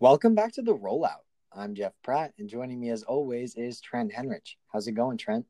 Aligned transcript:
Welcome 0.00 0.34
back 0.34 0.54
to 0.54 0.62
the 0.62 0.74
rollout. 0.74 1.26
I'm 1.52 1.74
Jeff 1.74 1.92
Pratt, 2.02 2.32
and 2.38 2.48
joining 2.48 2.80
me 2.80 2.88
as 2.88 3.02
always 3.02 3.54
is 3.54 3.82
Trent 3.82 4.10
Henrich. 4.10 4.54
How's 4.72 4.86
it 4.86 4.92
going, 4.92 5.18
Trent? 5.18 5.44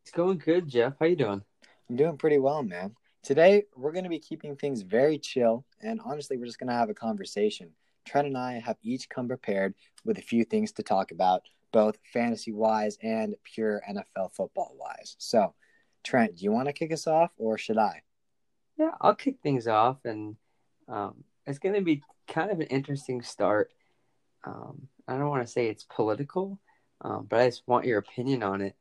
It's 0.00 0.10
going 0.10 0.38
good, 0.38 0.66
Jeff. 0.66 0.94
How 0.98 1.04
you 1.04 1.16
doing? 1.16 1.42
I'm 1.90 1.96
doing 1.96 2.16
pretty 2.16 2.38
well, 2.38 2.62
man. 2.62 2.96
Today 3.22 3.64
we're 3.76 3.92
going 3.92 4.04
to 4.04 4.08
be 4.08 4.18
keeping 4.18 4.56
things 4.56 4.80
very 4.80 5.18
chill, 5.18 5.66
and 5.82 6.00
honestly, 6.02 6.38
we're 6.38 6.46
just 6.46 6.58
going 6.58 6.70
to 6.70 6.74
have 6.74 6.88
a 6.88 6.94
conversation. 6.94 7.72
Trent 8.06 8.26
and 8.26 8.38
I 8.38 8.54
have 8.54 8.78
each 8.82 9.10
come 9.10 9.28
prepared 9.28 9.74
with 10.02 10.16
a 10.16 10.22
few 10.22 10.44
things 10.44 10.72
to 10.72 10.82
talk 10.82 11.10
about, 11.10 11.42
both 11.70 11.98
fantasy 12.10 12.52
wise 12.52 12.96
and 13.02 13.34
pure 13.44 13.82
NFL 13.86 14.32
football 14.34 14.74
wise. 14.78 15.14
So, 15.18 15.52
Trent, 16.02 16.36
do 16.36 16.44
you 16.44 16.52
want 16.52 16.68
to 16.68 16.72
kick 16.72 16.90
us 16.90 17.06
off, 17.06 17.32
or 17.36 17.58
should 17.58 17.76
I? 17.76 18.00
Yeah, 18.78 18.92
I'll 19.02 19.14
kick 19.14 19.40
things 19.42 19.68
off, 19.68 19.98
and 20.06 20.36
um, 20.88 21.24
it's 21.46 21.58
going 21.58 21.74
to 21.74 21.82
be 21.82 22.02
kind 22.26 22.50
of 22.50 22.60
an 22.60 22.66
interesting 22.66 23.22
start. 23.22 23.70
Um, 24.46 24.88
I 25.08 25.16
don't 25.16 25.28
want 25.28 25.46
to 25.46 25.52
say 25.52 25.68
it's 25.68 25.84
political, 25.84 26.58
um, 27.00 27.26
but 27.28 27.40
I 27.40 27.46
just 27.48 27.62
want 27.66 27.86
your 27.86 27.98
opinion 27.98 28.42
on 28.42 28.60
it. 28.60 28.76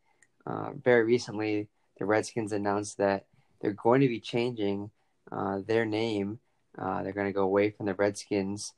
Uh, 0.45 0.71
very 0.73 1.03
recently, 1.03 1.69
the 1.97 2.05
Redskins 2.05 2.51
announced 2.51 2.97
that 2.97 3.25
they're 3.61 3.73
going 3.73 4.01
to 4.01 4.07
be 4.07 4.19
changing 4.19 4.91
uh, 5.31 5.59
their 5.65 5.85
name. 5.85 6.39
Uh, 6.77 7.03
they're 7.03 7.13
going 7.13 7.27
to 7.27 7.33
go 7.33 7.43
away 7.43 7.69
from 7.69 7.85
the 7.85 7.93
Redskins, 7.93 8.73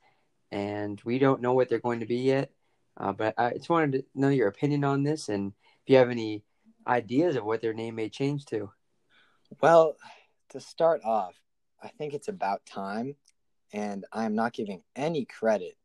and 0.52 1.00
we 1.04 1.18
don't 1.18 1.40
know 1.42 1.54
what 1.54 1.68
they're 1.68 1.78
going 1.78 2.00
to 2.00 2.06
be 2.06 2.18
yet. 2.18 2.50
Uh, 2.96 3.12
but 3.12 3.34
I 3.38 3.54
just 3.54 3.68
wanted 3.68 3.92
to 3.92 4.04
know 4.14 4.28
your 4.28 4.48
opinion 4.48 4.84
on 4.84 5.02
this, 5.02 5.28
and 5.28 5.52
if 5.82 5.90
you 5.90 5.96
have 5.96 6.10
any 6.10 6.44
ideas 6.86 7.36
of 7.36 7.44
what 7.44 7.60
their 7.60 7.74
name 7.74 7.96
may 7.96 8.08
change 8.08 8.44
to. 8.46 8.70
Well, 9.60 9.96
to 10.50 10.60
start 10.60 11.02
off, 11.04 11.34
I 11.82 11.88
think 11.88 12.14
it's 12.14 12.28
about 12.28 12.64
time 12.64 13.16
and 13.72 14.04
I'm 14.12 14.34
not 14.34 14.52
giving 14.52 14.82
any 14.94 15.24
credit 15.24 15.76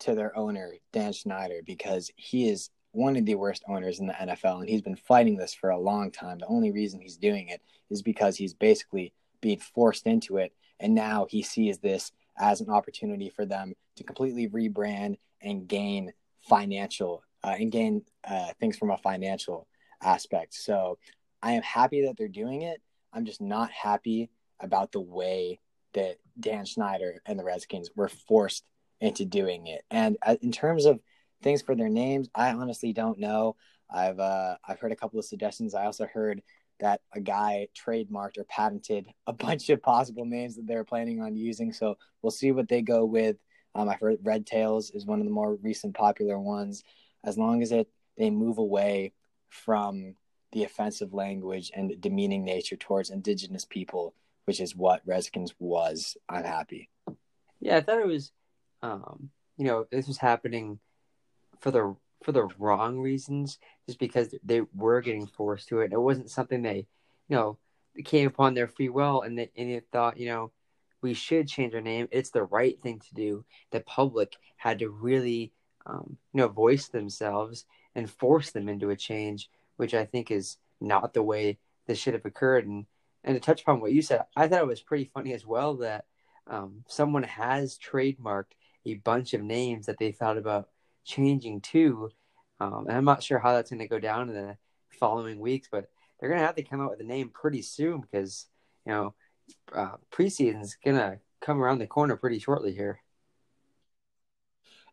to 0.00 0.14
their 0.14 0.36
owner, 0.36 0.74
Dan 0.92 1.12
Snyder, 1.12 1.60
because 1.64 2.10
he 2.16 2.48
is 2.48 2.70
one 2.92 3.16
of 3.16 3.26
the 3.26 3.34
worst 3.34 3.62
owners 3.68 4.00
in 4.00 4.06
the 4.06 4.14
NFL, 4.14 4.60
and 4.60 4.68
he's 4.68 4.82
been 4.82 4.96
fighting 4.96 5.36
this 5.36 5.54
for 5.54 5.70
a 5.70 5.78
long 5.78 6.10
time. 6.10 6.38
The 6.38 6.46
only 6.46 6.72
reason 6.72 7.00
he's 7.00 7.16
doing 7.16 7.48
it 7.48 7.60
is 7.90 8.02
because 8.02 8.36
he's 8.36 8.54
basically 8.54 9.12
being 9.40 9.58
forced 9.58 10.06
into 10.06 10.38
it, 10.38 10.52
and 10.80 10.94
now 10.94 11.26
he 11.28 11.42
sees 11.42 11.78
this 11.78 12.12
as 12.38 12.60
an 12.60 12.70
opportunity 12.70 13.30
for 13.30 13.44
them 13.44 13.74
to 13.96 14.04
completely 14.04 14.48
rebrand 14.48 15.16
and 15.42 15.68
gain 15.68 16.12
financial 16.40 17.22
uh, 17.44 17.54
and 17.58 17.70
gain 17.70 18.02
uh, 18.26 18.48
things 18.58 18.76
from 18.76 18.90
a 18.90 18.98
financial 18.98 19.66
aspect. 20.02 20.54
So 20.54 20.98
I 21.42 21.52
am 21.52 21.62
happy 21.62 22.04
that 22.06 22.16
they're 22.16 22.28
doing 22.28 22.62
it. 22.62 22.80
I'm 23.12 23.24
just 23.24 23.40
not 23.40 23.70
happy 23.70 24.30
about 24.60 24.92
the 24.92 25.00
way 25.00 25.60
that 25.94 26.16
Dan 26.38 26.66
Snyder 26.66 27.22
and 27.26 27.38
the 27.38 27.44
Redskins 27.44 27.90
were 27.94 28.08
forced 28.08 28.64
into 29.00 29.24
doing 29.24 29.66
it. 29.66 29.84
And 29.90 30.16
uh, 30.24 30.36
in 30.42 30.52
terms 30.52 30.84
of 30.84 31.00
things 31.42 31.62
for 31.62 31.74
their 31.74 31.88
names, 31.88 32.28
I 32.34 32.52
honestly 32.52 32.92
don't 32.92 33.18
know. 33.18 33.56
I've 33.90 34.18
uh, 34.18 34.56
I've 34.66 34.80
heard 34.80 34.92
a 34.92 34.96
couple 34.96 35.18
of 35.18 35.24
suggestions. 35.24 35.74
I 35.74 35.84
also 35.84 36.06
heard 36.06 36.42
that 36.80 37.00
a 37.14 37.20
guy 37.20 37.68
trademarked 37.74 38.38
or 38.38 38.44
patented 38.44 39.06
a 39.26 39.32
bunch 39.32 39.70
of 39.70 39.82
possible 39.82 40.24
names 40.24 40.56
that 40.56 40.66
they're 40.66 40.84
planning 40.84 41.20
on 41.20 41.36
using. 41.36 41.72
So 41.72 41.96
we'll 42.20 42.30
see 42.30 42.52
what 42.52 42.68
they 42.68 42.82
go 42.82 43.04
with. 43.04 43.36
Um, 43.74 43.88
I've 43.88 44.00
heard 44.00 44.18
Red 44.22 44.46
Tails 44.46 44.90
is 44.90 45.06
one 45.06 45.20
of 45.20 45.26
the 45.26 45.32
more 45.32 45.54
recent 45.56 45.94
popular 45.94 46.38
ones. 46.38 46.82
As 47.24 47.38
long 47.38 47.62
as 47.62 47.72
it 47.72 47.88
they 48.16 48.30
move 48.30 48.58
away 48.58 49.12
from 49.48 50.14
the 50.52 50.64
offensive 50.64 51.12
language 51.12 51.70
and 51.74 52.00
demeaning 52.00 52.44
nature 52.44 52.76
towards 52.76 53.10
indigenous 53.10 53.64
people, 53.64 54.14
which 54.46 54.60
is 54.60 54.74
what 54.74 55.02
Redskins 55.04 55.54
was. 55.58 56.16
I'm 56.28 56.44
happy. 56.44 56.88
Yeah, 57.60 57.76
I 57.76 57.80
thought 57.80 58.00
it 58.00 58.06
was, 58.06 58.32
um, 58.86 59.30
you 59.56 59.64
know, 59.64 59.86
this 59.90 60.06
was 60.06 60.18
happening 60.18 60.78
for 61.60 61.70
the 61.70 61.96
for 62.22 62.32
the 62.32 62.48
wrong 62.58 62.98
reasons, 62.98 63.58
just 63.86 63.98
because 63.98 64.34
they 64.44 64.62
were 64.74 65.00
getting 65.00 65.26
forced 65.26 65.68
to 65.68 65.80
it. 65.80 65.92
It 65.92 66.00
wasn't 66.00 66.30
something 66.30 66.62
they, 66.62 66.86
you 67.28 67.36
know, 67.36 67.58
came 68.04 68.26
upon 68.26 68.54
their 68.54 68.68
free 68.68 68.88
will 68.88 69.22
and 69.22 69.38
they 69.38 69.50
and 69.56 69.70
they 69.70 69.80
thought, 69.92 70.18
you 70.18 70.26
know, 70.26 70.52
we 71.02 71.14
should 71.14 71.48
change 71.48 71.74
our 71.74 71.80
name. 71.80 72.08
It's 72.10 72.30
the 72.30 72.44
right 72.44 72.80
thing 72.80 73.00
to 73.00 73.14
do. 73.14 73.44
The 73.72 73.80
public 73.80 74.36
had 74.56 74.78
to 74.78 74.88
really, 74.88 75.52
um, 75.84 76.16
you 76.32 76.40
know, 76.40 76.48
voice 76.48 76.88
themselves 76.88 77.64
and 77.94 78.10
force 78.10 78.50
them 78.50 78.68
into 78.68 78.90
a 78.90 78.96
change, 78.96 79.50
which 79.76 79.94
I 79.94 80.04
think 80.04 80.30
is 80.30 80.58
not 80.80 81.12
the 81.12 81.22
way 81.22 81.58
this 81.86 81.98
should 81.98 82.14
have 82.14 82.24
occurred. 82.24 82.66
And 82.66 82.86
and 83.24 83.34
to 83.34 83.40
touch 83.40 83.62
upon 83.62 83.80
what 83.80 83.92
you 83.92 84.02
said, 84.02 84.24
I 84.36 84.46
thought 84.46 84.62
it 84.62 84.68
was 84.68 84.80
pretty 84.80 85.10
funny 85.12 85.32
as 85.32 85.44
well 85.44 85.74
that 85.78 86.04
um, 86.46 86.84
someone 86.86 87.24
has 87.24 87.78
trademarked 87.78 88.52
a 88.86 88.94
bunch 88.94 89.34
of 89.34 89.42
names 89.42 89.86
that 89.86 89.98
they 89.98 90.12
thought 90.12 90.38
about 90.38 90.68
changing 91.04 91.60
to. 91.60 92.10
Um, 92.60 92.86
and 92.88 92.96
I'm 92.96 93.04
not 93.04 93.22
sure 93.22 93.38
how 93.38 93.52
that's 93.52 93.70
going 93.70 93.80
to 93.80 93.88
go 93.88 93.98
down 93.98 94.28
in 94.28 94.34
the 94.34 94.56
following 94.90 95.38
weeks, 95.38 95.68
but 95.70 95.90
they're 96.18 96.28
going 96.28 96.40
to 96.40 96.46
have 96.46 96.56
to 96.56 96.62
come 96.62 96.80
out 96.80 96.90
with 96.90 97.00
a 97.00 97.04
name 97.04 97.28
pretty 97.28 97.62
soon 97.62 98.00
because, 98.00 98.46
you 98.86 98.92
know, 98.92 99.14
uh, 99.74 99.96
preseason 100.10 100.62
is 100.62 100.76
going 100.82 100.96
to 100.96 101.18
come 101.40 101.62
around 101.62 101.78
the 101.78 101.86
corner 101.86 102.16
pretty 102.16 102.38
shortly 102.38 102.72
here. 102.72 103.00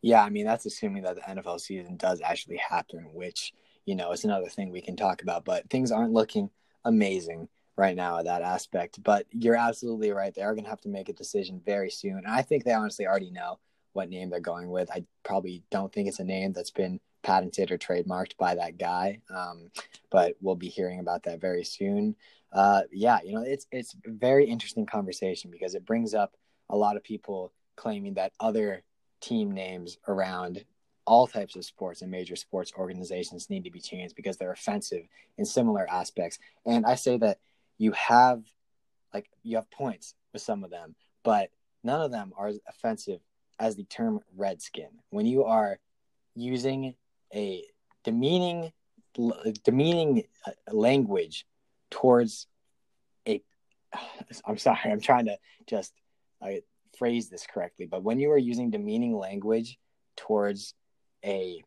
Yeah, 0.02 0.22
I 0.22 0.30
mean, 0.30 0.46
that's 0.46 0.66
assuming 0.66 1.04
that 1.04 1.16
the 1.16 1.22
NFL 1.22 1.62
season 1.62 1.96
does 1.96 2.20
actually 2.22 2.58
happen, 2.58 3.08
which, 3.14 3.54
you 3.86 3.96
know, 3.96 4.12
is 4.12 4.26
another 4.26 4.50
thing 4.50 4.70
we 4.70 4.82
can 4.82 4.98
talk 4.98 5.22
about. 5.22 5.46
But 5.46 5.70
things 5.70 5.94
aren't 5.94 6.12
looking 6.12 6.50
amazing 6.84 7.48
right 7.78 7.96
now 7.96 8.20
at 8.20 8.26
that 8.26 8.42
aspect. 8.42 9.02
But 9.02 9.26
you're 9.32 9.56
absolutely 9.56 10.12
right. 10.12 10.34
They 10.34 10.42
are 10.42 10.54
going 10.54 10.66
to 10.66 10.70
have 10.70 10.82
to 10.82 10.90
make 10.90 11.08
a 11.08 11.14
decision 11.14 11.62
very 11.66 11.90
soon. 11.90 12.18
And 12.18 12.28
I 12.28 12.42
think 12.42 12.64
they 12.64 12.74
honestly 12.74 13.08
already 13.08 13.32
know 13.32 13.60
what 13.94 14.10
name 14.10 14.30
they're 14.30 14.40
going 14.40 14.70
with. 14.70 14.92
I 14.92 15.06
probably 15.24 15.64
don't 15.72 15.92
think 15.94 16.08
it's 16.08 16.20
a 16.20 16.24
name 16.24 16.54
that's 16.54 16.72
been 16.72 17.00
patented 17.24 17.72
or 17.72 17.78
trademarked 17.78 18.38
by 18.38 18.56
that 18.56 18.78
guy. 18.78 19.22
Um, 19.34 19.72
but 20.12 20.36
we'll 20.42 20.56
be 20.56 20.68
hearing 20.68 21.00
about 21.00 21.24
that 21.24 21.42
very 21.42 21.64
soon. 21.64 22.16
Uh, 22.52 22.82
yeah, 22.92 23.20
you 23.24 23.34
know, 23.34 23.44
it's 23.44 23.66
it's 23.72 23.96
a 24.06 24.12
very 24.12 24.46
interesting 24.46 24.86
conversation 24.86 25.50
because 25.50 25.74
it 25.74 25.86
brings 25.86 26.14
up 26.14 26.36
a 26.70 26.78
lot 26.78 26.98
of 26.98 27.04
people 27.04 27.52
claiming 27.76 28.14
that 28.16 28.34
other 28.40 28.84
team 29.22 29.52
names 29.52 29.98
around 30.08 30.64
all 31.06 31.28
types 31.28 31.56
of 31.56 31.66
sports 31.66 32.02
and 32.02 32.12
major 32.12 32.36
sports 32.36 32.72
organizations 32.78 33.50
need 33.50 33.64
to 33.64 33.72
be 33.72 33.80
changed 33.80 34.16
because 34.16 34.38
they're 34.38 34.52
offensive 34.52 35.04
in 35.38 35.46
similar 35.46 35.90
aspects. 35.90 36.40
And 36.66 36.86
I 36.86 36.96
say 36.96 37.18
that 37.18 37.40
you 37.78 37.92
have 37.94 38.44
like 39.14 39.30
you 39.44 39.58
have 39.58 39.70
points 39.72 40.16
with 40.32 40.42
some 40.42 40.64
of 40.64 40.70
them, 40.70 40.96
but 41.24 41.50
none 41.84 42.02
of 42.02 42.12
them 42.12 42.34
are 42.38 42.52
offensive 42.68 43.20
as 43.60 43.76
the 43.76 43.84
term 43.84 44.20
redskin. 44.36 44.90
When 45.10 45.26
you 45.26 45.46
are 45.46 45.80
using 46.36 46.96
a 47.34 47.64
demeaning 48.04 48.72
demeaning 49.64 50.24
uh, 50.48 50.52
language 50.72 51.46
towards 51.92 52.48
a 53.28 53.42
I'm 54.46 54.58
sorry, 54.58 54.80
I'm 54.86 55.02
trying 55.02 55.26
to 55.26 55.38
just 55.68 55.94
I 56.42 56.62
phrase 56.98 57.30
this 57.30 57.46
correctly, 57.46 57.86
but 57.86 58.04
when 58.04 58.20
you 58.20 58.32
are 58.32 58.38
using 58.38 58.72
demeaning 58.72 59.16
language 59.18 59.78
towards 60.16 60.74
a 61.24 61.64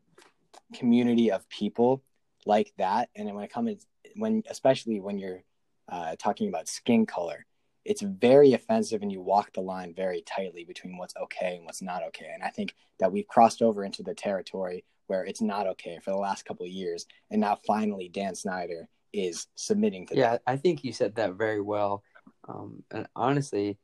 community 0.73 1.31
of 1.31 1.47
people 1.49 2.03
like 2.45 2.71
that, 2.77 3.09
and 3.15 3.33
when 3.33 3.43
it 3.43 3.51
comes 3.51 3.85
when 4.15 4.43
especially 4.49 4.99
when 4.99 5.17
you're 5.17 5.43
uh, 5.89 6.15
talking 6.17 6.49
about 6.49 6.67
skin 6.67 7.05
color. 7.05 7.45
It's 7.87 8.01
very 8.01 8.53
offensive, 8.53 9.01
and 9.01 9.11
you 9.11 9.21
walk 9.21 9.53
the 9.53 9.61
line 9.61 9.93
very 9.95 10.21
tightly 10.21 10.65
between 10.65 10.97
what's 10.97 11.15
okay 11.15 11.55
and 11.55 11.65
what's 11.65 11.81
not 11.81 12.03
okay. 12.07 12.29
And 12.33 12.43
I 12.43 12.49
think 12.49 12.75
that 12.99 13.11
we've 13.11 13.27
crossed 13.27 13.61
over 13.61 13.83
into 13.83 14.03
the 14.03 14.13
territory 14.13 14.83
where 15.07 15.23
it's 15.23 15.41
not 15.41 15.67
okay 15.67 15.97
for 16.03 16.11
the 16.11 16.17
last 16.17 16.45
couple 16.45 16.65
of 16.65 16.71
years, 16.71 17.05
and 17.31 17.41
now 17.41 17.57
finally 17.65 18.09
Dan 18.09 18.35
Snyder 18.35 18.89
is 19.13 19.47
submitting 19.55 20.05
to 20.07 20.15
yeah, 20.15 20.31
that. 20.31 20.41
I 20.45 20.57
think 20.57 20.83
you 20.83 20.91
said 20.91 21.15
that 21.15 21.33
very 21.33 21.61
well. 21.61 22.03
Um, 22.47 22.83
and 22.91 23.07
honestly, 23.15 23.77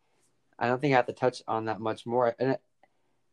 I 0.60 0.68
don't 0.68 0.80
think 0.82 0.94
I 0.94 0.98
have 0.98 1.08
to 1.08 1.14
touch 1.14 1.42
on 1.48 1.66
that 1.66 1.80
much 1.80 2.06
more. 2.06 2.36
And 2.40 2.58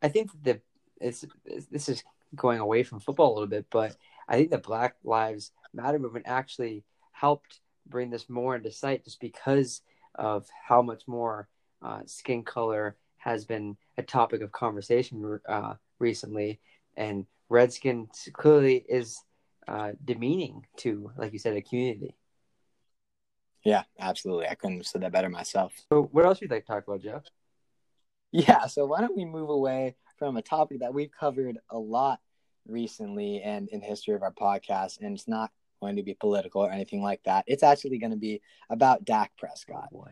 I 0.03 0.09
think 0.09 0.31
that 0.45 0.61
it's, 1.01 1.25
it's 1.45 1.67
this 1.67 1.89
is 1.89 2.05
going 2.35 2.61
away 2.61 2.85
from 2.85 3.01
football 3.01 3.33
a 3.33 3.35
little 3.35 3.49
bit, 3.49 3.67
but 3.71 3.97
I 4.29 4.37
think 4.37 4.51
the 4.51 4.59
Black 4.59 4.95
Lives 5.05 5.53
Matter 5.73 5.99
movement 5.99 6.27
actually 6.29 6.85
helped 7.13 7.61
bring 7.87 8.11
this 8.11 8.29
more 8.29 8.57
into 8.57 8.71
sight 8.71 9.05
just 9.05 9.21
because 9.21 9.83
of 10.15 10.47
how 10.67 10.83
much 10.83 11.07
more 11.07 11.49
uh, 11.83 12.01
skin 12.07 12.43
color 12.43 12.97
has 13.19 13.45
been 13.45 13.77
a 13.99 14.03
topic 14.03 14.41
of 14.43 14.53
conversation 14.53 15.41
uh, 15.49 15.75
recently. 15.99 16.61
And 16.97 17.27
Redskin 17.49 18.09
clearly 18.33 18.85
is 18.89 19.23
uh, 19.69 19.93
demeaning 20.05 20.67
to, 20.79 21.13
like 21.17 21.33
you 21.33 21.39
said, 21.39 21.57
a 21.57 21.63
community. 21.63 22.17
Yeah, 23.65 23.83
absolutely. 23.99 24.49
I 24.49 24.55
couldn't 24.55 24.79
have 24.79 24.87
said 24.87 25.03
that 25.03 25.13
better 25.13 25.29
myself. 25.29 25.75
So, 25.93 26.09
what 26.13 26.25
else 26.25 26.41
would 26.41 26.51
you 26.51 26.57
like 26.57 26.65
to 26.67 26.73
talk 26.73 26.87
about, 26.87 27.03
Jeff? 27.03 27.23
Yeah, 28.33 28.67
so 28.67 28.87
why 28.87 29.01
don't 29.01 29.17
we 29.17 29.25
move 29.25 29.51
away 29.51 29.97
from 30.19 30.37
a 30.37 30.43
topic 30.43 30.81
that 30.81 30.95
we've 30.95 31.11
covered 31.11 31.59
a 31.69 31.79
lot 31.79 32.21
recently 32.67 33.43
and 33.43 33.69
in 33.69 33.81
the 33.81 33.87
history 33.87 34.15
of 34.15 34.23
our 34.23 34.33
podcast, 34.33 35.01
and 35.01 35.15
it's 35.15 35.29
not 35.29 35.51
going 35.81 35.97
to 35.97 36.03
be 36.03 36.15
political 36.15 36.63
or 36.63 36.71
anything 36.71 37.03
like 37.03 37.23
that. 37.25 37.45
It's 37.47 37.63
actually 37.63 37.99
going 37.99 38.13
to 38.13 38.17
be 38.17 38.41
about 38.69 39.05
Dak 39.05 39.33
Prescott. 39.37 39.89
Oh 39.95 40.07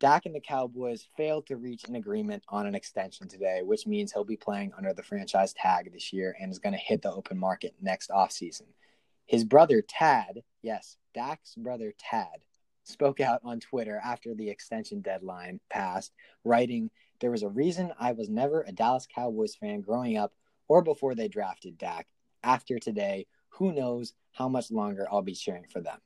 Dak 0.00 0.24
and 0.24 0.34
the 0.34 0.40
Cowboys 0.40 1.06
failed 1.14 1.46
to 1.46 1.58
reach 1.58 1.84
an 1.84 1.94
agreement 1.94 2.42
on 2.48 2.66
an 2.66 2.74
extension 2.74 3.28
today, 3.28 3.60
which 3.62 3.86
means 3.86 4.12
he'll 4.12 4.24
be 4.24 4.36
playing 4.36 4.72
under 4.76 4.94
the 4.94 5.02
franchise 5.02 5.52
tag 5.52 5.92
this 5.92 6.10
year 6.10 6.34
and 6.40 6.50
is 6.50 6.58
going 6.58 6.72
to 6.72 6.78
hit 6.78 7.02
the 7.02 7.12
open 7.12 7.38
market 7.38 7.74
next 7.82 8.08
offseason. 8.08 8.66
His 9.26 9.44
brother, 9.44 9.82
Tad, 9.86 10.42
yes, 10.62 10.96
Dak's 11.14 11.54
brother, 11.54 11.92
Tad, 11.98 12.40
spoke 12.84 13.20
out 13.20 13.40
on 13.44 13.60
Twitter 13.60 14.00
after 14.02 14.34
the 14.34 14.48
extension 14.48 15.02
deadline 15.02 15.60
passed, 15.68 16.12
writing, 16.44 16.90
There 17.20 17.30
was 17.30 17.42
a 17.42 17.48
reason 17.48 17.92
I 18.00 18.12
was 18.12 18.30
never 18.30 18.62
a 18.62 18.72
Dallas 18.72 19.06
Cowboys 19.14 19.54
fan 19.54 19.82
growing 19.82 20.16
up 20.16 20.32
or 20.66 20.82
before 20.82 21.14
they 21.14 21.28
drafted 21.28 21.76
Dak. 21.76 22.06
After 22.42 22.78
today, 22.78 23.26
who 23.50 23.72
knows 23.72 24.14
how 24.32 24.48
much 24.48 24.70
longer 24.70 25.06
I'll 25.10 25.22
be 25.22 25.34
cheering 25.34 25.66
for 25.70 25.80
them. 25.80 25.98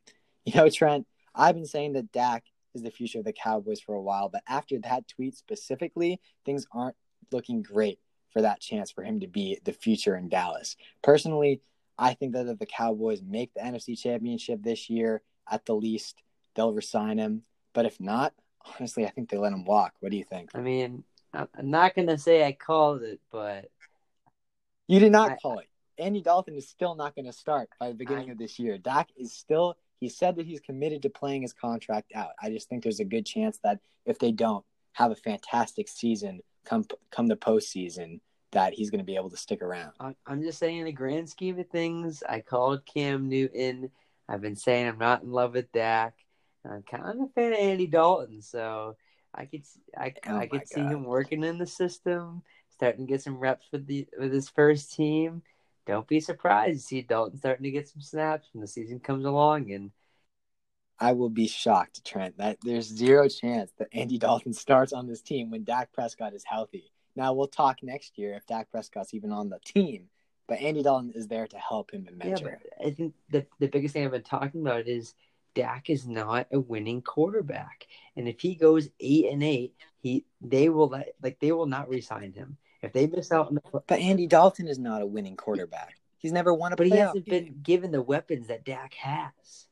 You 0.45 0.55
know, 0.55 0.69
Trent, 0.69 1.07
I've 1.35 1.55
been 1.55 1.67
saying 1.67 1.95
that 1.95 2.13
Dak 2.13 2.45
is 2.75 2.83
the 2.83 2.91
future 2.91 3.21
of 3.21 3.25
the 3.25 3.33
Cowboys 3.33 3.81
for 3.81 3.95
a 3.95 4.03
while, 4.03 4.29
but 4.29 4.43
after 4.49 4.79
that 4.81 5.09
tweet 5.09 5.37
specifically, 5.37 6.21
things 6.45 6.67
aren't 6.73 6.97
looking 7.33 7.63
great 7.63 7.99
for 8.31 8.43
that 8.43 8.61
chance 8.61 8.91
for 8.91 9.03
him 9.03 9.21
to 9.21 9.27
be 9.27 9.59
the 9.65 9.73
future 9.73 10.17
in 10.17 10.29
Dallas. 10.29 10.77
Personally, 11.03 11.63
I 11.99 12.15
think 12.15 12.33
that 12.35 12.47
if 12.47 12.59
the 12.59 12.67
Cowboys 12.67 13.23
make 13.23 13.55
the 13.55 13.61
NFC 13.61 13.99
Championship 13.99 14.63
this 14.63 14.91
year, 14.91 15.23
at 15.51 15.65
the 15.65 15.75
least, 15.75 16.23
they'll 16.55 16.73
resign 16.73 17.19
him. 17.19 17.43
But 17.73 17.87
if 17.87 18.01
not, 18.01 18.35
honestly, 18.79 19.07
I 19.07 19.11
think 19.11 19.31
they 19.31 19.39
let 19.39 19.53
him 19.53 19.65
walk. 19.65 19.95
What 20.01 20.11
do 20.11 20.17
you 20.17 20.25
think? 20.25 20.51
I 20.55 20.61
mean, 20.61 21.05
I'm 21.33 21.49
not 21.63 21.95
going 21.95 22.09
to 22.09 22.19
say 22.19 22.45
I 22.45 22.53
called 22.53 23.03
it, 23.03 23.21
but. 23.31 23.71
You 24.87 25.01
did 25.01 25.13
not 25.13 25.33
I, 25.33 25.37
call 25.37 25.61
it. 25.61 25.69
Andy 25.99 26.23
Dalton 26.23 26.57
is 26.57 26.69
still 26.69 26.95
not 26.95 27.15
going 27.15 27.27
to 27.27 27.33
start 27.33 27.69
by 27.79 27.89
the 27.89 27.95
beginning 27.95 28.29
I, 28.29 28.33
of 28.33 28.39
this 28.39 28.59
year. 28.59 28.79
Dak 28.79 29.09
is 29.17 29.33
still, 29.33 29.77
he 30.01 30.09
said 30.09 30.37
that 30.37 30.47
he's 30.47 30.61
committed 30.61 31.03
to 31.03 31.11
playing 31.11 31.43
his 31.43 31.53
contract 31.53 32.13
out. 32.15 32.31
I 32.43 32.51
just 32.51 32.69
think 32.69 32.83
there's 32.83 33.01
a 33.01 33.05
good 33.05 33.27
chance 33.27 33.59
that 33.65 33.81
if 34.07 34.19
they 34.19 34.33
don't 34.33 34.65
have 34.93 35.11
a 35.11 35.17
fantastic 35.17 35.89
season 35.89 36.41
come 36.65 36.85
come 37.11 37.27
the 37.27 37.37
postseason, 37.37 38.21
that 38.53 38.73
he's 38.73 38.91
going 38.91 39.01
to 39.01 39.05
be 39.05 39.17
able 39.17 39.31
to 39.31 39.37
stick 39.37 39.63
around. 39.63 39.93
I'm 40.27 40.43
just 40.43 40.59
saying, 40.59 40.79
in 40.79 40.85
the 40.87 40.93
grand 40.93 41.29
scheme 41.29 41.59
of 41.59 41.69
things, 41.69 42.23
I 42.29 42.41
called 42.41 42.87
Cam 42.87 43.29
Newton. 43.29 43.91
I've 44.29 44.41
been 44.41 44.57
saying 44.57 44.89
I'm 44.89 44.99
not 44.99 45.23
in 45.23 45.33
love 45.33 45.55
with 45.55 45.71
Dak. 45.73 46.15
I'm 46.65 46.83
kind 46.83 47.05
of 47.05 47.21
a 47.21 47.29
fan 47.35 47.53
of 47.53 47.59
Andy 47.59 47.87
Dalton, 47.87 48.41
so 48.41 48.97
I 49.35 49.45
could 49.45 49.65
I, 49.97 50.15
oh 50.27 50.39
I 50.39 50.47
could 50.47 50.67
see 50.67 50.81
him 50.81 51.05
working 51.05 51.45
in 51.45 51.59
the 51.59 51.67
system, 51.67 52.43
starting 52.71 53.07
to 53.07 53.13
get 53.13 53.23
some 53.23 53.39
reps 53.39 53.67
with 53.71 53.87
the 53.87 54.07
with 54.19 54.33
his 54.33 54.49
first 54.49 54.95
team. 54.95 55.43
Don't 55.87 56.07
be 56.07 56.21
surprised 56.21 56.81
to 56.81 56.87
see 56.87 57.03
Dalton 57.03 57.39
starting 57.39 57.65
to 57.65 57.71
get 57.71 57.89
some 57.89 58.01
snaps 58.01 58.49
when 58.53 58.61
the 58.63 58.67
season 58.67 59.01
comes 59.01 59.25
along 59.25 59.71
and 59.71 59.91
I 60.99 61.13
will 61.13 61.31
be 61.31 61.49
shocked, 61.49 62.05
Trent, 62.05 62.39
that 62.39 62.59
there's 62.63 62.87
zero 62.87 63.29
chance 63.29 63.73
that 63.79 63.89
Andy 63.93 64.19
Dalton 64.19 64.53
starts 64.53 64.93
on 64.93 65.07
this 65.07 65.21
team 65.21 65.51
when 65.51 65.65
Dak 65.65 65.93
Prescott 65.93 66.35
is 66.35 66.45
healthy. 66.45 66.93
Now 67.17 67.33
we'll 67.33 67.49
talk 67.49 67.83
next 67.83 68.17
year 68.19 68.35
if 68.35 68.47
Dak 68.47 68.71
Prescott's 68.71 69.15
even 69.15 69.33
on 69.33 69.49
the 69.49 69.59
team, 69.65 70.09
but 70.47 70.61
Andy 70.61 70.83
Dalton 70.83 71.13
is 71.15 71.27
there 71.27 71.47
to 71.47 71.59
help 71.59 71.93
him 71.93 72.07
and 72.09 72.19
mentor. 72.19 72.61
Yeah, 72.81 72.87
I 72.87 72.91
think 72.91 73.15
the 73.31 73.47
the 73.59 73.69
biggest 73.69 73.93
thing 73.93 74.05
I've 74.05 74.13
been 74.13 74.23
talking 74.23 74.63
about 74.63 74.87
is 74.87 75.15
Dak 75.55 75.91
is 75.91 76.07
not 76.07 76.47
a 76.53 76.59
winning 76.61 77.03
quarterback, 77.03 77.87
and 78.17 78.29
if 78.29 78.41
he 78.41 78.55
goes 78.55 78.89
eight 79.01 79.27
and 79.27 79.43
eight, 79.43 79.75
he 80.01 80.25
they 80.41 80.69
will 80.69 80.89
let 80.89 81.15
like 81.23 81.39
they 81.41 81.53
will 81.53 81.67
not 81.67 81.89
resign 81.89 82.33
him 82.33 82.57
if 82.85 82.93
they 82.93 83.07
miss 83.07 83.33
out. 83.33 83.49
On 83.49 83.55
the, 83.55 83.63
but 83.87 83.99
Andy 83.99 84.27
Dalton 84.27 84.69
is 84.69 84.79
not 84.79 85.03
a 85.03 85.07
winning 85.07 85.37
quarterback. 85.37 85.97
He's 86.19 86.33
never 86.33 86.55
won 86.55 86.73
a. 86.73 86.77
But 86.77 86.87
he 86.87 86.97
hasn't 86.97 87.27
game. 87.27 87.45
been 87.45 87.61
given 87.63 87.91
the 87.91 88.03
weapons 88.03 88.49
that 88.49 88.65
Dak 88.65 88.95
has. 88.95 89.67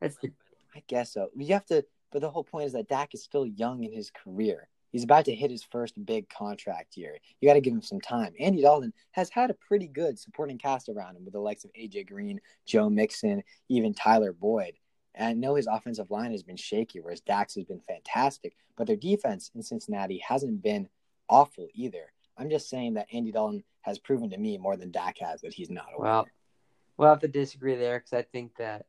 That's 0.00 0.16
the. 0.16 0.32
I 0.74 0.82
guess 0.86 1.12
so. 1.12 1.28
You 1.36 1.54
have 1.54 1.66
to, 1.66 1.84
but 2.10 2.20
the 2.20 2.30
whole 2.30 2.44
point 2.44 2.66
is 2.66 2.72
that 2.72 2.88
Dak 2.88 3.14
is 3.14 3.22
still 3.22 3.46
young 3.46 3.84
in 3.84 3.92
his 3.92 4.10
career. 4.10 4.68
He's 4.90 5.02
about 5.02 5.24
to 5.24 5.34
hit 5.34 5.50
his 5.50 5.64
first 5.64 5.94
big 6.06 6.28
contract 6.28 6.96
year. 6.96 7.18
You 7.40 7.48
got 7.48 7.54
to 7.54 7.60
give 7.60 7.72
him 7.72 7.82
some 7.82 8.00
time. 8.00 8.32
Andy 8.38 8.62
Dalton 8.62 8.92
has 9.10 9.28
had 9.28 9.50
a 9.50 9.54
pretty 9.54 9.88
good 9.88 10.20
supporting 10.20 10.56
cast 10.56 10.88
around 10.88 11.16
him 11.16 11.24
with 11.24 11.32
the 11.32 11.40
likes 11.40 11.64
of 11.64 11.72
AJ 11.72 12.06
Green, 12.06 12.40
Joe 12.64 12.88
Mixon, 12.88 13.42
even 13.68 13.92
Tyler 13.92 14.32
Boyd. 14.32 14.74
And 15.16 15.26
I 15.28 15.32
know 15.32 15.56
his 15.56 15.66
offensive 15.66 16.12
line 16.12 16.30
has 16.30 16.44
been 16.44 16.56
shaky, 16.56 17.00
whereas 17.00 17.20
Dak's 17.20 17.56
has 17.56 17.64
been 17.64 17.82
fantastic, 17.88 18.54
but 18.76 18.86
their 18.86 18.94
defense 18.94 19.50
in 19.56 19.62
Cincinnati 19.62 20.18
hasn't 20.18 20.62
been 20.62 20.88
awful 21.28 21.66
either. 21.74 22.12
I'm 22.36 22.50
just 22.50 22.68
saying 22.68 22.94
that 22.94 23.06
Andy 23.12 23.32
Dalton 23.32 23.64
has 23.82 23.98
proven 23.98 24.30
to 24.30 24.38
me 24.38 24.58
more 24.58 24.76
than 24.76 24.90
Dak 24.90 25.18
has 25.18 25.42
that 25.42 25.54
he's 25.54 25.70
not 25.70 25.86
a 25.96 26.00
well. 26.00 26.22
Winner. 26.22 26.32
We'll 26.96 27.08
have 27.08 27.20
to 27.20 27.28
disagree 27.28 27.74
there 27.76 27.98
because 27.98 28.12
I 28.12 28.22
think 28.22 28.56
that 28.56 28.86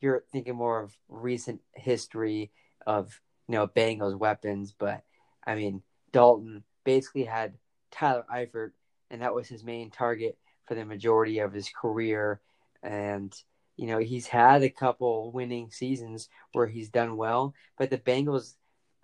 you're 0.00 0.24
thinking 0.32 0.56
more 0.56 0.80
of 0.80 0.96
recent 1.08 1.60
history 1.72 2.50
of 2.86 3.20
you 3.48 3.54
know 3.54 3.66
Bengals 3.66 4.18
weapons, 4.18 4.74
but 4.76 5.02
I 5.46 5.54
mean, 5.54 5.82
Dalton 6.12 6.64
basically 6.84 7.24
had 7.24 7.54
Tyler 7.90 8.24
Eifert, 8.32 8.72
and 9.10 9.22
that 9.22 9.34
was 9.34 9.48
his 9.48 9.64
main 9.64 9.90
target 9.90 10.38
for 10.66 10.74
the 10.74 10.84
majority 10.84 11.38
of 11.38 11.52
his 11.52 11.68
career. 11.68 12.40
And, 12.82 13.34
you 13.76 13.86
know, 13.86 13.98
he's 13.98 14.26
had 14.26 14.62
a 14.62 14.70
couple 14.70 15.32
winning 15.32 15.70
seasons 15.70 16.28
where 16.52 16.66
he's 16.66 16.88
done 16.88 17.16
well, 17.16 17.54
but 17.78 17.90
the 17.90 17.98
Bengals 17.98 18.54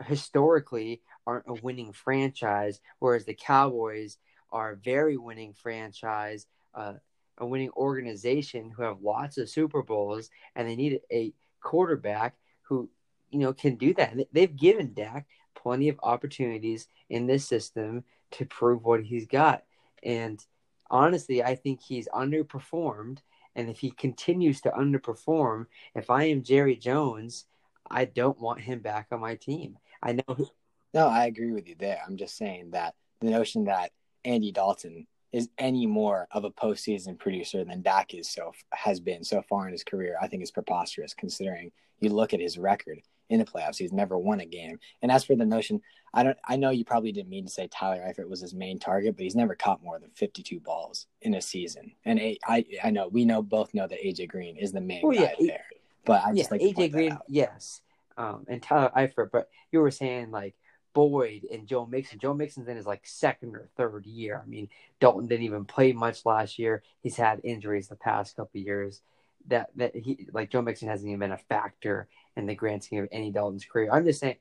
historically 0.07 1.03
aren't 1.27 1.49
a 1.49 1.55
winning 1.55 1.93
franchise, 1.93 2.81
whereas 2.99 3.25
the 3.25 3.35
Cowboys 3.35 4.19
are 4.51 4.73
a 4.73 4.77
very 4.77 5.17
winning 5.17 5.53
franchise, 5.53 6.47
uh, 6.75 6.95
a 7.39 7.47
winning 7.47 7.71
organization 7.77 8.71
who 8.71 8.83
have 8.83 9.03
lots 9.03 9.39
of 9.39 9.49
Super 9.49 9.83
Bowls, 9.83 10.31
and 10.55 10.69
they 10.69 10.77
need 10.77 11.01
a 11.13 11.33
quarterback 11.61 12.37
who, 12.63 12.89
you 13.31 13.39
know, 13.39 13.53
can 13.53 13.77
do 13.77 13.95
that. 13.95 14.17
They've 14.33 14.55
given 14.57 14.95
Dak 14.95 15.27
plenty 15.55 15.89
of 15.89 16.01
opportunities 16.03 16.89
in 17.09 17.27
this 17.27 17.47
system 17.47 18.05
to 18.33 18.45
prove 18.47 18.85
what 18.85 19.03
he's 19.03 19.27
got. 19.27 19.65
And 20.03 20.45
honestly, 20.91 21.43
I 21.43 21.55
think 21.55 21.81
he's 21.81 22.09
underperformed. 22.09 23.19
And 23.57 23.69
if 23.69 23.81
he 23.81 23.91
continues 23.91 24.61
to 24.63 24.71
underperform, 24.71 25.67
if 25.95 26.11
I 26.11 26.25
am 26.25 26.43
Jerry 26.43 26.77
Jones, 26.77 27.47
I 27.91 28.05
don't 28.05 28.41
want 28.41 28.61
him 28.61 28.81
back 28.81 29.09
on 29.11 29.21
my 29.21 29.35
team. 29.35 29.79
I 30.03 30.13
know. 30.13 30.51
No, 30.93 31.09
I 31.09 31.27
agree 31.27 31.53
with 31.53 31.69
you 31.69 31.77
there. 31.79 32.01
I'm 32.07 32.17
just 32.17 32.37
saying 32.37 32.71
that 32.73 32.95
the 33.21 33.31
notion 33.31 33.65
that 33.65 33.93
Andy 34.25 34.53
Dalton 34.53 35.07
is 35.33 35.49
any 35.59 35.87
more 35.87 36.27
of 36.33 36.45
a 36.45 36.51
postseason 36.51 37.19
producer 37.19 37.65
than 37.65 37.83
Dak 37.83 38.15
is 38.15 38.29
so 38.29 38.53
has 38.73 38.99
been 38.99 39.23
so 39.23 39.43
far 39.43 39.67
in 39.67 39.73
his 39.73 39.85
career, 39.85 40.17
I 40.21 40.27
think 40.27 40.43
is 40.43 40.51
preposterous. 40.51 41.15
Considering 41.15 41.71
you 42.01 42.11
look 42.11 42.35
at 42.35 42.41
his 42.41 42.59
record, 42.59 43.01
in 43.31 43.39
the 43.39 43.45
playoffs. 43.45 43.79
He's 43.79 43.93
never 43.93 44.19
won 44.19 44.41
a 44.41 44.47
game. 44.47 44.79
And 45.01 45.11
as 45.11 45.25
for 45.25 45.37
the 45.37 45.47
notion, 45.47 45.81
I 46.13 46.25
don't 46.25 46.37
I 46.47 46.57
know 46.57 46.71
you 46.71 46.85
probably 46.85 47.13
didn't 47.13 47.31
mean 47.31 47.47
to 47.47 47.51
say 47.51 47.69
Tyler 47.69 48.03
Eifert 48.03 48.29
was 48.29 48.41
his 48.41 48.53
main 48.53 48.79
target, 48.79 49.17
but 49.17 49.23
he's 49.23 49.37
never 49.37 49.55
caught 49.55 49.83
more 49.83 49.99
than 49.99 50.11
52 50.11 50.61
balls 50.61 51.07
in 51.23 51.35
a 51.35 51.41
season. 51.41 51.93
And 52.05 52.21
I 52.47 52.65
I 52.83 52.91
know 52.91 53.09
we 53.09 53.25
know 53.25 53.41
both 53.41 53.73
know 53.73 53.87
that 53.87 54.03
AJ 54.05 54.29
Green 54.29 54.57
is 54.57 54.73
the 54.73 54.81
main 54.81 55.03
oh, 55.05 55.13
guy 55.13 55.35
yeah. 55.39 55.47
there. 55.47 55.65
But 56.05 56.25
I 56.25 56.35
just 56.35 56.51
yeah, 56.51 56.59
like 56.59 56.77
AJ 56.77 56.93
Green, 56.93 57.19
yes. 57.29 57.81
Um, 58.17 58.45
and 58.49 58.63
Tyler 58.63 58.91
Eifert, 58.97 59.31
but 59.33 59.49
you 59.71 59.81
were 59.81 59.93
saying 59.93 60.31
like 60.31 60.55
Boyd 60.93 61.47
and 61.51 61.67
Joe 61.67 61.87
Mixon. 61.87 62.19
Joe 62.19 62.35
Mixon's 62.35 62.69
in 62.69 62.77
his 62.77 62.87
like 62.87 63.07
second 63.07 63.57
or 63.57 63.69
third 63.77 64.07
year. 64.07 64.41
I 64.43 64.49
mean, 64.49 64.69
Dalton 65.01 65.27
didn't 65.27 65.45
even 65.45 65.65
play 65.65 65.93
much 65.93 66.27
last 66.27 66.59
year. 66.59 66.83
He's 67.03 67.17
had 67.17 67.41
injuries 67.45 67.89
the 67.89 67.97
past 67.97 68.37
couple 68.37 68.61
years. 68.61 69.03
That 69.47 69.71
that 69.77 69.97
he 69.97 70.27
like 70.33 70.51
Joe 70.51 70.63
Mixon 70.63 70.89
hasn't 70.89 71.09
even 71.09 71.21
been 71.21 71.33
a 71.33 71.39
factor 71.39 72.09
in 72.37 72.47
the 72.47 72.55
grand 72.55 72.85
scheme 72.85 73.05
of 73.05 73.09
Andy 73.11 73.31
Dalton's 73.31 73.65
career. 73.65 73.91
I'm 73.91 74.05
just 74.05 74.21
saying, 74.21 74.37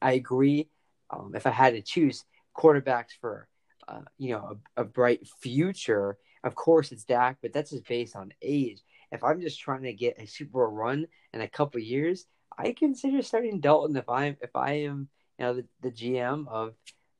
I 0.00 0.12
agree. 0.12 0.68
Um, 1.10 1.32
if 1.34 1.46
I 1.46 1.50
had 1.50 1.74
to 1.74 1.82
choose 1.82 2.24
quarterbacks 2.56 3.12
for, 3.20 3.48
uh, 3.88 4.00
you 4.18 4.30
know, 4.30 4.58
a, 4.76 4.82
a, 4.82 4.84
bright 4.84 5.26
future, 5.40 6.18
of 6.42 6.54
course 6.54 6.90
it's 6.90 7.04
Dak, 7.04 7.38
but 7.42 7.52
that's 7.52 7.70
just 7.70 7.86
based 7.86 8.16
on 8.16 8.32
age. 8.42 8.82
If 9.12 9.22
I'm 9.22 9.40
just 9.40 9.60
trying 9.60 9.82
to 9.82 9.92
get 9.92 10.18
a 10.18 10.26
Super 10.26 10.52
Bowl 10.52 10.66
run 10.66 11.06
in 11.32 11.40
a 11.40 11.48
couple 11.48 11.80
years, 11.80 12.26
I 12.58 12.72
consider 12.72 13.22
starting 13.22 13.60
Dalton. 13.60 13.96
If 13.96 14.08
I'm 14.08 14.36
if 14.40 14.54
I 14.56 14.72
am 14.84 15.08
you 15.38 15.44
know 15.44 15.54
the, 15.54 15.64
the 15.82 15.90
GM 15.90 16.48
of 16.48 16.74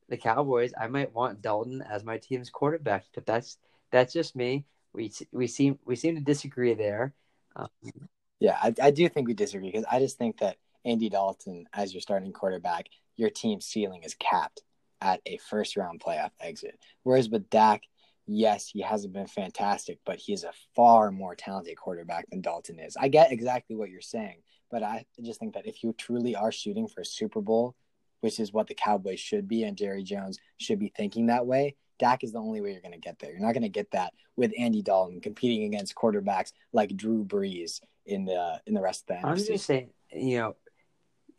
the 0.08 0.16
Cowboys, 0.16 0.72
I 0.78 0.86
might 0.86 1.14
want 1.14 1.42
Dalton 1.42 1.82
as 1.82 2.04
my 2.04 2.18
team's 2.18 2.50
quarterback. 2.50 3.04
But 3.14 3.26
that's 3.26 3.58
that's 3.90 4.12
just 4.12 4.36
me. 4.36 4.66
We 4.92 5.12
we 5.32 5.46
seem 5.46 5.78
we 5.84 5.96
seem 5.96 6.14
to 6.16 6.20
disagree 6.20 6.74
there. 6.74 7.14
Um, 7.54 7.68
yeah, 8.40 8.58
I, 8.62 8.74
I 8.82 8.90
do 8.90 9.08
think 9.08 9.26
we 9.26 9.34
disagree 9.34 9.70
because 9.70 9.86
I 9.90 9.98
just 9.98 10.18
think 10.18 10.38
that 10.38 10.56
Andy 10.84 11.08
Dalton, 11.08 11.66
as 11.72 11.92
your 11.92 12.00
starting 12.00 12.32
quarterback, 12.32 12.86
your 13.16 13.30
team's 13.30 13.66
ceiling 13.66 14.02
is 14.04 14.14
capped 14.14 14.62
at 15.00 15.20
a 15.26 15.38
first 15.38 15.76
round 15.76 16.00
playoff 16.00 16.30
exit. 16.40 16.78
Whereas 17.02 17.28
with 17.28 17.50
Dak, 17.50 17.82
yes, 18.26 18.68
he 18.68 18.82
hasn't 18.82 19.12
been 19.12 19.26
fantastic, 19.26 19.98
but 20.04 20.18
he 20.18 20.32
is 20.32 20.44
a 20.44 20.52
far 20.74 21.10
more 21.10 21.34
talented 21.34 21.76
quarterback 21.76 22.28
than 22.30 22.40
Dalton 22.40 22.78
is. 22.78 22.96
I 22.98 23.08
get 23.08 23.32
exactly 23.32 23.76
what 23.76 23.90
you're 23.90 24.00
saying, 24.00 24.42
but 24.70 24.82
I 24.82 25.06
just 25.22 25.40
think 25.40 25.54
that 25.54 25.66
if 25.66 25.82
you 25.82 25.92
truly 25.92 26.36
are 26.36 26.52
shooting 26.52 26.88
for 26.88 27.00
a 27.00 27.06
Super 27.06 27.40
Bowl, 27.40 27.74
which 28.20 28.40
is 28.40 28.52
what 28.52 28.66
the 28.66 28.74
Cowboys 28.74 29.20
should 29.20 29.48
be, 29.48 29.64
and 29.64 29.76
Jerry 29.76 30.02
Jones 30.02 30.38
should 30.58 30.78
be 30.78 30.92
thinking 30.96 31.26
that 31.26 31.46
way, 31.46 31.76
Dak 31.98 32.24
is 32.24 32.32
the 32.32 32.38
only 32.38 32.60
way 32.60 32.72
you're 32.72 32.80
going 32.80 32.92
to 32.92 32.98
get 32.98 33.18
there. 33.18 33.30
You're 33.30 33.40
not 33.40 33.52
going 33.52 33.62
to 33.62 33.68
get 33.68 33.90
that 33.92 34.12
with 34.36 34.52
Andy 34.58 34.82
Dalton 34.82 35.20
competing 35.20 35.64
against 35.64 35.94
quarterbacks 35.94 36.52
like 36.72 36.96
Drew 36.96 37.24
Brees 37.24 37.80
in 38.04 38.24
the 38.24 38.60
in 38.66 38.74
the 38.74 38.82
rest 38.82 39.02
of 39.02 39.06
the 39.08 39.14
NFL. 39.14 39.30
I'm 39.30 39.36
NFC. 39.36 39.46
just 39.46 39.66
saying, 39.66 39.90
you 40.12 40.38
know, 40.38 40.56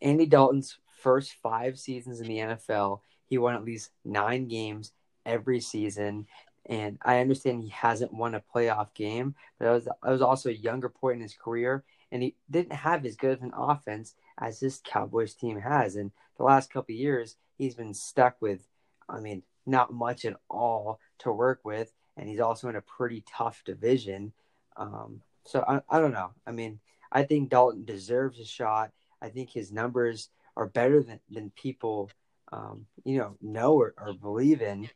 Andy 0.00 0.26
Dalton's 0.26 0.78
first 1.02 1.34
five 1.42 1.78
seasons 1.78 2.20
in 2.20 2.26
the 2.26 2.38
NFL, 2.38 3.00
he 3.26 3.38
won 3.38 3.54
at 3.54 3.64
least 3.64 3.90
nine 4.04 4.48
games 4.48 4.92
every 5.24 5.60
season. 5.60 6.26
And 6.66 6.98
I 7.02 7.20
understand 7.20 7.62
he 7.62 7.70
hasn't 7.70 8.12
won 8.12 8.34
a 8.34 8.42
playoff 8.54 8.92
game, 8.94 9.34
but 9.58 9.66
that 9.66 9.72
was 9.72 9.84
that 9.84 10.10
was 10.10 10.22
also 10.22 10.50
a 10.50 10.52
younger 10.52 10.88
point 10.88 11.16
in 11.16 11.22
his 11.22 11.34
career, 11.34 11.84
and 12.12 12.22
he 12.22 12.34
didn't 12.50 12.74
have 12.74 13.06
as 13.06 13.16
good 13.16 13.38
of 13.38 13.42
an 13.42 13.52
offense 13.56 14.14
as 14.40 14.60
this 14.60 14.80
Cowboys 14.84 15.34
team 15.34 15.60
has. 15.60 15.96
And 15.96 16.10
the 16.36 16.44
last 16.44 16.72
couple 16.72 16.94
years, 16.94 17.36
he's 17.56 17.74
been 17.74 17.94
stuck 17.94 18.40
with, 18.40 18.66
I 19.08 19.20
mean, 19.20 19.42
not 19.66 19.92
much 19.92 20.24
at 20.24 20.36
all 20.48 21.00
to 21.20 21.32
work 21.32 21.60
with, 21.64 21.92
and 22.16 22.28
he's 22.28 22.40
also 22.40 22.68
in 22.68 22.76
a 22.76 22.80
pretty 22.80 23.24
tough 23.28 23.62
division. 23.64 24.32
Um, 24.76 25.20
so 25.44 25.64
I, 25.66 25.80
I 25.88 26.00
don't 26.00 26.12
know. 26.12 26.30
I 26.46 26.52
mean, 26.52 26.80
I 27.10 27.22
think 27.22 27.50
Dalton 27.50 27.84
deserves 27.84 28.38
a 28.38 28.44
shot. 28.44 28.92
I 29.20 29.28
think 29.28 29.50
his 29.50 29.72
numbers 29.72 30.30
are 30.56 30.66
better 30.66 31.02
than, 31.02 31.20
than 31.30 31.50
people, 31.50 32.10
um, 32.52 32.86
you 33.04 33.18
know, 33.18 33.36
know 33.40 33.74
or, 33.74 33.94
or 33.98 34.14
believe 34.14 34.62
in. 34.62 34.88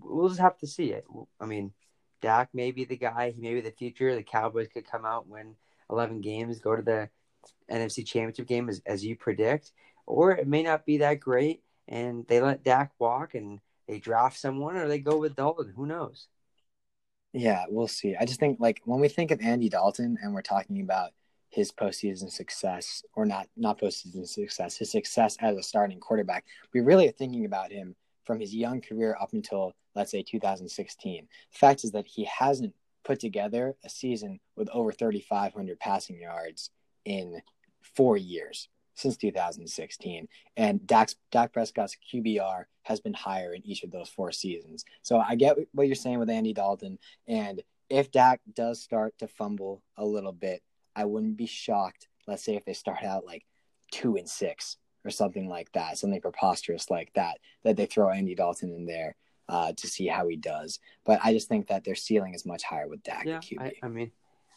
We'll 0.00 0.28
just 0.28 0.40
have 0.40 0.58
to 0.58 0.66
see 0.66 0.92
it. 0.92 1.04
I 1.40 1.46
mean, 1.46 1.72
Dak 2.20 2.50
may 2.52 2.72
be 2.72 2.84
the 2.84 2.96
guy. 2.96 3.30
He 3.30 3.40
may 3.40 3.54
be 3.54 3.60
the 3.60 3.70
future. 3.70 4.14
The 4.14 4.22
Cowboys 4.22 4.68
could 4.72 4.90
come 4.90 5.04
out, 5.04 5.28
win 5.28 5.54
11 5.90 6.20
games, 6.20 6.60
go 6.60 6.74
to 6.74 6.82
the 6.82 7.08
NFC 7.70 8.06
Championship 8.06 8.46
game 8.46 8.68
as, 8.68 8.82
as 8.86 9.04
you 9.04 9.16
predict, 9.16 9.72
or 10.06 10.32
it 10.32 10.48
may 10.48 10.62
not 10.62 10.86
be 10.86 10.98
that 10.98 11.20
great, 11.20 11.62
and 11.86 12.26
they 12.26 12.40
let 12.40 12.64
Dak 12.64 12.92
walk 12.98 13.34
and 13.34 13.60
they 13.86 13.98
draft 13.98 14.38
someone, 14.38 14.76
or 14.76 14.88
they 14.88 14.98
go 14.98 15.16
with 15.16 15.36
Dalton. 15.36 15.72
Who 15.76 15.86
knows? 15.86 16.28
Yeah, 17.32 17.64
we'll 17.68 17.88
see. 17.88 18.16
I 18.16 18.24
just 18.24 18.40
think 18.40 18.58
like 18.60 18.80
when 18.84 19.00
we 19.00 19.08
think 19.08 19.30
of 19.30 19.40
Andy 19.40 19.68
Dalton 19.68 20.16
and 20.22 20.34
we're 20.34 20.42
talking 20.42 20.80
about 20.80 21.10
his 21.50 21.72
postseason 21.72 22.30
success, 22.30 23.02
or 23.14 23.26
not 23.26 23.48
not 23.56 23.80
postseason 23.80 24.26
success, 24.26 24.76
his 24.76 24.90
success 24.90 25.36
as 25.40 25.56
a 25.56 25.62
starting 25.62 26.00
quarterback, 26.00 26.44
we 26.74 26.80
really 26.80 27.08
are 27.08 27.12
thinking 27.12 27.44
about 27.44 27.72
him 27.72 27.94
from 28.24 28.40
his 28.40 28.54
young 28.54 28.80
career 28.80 29.16
up 29.20 29.32
until 29.32 29.72
let's 29.94 30.10
say 30.10 30.22
2016. 30.22 31.28
The 31.52 31.58
fact 31.58 31.84
is 31.84 31.92
that 31.92 32.06
he 32.06 32.24
hasn't 32.24 32.74
put 33.04 33.20
together 33.20 33.74
a 33.84 33.88
season 33.88 34.38
with 34.56 34.68
over 34.70 34.92
3,500 34.92 35.80
passing 35.80 36.20
yards 36.20 36.70
in 37.08 37.40
four 37.80 38.16
years 38.16 38.68
since 38.94 39.16
2016. 39.16 40.28
And 40.56 40.86
Dak, 40.86 41.10
Dak 41.30 41.52
Prescott's 41.52 41.96
QBR 42.12 42.64
has 42.82 43.00
been 43.00 43.14
higher 43.14 43.54
in 43.54 43.64
each 43.66 43.82
of 43.82 43.90
those 43.90 44.08
four 44.08 44.30
seasons. 44.30 44.84
So 45.02 45.18
I 45.18 45.34
get 45.34 45.56
what 45.72 45.86
you're 45.86 45.96
saying 45.96 46.18
with 46.18 46.30
Andy 46.30 46.52
Dalton. 46.52 46.98
And 47.26 47.62
if 47.88 48.10
Dak 48.10 48.40
does 48.52 48.82
start 48.82 49.14
to 49.18 49.26
fumble 49.28 49.82
a 49.96 50.04
little 50.04 50.32
bit, 50.32 50.62
I 50.94 51.06
wouldn't 51.06 51.36
be 51.36 51.46
shocked. 51.46 52.08
Let's 52.26 52.44
say 52.44 52.56
if 52.56 52.64
they 52.64 52.74
start 52.74 53.02
out 53.02 53.24
like 53.24 53.44
two 53.90 54.16
and 54.16 54.28
six 54.28 54.76
or 55.04 55.10
something 55.10 55.48
like 55.48 55.72
that, 55.72 55.96
something 55.96 56.20
preposterous 56.20 56.90
like 56.90 57.12
that, 57.14 57.38
that 57.62 57.76
they 57.76 57.86
throw 57.86 58.10
Andy 58.10 58.34
Dalton 58.34 58.74
in 58.74 58.84
there 58.84 59.16
uh, 59.48 59.72
to 59.76 59.86
see 59.86 60.06
how 60.08 60.28
he 60.28 60.36
does. 60.36 60.80
But 61.06 61.20
I 61.22 61.32
just 61.32 61.48
think 61.48 61.68
that 61.68 61.84
their 61.84 61.94
ceiling 61.94 62.34
is 62.34 62.44
much 62.44 62.64
higher 62.64 62.88
with 62.88 63.02
Dak 63.02 63.24
yeah, 63.24 63.40
I, 63.58 63.72
I, 63.82 63.88
mean, 63.88 64.10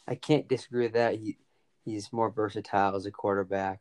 I 0.06 0.16
can't 0.16 0.48
disagree 0.48 0.84
with 0.84 0.94
that. 0.94 1.14
He 1.14 1.38
he's 1.84 2.12
more 2.12 2.30
versatile 2.30 2.96
as 2.96 3.06
a 3.06 3.10
quarterback. 3.10 3.80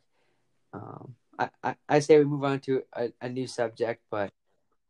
Um, 0.74 1.15
I, 1.38 1.50
I, 1.63 1.75
I 1.89 2.00
say 2.00 2.17
we 2.20 2.25
move 2.25 2.43
on 2.43 2.60
to 2.62 2.84
a, 2.93 3.12
a 3.22 3.29
new 3.29 3.48
subject, 3.48 4.03
but 4.10 4.31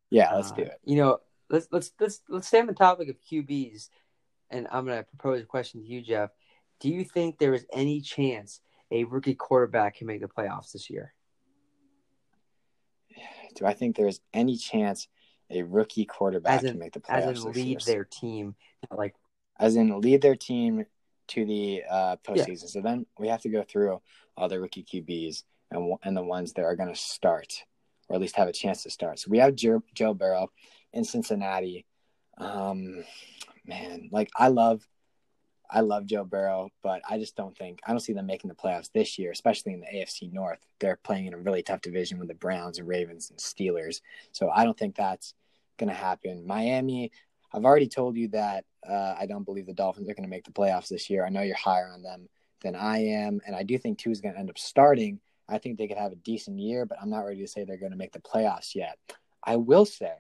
yeah, 0.10 0.34
let's 0.36 0.52
uh, 0.52 0.56
do 0.56 0.62
it. 0.64 0.80
You 0.84 0.98
know, 0.98 1.20
let's 1.50 1.68
let's 1.72 1.92
let's 2.00 2.22
let's 2.30 2.48
stay 2.48 2.60
on 2.60 2.68
the 2.68 2.74
topic 2.74 3.10
of 3.10 3.16
QBs, 3.22 3.90
and 4.50 4.68
I'm 4.72 4.86
going 4.86 4.98
to 4.98 5.04
propose 5.04 5.42
a 5.42 5.46
question 5.46 5.82
to 5.82 5.88
you, 5.88 6.02
Jeff. 6.02 6.32
Do 6.80 6.90
you 6.90 7.04
think 7.04 7.38
there 7.38 7.54
is 7.54 7.66
any 7.72 8.02
chance 8.02 8.62
a 8.90 9.04
rookie 9.06 9.36
quarterback 9.36 9.98
can 9.98 10.08
make 10.08 10.22
the 10.22 10.28
playoffs 10.28 10.72
this 10.74 10.90
year? 10.90 11.14
Do 13.56 13.66
I 13.66 13.74
think 13.74 13.96
there's 13.96 14.22
any 14.34 14.58
chance 14.58 15.08
a 15.50 15.64
rookie 15.64 16.06
quarterback 16.06 16.64
in, 16.64 16.70
can 16.70 16.80
make 16.80 16.94
the 16.94 17.00
playoffs? 17.00 17.32
As 17.32 17.46
in 17.46 17.52
lead 17.52 17.68
year? 17.68 17.80
their 17.86 18.06
team, 18.06 18.56
like 18.90 19.16
as 19.60 19.76
in 19.76 20.00
lead 20.00 20.22
their 20.22 20.36
team 20.36 20.86
to 21.32 21.46
the 21.46 21.84
uh, 21.90 22.16
postseason. 22.28 22.64
Yeah. 22.64 22.68
So 22.68 22.82
then 22.82 23.06
we 23.18 23.28
have 23.28 23.42
to 23.42 23.50
go 23.50 23.64
through 23.64 24.02
all 24.38 24.50
the 24.50 24.60
rookie 24.60 24.84
QBs 24.84 25.44
and 25.72 25.98
and 26.04 26.16
the 26.16 26.24
ones 26.24 26.54
that 26.54 26.64
are 26.64 26.76
going 26.76 26.90
to 26.90 27.00
start, 27.00 27.64
or 28.10 28.16
at 28.16 28.22
least 28.22 28.36
have 28.36 28.48
a 28.48 28.54
chance 28.54 28.84
to 28.84 28.90
start. 28.90 29.20
So 29.20 29.30
we 29.30 29.40
have 29.40 29.56
Joe, 29.56 29.84
Joe 29.94 30.14
Burrow 30.14 30.50
in 30.94 31.04
Cincinnati. 31.04 31.86
Um, 32.38 33.04
man, 33.66 34.10
like 34.12 34.30
I 34.36 34.50
love, 34.50 34.86
I 35.70 35.82
love 35.82 36.06
Joe 36.06 36.26
Burrow, 36.26 36.70
but 36.84 37.02
I 37.10 37.18
just 37.18 37.36
don't 37.36 37.58
think 37.58 37.80
I 37.86 37.92
don't 37.92 38.00
see 38.00 38.14
them 38.14 38.26
making 38.26 38.50
the 38.50 38.56
playoffs 38.56 38.92
this 38.94 39.18
year, 39.18 39.32
especially 39.32 39.74
in 39.74 39.82
the 39.82 39.88
AFC 39.88 40.32
North. 40.34 40.60
They're 40.80 41.00
playing 41.04 41.28
in 41.28 41.34
a 41.34 41.38
really 41.38 41.64
tough 41.64 41.82
division 41.82 42.20
with 42.20 42.28
the 42.28 42.36
Browns 42.36 42.78
and 42.78 42.88
Ravens 42.88 43.30
and 43.30 43.40
Steelers. 43.40 44.02
So 44.32 44.50
I 44.50 44.66
don't 44.66 44.78
think 44.78 44.96
that's 44.96 45.34
going 45.78 45.90
to 45.90 45.96
happen. 45.96 46.46
Miami, 46.46 47.12
I've 47.54 47.66
already 47.66 47.88
told 47.88 48.16
you 48.16 48.30
that 48.30 48.66
uh, 48.88 49.16
I 49.20 49.26
don't 49.26 49.44
believe 49.44 49.66
the 49.66 49.74
Dolphins 49.74 50.10
are 50.10 50.14
going 50.14 50.24
to 50.24 50.30
make 50.30 50.46
the 50.46 50.52
playoffs 50.52 50.88
this 50.88 51.10
year. 51.10 51.26
I 51.26 51.30
know 51.30 51.42
you're 51.42 51.56
higher 51.56 51.90
on 51.94 52.02
them 52.02 52.30
than 52.62 52.76
I 52.76 53.00
am, 53.00 53.42
and 53.46 53.56
I 53.56 53.64
do 53.64 53.78
think 53.78 53.98
Tua 53.98 54.12
is 54.12 54.22
going 54.22 54.34
to 54.34 54.40
end 54.40 54.50
up 54.50 54.58
starting. 54.58 55.20
I 55.50 55.58
think 55.58 55.78
they 55.78 55.88
could 55.88 55.98
have 55.98 56.12
a 56.12 56.18
decent 56.18 56.60
year, 56.60 56.86
but 56.86 56.98
I'm 57.02 57.10
not 57.10 57.26
ready 57.26 57.42
to 57.42 57.48
say 57.48 57.64
they're 57.64 57.78
going 57.78 57.92
to 57.92 57.98
make 57.98 58.14
the 58.14 58.20
playoffs 58.20 58.76
yet. 58.76 58.98
I 59.44 59.58
will 59.58 59.86
say, 59.86 60.14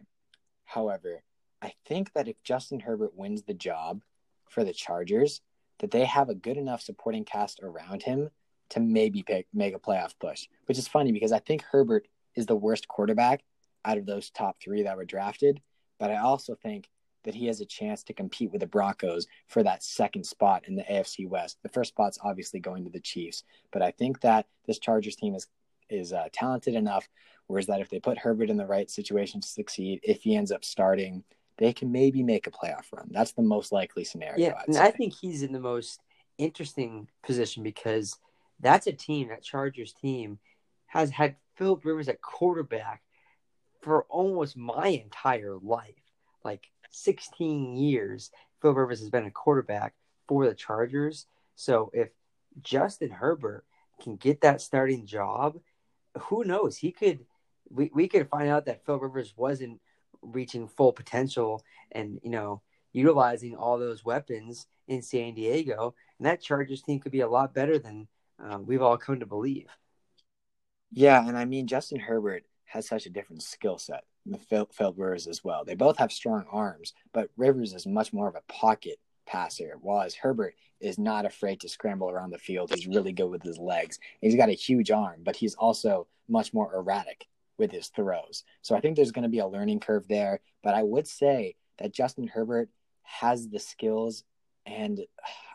however, 0.65 1.23
I 1.61 1.73
think 1.85 2.11
that 2.13 2.27
if 2.27 2.41
Justin 2.43 2.79
Herbert 2.79 3.15
wins 3.15 3.43
the 3.43 3.53
job 3.53 4.01
for 4.49 4.63
the 4.63 4.73
Chargers, 4.73 5.41
that 5.79 5.91
they 5.91 6.05
have 6.05 6.29
a 6.29 6.35
good 6.35 6.57
enough 6.57 6.81
supporting 6.81 7.23
cast 7.23 7.59
around 7.61 8.03
him 8.03 8.29
to 8.69 8.79
maybe 8.79 9.23
pick, 9.23 9.47
make 9.53 9.75
a 9.75 9.79
playoff 9.79 10.13
push, 10.19 10.47
which 10.65 10.77
is 10.77 10.87
funny 10.87 11.11
because 11.11 11.31
I 11.31 11.39
think 11.39 11.63
Herbert 11.63 12.07
is 12.35 12.45
the 12.45 12.55
worst 12.55 12.87
quarterback 12.87 13.43
out 13.83 13.97
of 13.97 14.05
those 14.05 14.29
top 14.29 14.57
three 14.61 14.83
that 14.83 14.97
were 14.97 15.05
drafted. 15.05 15.61
But 15.99 16.11
I 16.11 16.17
also 16.17 16.55
think 16.55 16.89
that 17.23 17.35
he 17.35 17.47
has 17.47 17.61
a 17.61 17.65
chance 17.65 18.03
to 18.03 18.13
compete 18.13 18.51
with 18.51 18.61
the 18.61 18.67
Broncos 18.67 19.27
for 19.47 19.63
that 19.63 19.83
second 19.83 20.25
spot 20.25 20.63
in 20.67 20.75
the 20.75 20.83
AFC 20.83 21.27
West. 21.27 21.57
The 21.63 21.69
first 21.69 21.89
spot's 21.89 22.19
obviously 22.23 22.59
going 22.59 22.83
to 22.83 22.89
the 22.89 22.99
Chiefs, 22.99 23.43
but 23.71 23.81
I 23.81 23.91
think 23.91 24.21
that 24.21 24.47
this 24.65 24.79
Chargers 24.79 25.15
team 25.15 25.35
is 25.35 25.47
is 25.89 26.13
uh, 26.13 26.29
talented 26.31 26.73
enough. 26.73 27.07
Whereas 27.47 27.67
that 27.67 27.81
if 27.81 27.89
they 27.89 27.99
put 27.99 28.17
Herbert 28.17 28.49
in 28.49 28.55
the 28.55 28.65
right 28.65 28.89
situation 28.89 29.41
to 29.41 29.47
succeed, 29.47 29.99
if 30.03 30.23
he 30.23 30.37
ends 30.37 30.51
up 30.51 30.63
starting, 30.63 31.23
they 31.57 31.73
can 31.73 31.91
maybe 31.91 32.23
make 32.23 32.47
a 32.47 32.51
playoff 32.51 32.85
run. 32.93 33.09
That's 33.11 33.33
the 33.33 33.41
most 33.41 33.73
likely 33.73 34.05
scenario. 34.05 34.37
Yeah, 34.37 34.61
and. 34.67 34.77
I 34.77 34.91
think 34.91 35.13
he's 35.13 35.43
in 35.43 35.51
the 35.51 35.59
most 35.59 35.99
interesting 36.37 37.09
position 37.23 37.61
because 37.61 38.17
that's 38.61 38.87
a 38.87 38.93
team, 38.93 39.29
that 39.29 39.43
Chargers 39.43 39.93
team, 39.93 40.39
has 40.87 41.09
had 41.09 41.35
Philip 41.55 41.83
Rivers 41.83 42.07
at 42.07 42.21
quarterback 42.21 43.03
for 43.81 44.03
almost 44.03 44.55
my 44.55 44.87
entire 44.87 45.57
life. 45.61 45.95
Like 46.43 46.67
16 46.91 47.75
years, 47.75 48.31
Phil 48.61 48.73
Rivers 48.73 48.99
has 48.99 49.09
been 49.09 49.25
a 49.25 49.31
quarterback 49.31 49.93
for 50.27 50.45
the 50.45 50.53
Chargers. 50.53 51.25
So 51.55 51.89
if 51.93 52.09
Justin 52.61 53.09
Herbert 53.09 53.65
can 54.01 54.15
get 54.17 54.41
that 54.41 54.61
starting 54.61 55.05
job, 55.05 55.57
who 56.17 56.43
knows? 56.43 56.77
He 56.77 56.91
could. 56.91 57.25
We, 57.69 57.89
we 57.93 58.09
could 58.09 58.27
find 58.29 58.49
out 58.49 58.65
that 58.65 58.85
Phil 58.85 58.99
Rivers 58.99 59.33
wasn't 59.37 59.79
reaching 60.21 60.67
full 60.67 60.91
potential 60.91 61.63
and 61.91 62.19
you 62.21 62.29
know 62.29 62.61
utilizing 62.91 63.55
all 63.55 63.79
those 63.79 64.03
weapons 64.03 64.67
in 64.87 65.01
San 65.01 65.33
Diego, 65.33 65.95
and 66.19 66.25
that 66.25 66.41
Chargers 66.41 66.81
team 66.81 66.99
could 66.99 67.13
be 67.13 67.21
a 67.21 67.29
lot 67.29 67.53
better 67.53 67.79
than 67.79 68.07
uh, 68.43 68.59
we've 68.59 68.81
all 68.81 68.97
come 68.97 69.21
to 69.21 69.25
believe. 69.25 69.67
Yeah, 70.91 71.25
and 71.25 71.37
I 71.37 71.45
mean 71.45 71.67
Justin 71.67 71.99
Herbert 71.99 72.43
has 72.65 72.87
such 72.87 73.05
a 73.05 73.09
different 73.09 73.43
skill 73.43 73.77
set 73.77 74.03
Phil, 74.49 74.67
Phil 74.71 74.93
Rivers 74.93 75.27
as 75.27 75.43
well. 75.43 75.63
They 75.65 75.75
both 75.75 75.97
have 75.97 76.11
strong 76.11 76.45
arms, 76.51 76.93
but 77.13 77.29
Rivers 77.37 77.73
is 77.73 77.85
much 77.85 78.13
more 78.13 78.27
of 78.27 78.35
a 78.35 78.53
pocket 78.53 78.99
passer, 79.25 79.77
while 79.81 80.07
Herbert 80.21 80.55
is 80.79 80.97
not 80.97 81.25
afraid 81.25 81.59
to 81.61 81.69
scramble 81.69 82.09
around 82.09 82.31
the 82.31 82.37
field. 82.37 82.73
He's 82.73 82.87
really 82.87 83.11
good 83.11 83.29
with 83.29 83.43
his 83.43 83.57
legs. 83.57 83.99
He's 84.19 84.35
got 84.35 84.49
a 84.49 84.53
huge 84.53 84.91
arm, 84.91 85.21
but 85.23 85.35
he's 85.35 85.55
also 85.55 86.07
much 86.27 86.53
more 86.53 86.73
erratic 86.75 87.27
with 87.57 87.71
his 87.71 87.87
throws. 87.89 88.43
So 88.61 88.75
I 88.75 88.81
think 88.81 88.95
there's 88.95 89.11
going 89.11 89.23
to 89.23 89.29
be 89.29 89.39
a 89.39 89.47
learning 89.47 89.79
curve 89.79 90.07
there. 90.07 90.39
But 90.63 90.73
I 90.73 90.83
would 90.83 91.07
say 91.07 91.55
that 91.77 91.93
Justin 91.93 92.27
Herbert 92.27 92.69
has 93.03 93.49
the 93.49 93.59
skills 93.59 94.23
and 94.65 95.01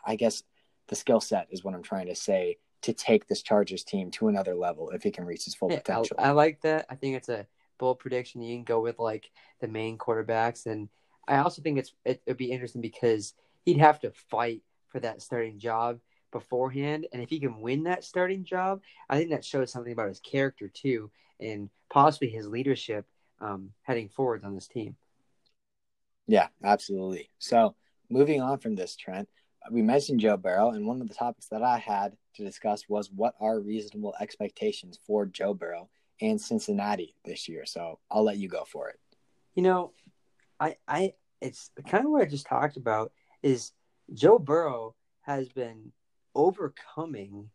I 0.05 0.15
guess 0.15 0.43
the 0.87 0.95
skill 0.95 1.19
set 1.19 1.47
is 1.51 1.63
what 1.63 1.73
I'm 1.73 1.83
trying 1.83 2.07
to 2.07 2.15
say 2.15 2.57
to 2.83 2.93
take 2.93 3.27
this 3.27 3.41
Chargers 3.41 3.83
team 3.83 4.11
to 4.11 4.27
another 4.27 4.55
level 4.55 4.89
if 4.91 5.03
he 5.03 5.11
can 5.11 5.25
reach 5.25 5.45
his 5.45 5.55
full 5.55 5.69
potential. 5.69 6.15
I, 6.19 6.29
I 6.29 6.31
like 6.31 6.61
that. 6.61 6.85
I 6.89 6.95
think 6.95 7.15
it's 7.15 7.29
a 7.29 7.45
bold 7.77 7.99
prediction. 7.99 8.41
You 8.41 8.57
can 8.57 8.63
go 8.63 8.81
with 8.81 8.99
like 8.99 9.29
the 9.61 9.67
main 9.67 9.97
quarterbacks, 9.97 10.65
and 10.65 10.89
I 11.27 11.37
also 11.37 11.61
think 11.61 11.77
it's 11.77 11.93
it, 12.05 12.21
would 12.27 12.37
be 12.37 12.51
interesting 12.51 12.81
because 12.81 13.33
he'd 13.65 13.77
have 13.77 13.99
to 14.01 14.11
fight 14.11 14.61
for 14.87 14.99
that 14.99 15.21
starting 15.21 15.59
job 15.59 15.99
beforehand, 16.31 17.07
and 17.11 17.21
if 17.21 17.29
he 17.29 17.39
can 17.39 17.61
win 17.61 17.83
that 17.83 18.03
starting 18.03 18.43
job, 18.43 18.81
I 19.09 19.17
think 19.17 19.31
that 19.31 19.45
shows 19.45 19.71
something 19.71 19.93
about 19.93 20.09
his 20.09 20.19
character 20.19 20.67
too, 20.67 21.11
and 21.39 21.69
possibly 21.89 22.29
his 22.29 22.47
leadership 22.47 23.05
um, 23.39 23.71
heading 23.83 24.09
forward 24.09 24.43
on 24.43 24.55
this 24.55 24.67
team. 24.67 24.95
Yeah, 26.27 26.47
absolutely. 26.63 27.29
So 27.39 27.75
moving 28.09 28.41
on 28.41 28.59
from 28.59 28.75
this, 28.75 28.95
Trent, 28.95 29.29
we 29.71 29.81
mentioned 29.81 30.19
Joe 30.19 30.37
Burrow, 30.37 30.71
and 30.71 30.85
one 30.85 31.01
of 31.01 31.07
the 31.07 31.13
topics 31.13 31.47
that 31.49 31.63
I 31.63 31.77
had 31.77 32.17
to 32.35 32.43
discuss 32.43 32.87
was 32.87 33.11
what 33.11 33.35
are 33.39 33.59
reasonable 33.59 34.15
expectations 34.19 34.99
for 35.05 35.25
Joe 35.25 35.53
Burrow 35.53 35.89
and 36.21 36.39
Cincinnati 36.39 37.15
this 37.25 37.47
year. 37.47 37.65
So 37.65 37.99
I'll 38.09 38.23
let 38.23 38.37
you 38.37 38.49
go 38.49 38.63
for 38.65 38.89
it. 38.89 38.99
You 39.55 39.63
know, 39.63 39.93
I 40.59 40.77
I 40.87 41.13
it's 41.41 41.71
kind 41.87 42.05
of 42.05 42.11
what 42.11 42.21
I 42.21 42.25
just 42.25 42.47
talked 42.47 42.77
about 42.77 43.11
is 43.43 43.71
Joe 44.13 44.39
Burrow 44.39 44.95
has 45.21 45.49
been 45.49 45.91
overcoming 46.33 47.49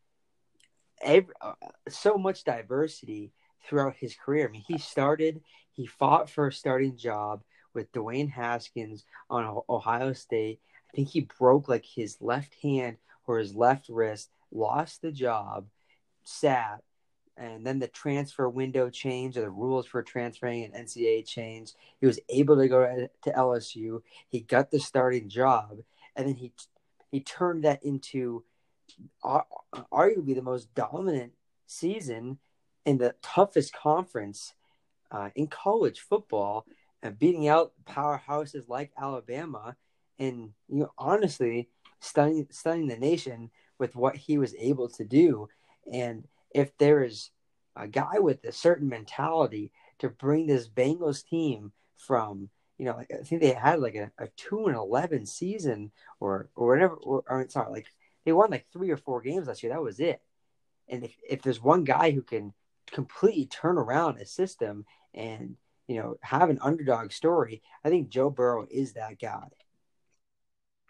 every, 1.00 1.34
uh, 1.40 1.54
so 1.88 2.16
much 2.16 2.44
diversity 2.44 3.32
throughout 3.64 3.96
his 3.96 4.14
career. 4.14 4.48
I 4.48 4.50
mean, 4.50 4.64
he 4.66 4.78
started, 4.78 5.40
he 5.72 5.86
fought 5.86 6.28
for 6.28 6.48
a 6.48 6.52
starting 6.52 6.96
job 6.96 7.42
with 7.74 7.92
Dwayne 7.92 8.30
Haskins 8.30 9.04
on 9.30 9.62
Ohio 9.68 10.12
State. 10.12 10.60
I 10.92 10.96
think 10.96 11.08
he 11.08 11.28
broke 11.38 11.68
like 11.68 11.84
his 11.84 12.18
left 12.20 12.54
hand 12.62 12.98
or 13.26 13.38
his 13.38 13.54
left 13.54 13.88
wrist, 13.88 14.30
lost 14.50 15.00
the 15.00 15.12
job, 15.12 15.66
sat, 16.24 16.82
and 17.36 17.66
then 17.66 17.78
the 17.78 17.88
transfer 17.88 18.48
window 18.48 18.90
changed 18.90 19.36
or 19.36 19.42
the 19.42 19.50
rules 19.50 19.86
for 19.86 20.02
transferring 20.02 20.64
an 20.64 20.84
NCAA 20.84 21.26
changed. 21.26 21.74
He 22.00 22.06
was 22.06 22.20
able 22.28 22.56
to 22.56 22.68
go 22.68 23.08
to 23.22 23.30
LSU. 23.32 24.02
He 24.28 24.40
got 24.40 24.70
the 24.70 24.80
starting 24.80 25.28
job, 25.28 25.78
and 26.14 26.28
then 26.28 26.34
he 26.34 26.52
he 27.10 27.20
turned 27.20 27.64
that 27.64 27.82
into 27.82 28.44
arguably 29.24 30.34
the 30.34 30.42
most 30.42 30.74
dominant 30.74 31.32
season 31.66 32.38
in 32.84 32.98
the 32.98 33.14
toughest 33.22 33.72
conference 33.72 34.54
uh, 35.10 35.30
in 35.34 35.46
college 35.46 36.00
football, 36.00 36.66
and 37.02 37.18
beating 37.18 37.48
out 37.48 37.72
powerhouses 37.86 38.68
like 38.68 38.92
Alabama, 39.00 39.76
and 40.18 40.52
you 40.68 40.80
know 40.80 40.92
honestly 40.98 41.68
stunning 42.00 42.46
stunning 42.50 42.88
the 42.88 42.96
nation 42.96 43.50
with 43.78 43.96
what 43.96 44.16
he 44.16 44.38
was 44.38 44.54
able 44.58 44.88
to 44.88 45.04
do. 45.04 45.48
And 45.90 46.24
if 46.54 46.76
there 46.78 47.02
is 47.02 47.30
a 47.76 47.88
guy 47.88 48.18
with 48.18 48.44
a 48.44 48.52
certain 48.52 48.88
mentality 48.88 49.72
to 49.98 50.08
bring 50.08 50.46
this 50.46 50.68
Bengals 50.68 51.26
team 51.26 51.72
from, 51.96 52.48
you 52.78 52.86
know, 52.86 52.98
I 52.98 53.04
think 53.24 53.40
they 53.40 53.52
had 53.52 53.80
like 53.80 53.94
a, 53.94 54.10
a 54.18 54.28
two 54.36 54.66
and 54.66 54.76
eleven 54.76 55.26
season 55.26 55.92
or 56.20 56.48
or 56.54 56.68
whatever, 56.68 56.94
or, 56.94 57.24
or 57.28 57.48
sorry, 57.48 57.72
like 57.72 57.86
they 58.24 58.32
won 58.32 58.50
like 58.50 58.66
three 58.72 58.90
or 58.90 58.96
four 58.96 59.20
games 59.20 59.46
last 59.46 59.62
year. 59.62 59.72
That 59.72 59.82
was 59.82 60.00
it. 60.00 60.20
And 60.88 61.04
if 61.04 61.16
if 61.28 61.42
there's 61.42 61.62
one 61.62 61.84
guy 61.84 62.10
who 62.10 62.22
can 62.22 62.52
completely 62.90 63.46
turn 63.46 63.78
around 63.78 64.18
a 64.18 64.26
system 64.26 64.84
and 65.14 65.56
you 65.86 65.96
know 65.96 66.18
have 66.22 66.50
an 66.50 66.58
underdog 66.60 67.12
story, 67.12 67.62
I 67.84 67.88
think 67.88 68.08
Joe 68.08 68.30
Burrow 68.30 68.66
is 68.70 68.94
that 68.94 69.18
guy. 69.20 69.48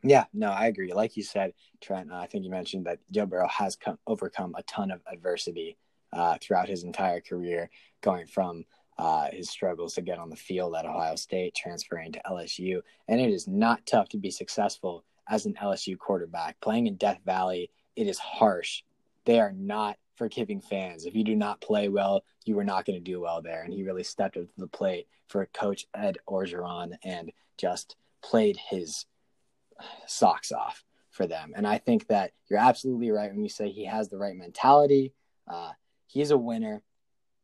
Yeah, 0.03 0.25
no, 0.33 0.51
I 0.51 0.67
agree. 0.67 0.93
Like 0.93 1.17
you 1.17 1.23
said, 1.23 1.53
Trent, 1.81 2.11
uh, 2.11 2.17
I 2.17 2.27
think 2.27 2.45
you 2.45 2.51
mentioned 2.51 2.87
that 2.87 2.99
Joe 3.11 3.27
Burrow 3.27 3.49
has 3.49 3.77
come, 3.77 3.99
overcome 4.07 4.55
a 4.57 4.63
ton 4.65 4.91
of 4.91 5.01
adversity 5.11 5.77
uh, 6.13 6.37
throughout 6.41 6.69
his 6.69 6.83
entire 6.83 7.21
career, 7.21 7.71
going 8.01 8.27
from 8.27 8.65
uh, 8.99 9.29
his 9.33 9.49
struggles 9.49 9.95
to 9.95 10.03
get 10.03 10.19
on 10.19 10.29
the 10.29 10.37
field 10.37 10.75
at 10.75 10.85
Ohio 10.87 11.17
State, 11.17 11.55
transferring 11.55 12.13
to 12.13 12.23
LSU. 12.29 12.81
And 13.09 13.21
it 13.21 13.31
is 13.31 13.47
not 13.47 13.87
tough 13.87 14.09
to 14.11 14.19
be 14.19 14.31
successful 14.31 15.05
as 15.29 15.47
an 15.47 15.55
LSU 15.55 15.97
quarterback. 15.97 16.61
Playing 16.61 16.89
in 16.89 16.97
Death 16.97 17.21
Valley, 17.25 17.71
it 17.95 18.09
is 18.09 18.19
harsh. 18.19 18.83
They 19.25 19.39
are 19.39 19.53
not 19.53 19.97
forgiving 20.17 20.61
fans. 20.61 21.07
If 21.07 21.15
you 21.15 21.25
do 21.25 21.37
not 21.37 21.61
play 21.61 21.89
well, 21.89 22.25
you 22.45 22.59
are 22.59 22.65
not 22.65 22.85
going 22.85 22.99
to 22.99 23.11
do 23.11 23.21
well 23.21 23.41
there. 23.41 23.63
And 23.63 23.73
he 23.73 23.85
really 23.85 24.03
stepped 24.03 24.37
up 24.37 24.45
to 24.45 24.53
the 24.59 24.67
plate 24.67 25.07
for 25.29 25.47
Coach 25.47 25.87
Ed 25.95 26.19
Orgeron 26.29 26.97
and 27.05 27.31
just 27.57 27.97
played 28.23 28.57
his 28.57 29.07
socks 30.07 30.53
off 30.53 30.85
for 31.11 31.27
them. 31.27 31.53
And 31.55 31.67
I 31.67 31.79
think 31.79 32.09
that 32.09 32.33
you're 32.49 32.59
absolutely 32.59 33.11
right 33.11 33.31
when 33.31 33.43
you 33.43 33.49
say 33.49 33.69
he 33.69 33.85
has 33.85 34.09
the 34.09 34.19
right 34.19 34.35
mentality. 34.35 35.13
Uh, 35.47 35.73
he's 36.07 36.31
a 36.31 36.39
winner. 36.39 36.83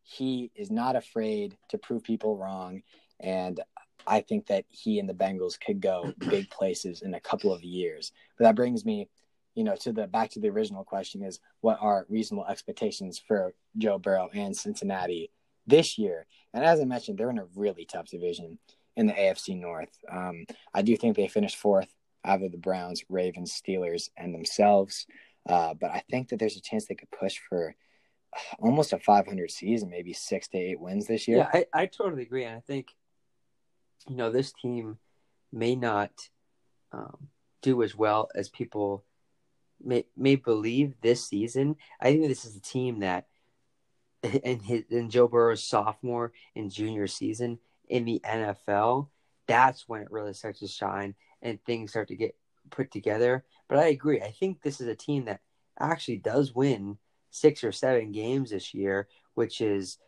He 0.02 0.50
is 0.54 0.70
not 0.70 0.96
afraid 0.96 1.56
to 1.68 1.78
prove 1.78 2.02
people 2.02 2.36
wrong. 2.36 2.82
And 3.20 3.60
I 4.06 4.22
think 4.22 4.46
that 4.46 4.64
he 4.68 4.98
and 4.98 5.08
the 5.08 5.14
Bengals 5.14 5.60
could 5.60 5.80
go 5.80 6.12
big 6.30 6.50
places 6.50 7.02
in 7.02 7.14
a 7.14 7.20
couple 7.20 7.52
of 7.52 7.62
years. 7.62 8.12
But 8.38 8.44
that 8.44 8.56
brings 8.56 8.84
me, 8.84 9.08
you 9.54 9.64
know, 9.64 9.76
to 9.76 9.92
the 9.92 10.06
back 10.06 10.30
to 10.30 10.40
the 10.40 10.48
original 10.48 10.84
question 10.84 11.22
is 11.22 11.40
what 11.60 11.78
are 11.80 12.06
reasonable 12.08 12.46
expectations 12.46 13.18
for 13.18 13.54
Joe 13.76 13.98
Burrow 13.98 14.30
and 14.32 14.56
Cincinnati 14.56 15.30
this 15.66 15.98
year? 15.98 16.26
And 16.54 16.64
as 16.64 16.80
I 16.80 16.84
mentioned, 16.84 17.18
they're 17.18 17.30
in 17.30 17.38
a 17.38 17.46
really 17.54 17.84
tough 17.84 18.06
division 18.08 18.58
in 18.96 19.06
the 19.06 19.12
AFC 19.12 19.60
North. 19.60 19.90
Um, 20.10 20.46
I 20.72 20.82
do 20.82 20.96
think 20.96 21.16
they 21.16 21.28
finished 21.28 21.56
fourth 21.56 21.94
of 22.24 22.52
the 22.52 22.58
Browns, 22.58 23.02
Ravens, 23.08 23.52
Steelers, 23.52 24.10
and 24.16 24.34
themselves. 24.34 25.06
Uh, 25.48 25.74
but 25.74 25.90
I 25.90 26.02
think 26.10 26.28
that 26.28 26.38
there's 26.38 26.56
a 26.56 26.60
chance 26.60 26.86
they 26.86 26.94
could 26.94 27.10
push 27.10 27.38
for 27.48 27.74
almost 28.58 28.92
a 28.92 28.98
500 28.98 29.50
season, 29.50 29.90
maybe 29.90 30.12
six 30.12 30.48
to 30.48 30.58
eight 30.58 30.80
wins 30.80 31.06
this 31.06 31.26
year. 31.26 31.38
Yeah, 31.38 31.50
I, 31.74 31.82
I 31.82 31.86
totally 31.86 32.22
agree. 32.22 32.44
And 32.44 32.56
I 32.56 32.60
think, 32.60 32.88
you 34.08 34.16
know, 34.16 34.30
this 34.30 34.52
team 34.52 34.98
may 35.52 35.74
not 35.74 36.10
um, 36.92 37.28
do 37.62 37.82
as 37.82 37.94
well 37.94 38.28
as 38.34 38.48
people 38.48 39.04
may, 39.82 40.04
may 40.16 40.36
believe 40.36 40.94
this 41.00 41.26
season. 41.26 41.76
I 42.00 42.12
think 42.12 42.28
this 42.28 42.44
is 42.44 42.56
a 42.56 42.60
team 42.60 43.00
that, 43.00 43.26
in, 44.22 44.60
his, 44.60 44.84
in 44.90 45.10
Joe 45.10 45.28
Burrow's 45.28 45.64
sophomore 45.66 46.32
and 46.54 46.70
junior 46.70 47.06
season 47.06 47.58
in 47.88 48.04
the 48.04 48.20
NFL, 48.24 49.08
that's 49.46 49.88
when 49.88 50.02
it 50.02 50.10
really 50.10 50.34
starts 50.34 50.60
to 50.60 50.68
shine 50.68 51.14
and 51.42 51.62
things 51.64 51.90
start 51.90 52.08
to 52.08 52.16
get 52.16 52.36
put 52.70 52.90
together. 52.90 53.44
But 53.68 53.78
I 53.78 53.86
agree. 53.86 54.20
I 54.20 54.30
think 54.30 54.62
this 54.62 54.80
is 54.80 54.88
a 54.88 54.94
team 54.94 55.26
that 55.26 55.40
actually 55.78 56.18
does 56.18 56.54
win 56.54 56.98
six 57.30 57.62
or 57.64 57.72
seven 57.72 58.12
games 58.12 58.50
this 58.50 58.74
year, 58.74 59.08
which 59.34 59.60
is 59.60 59.98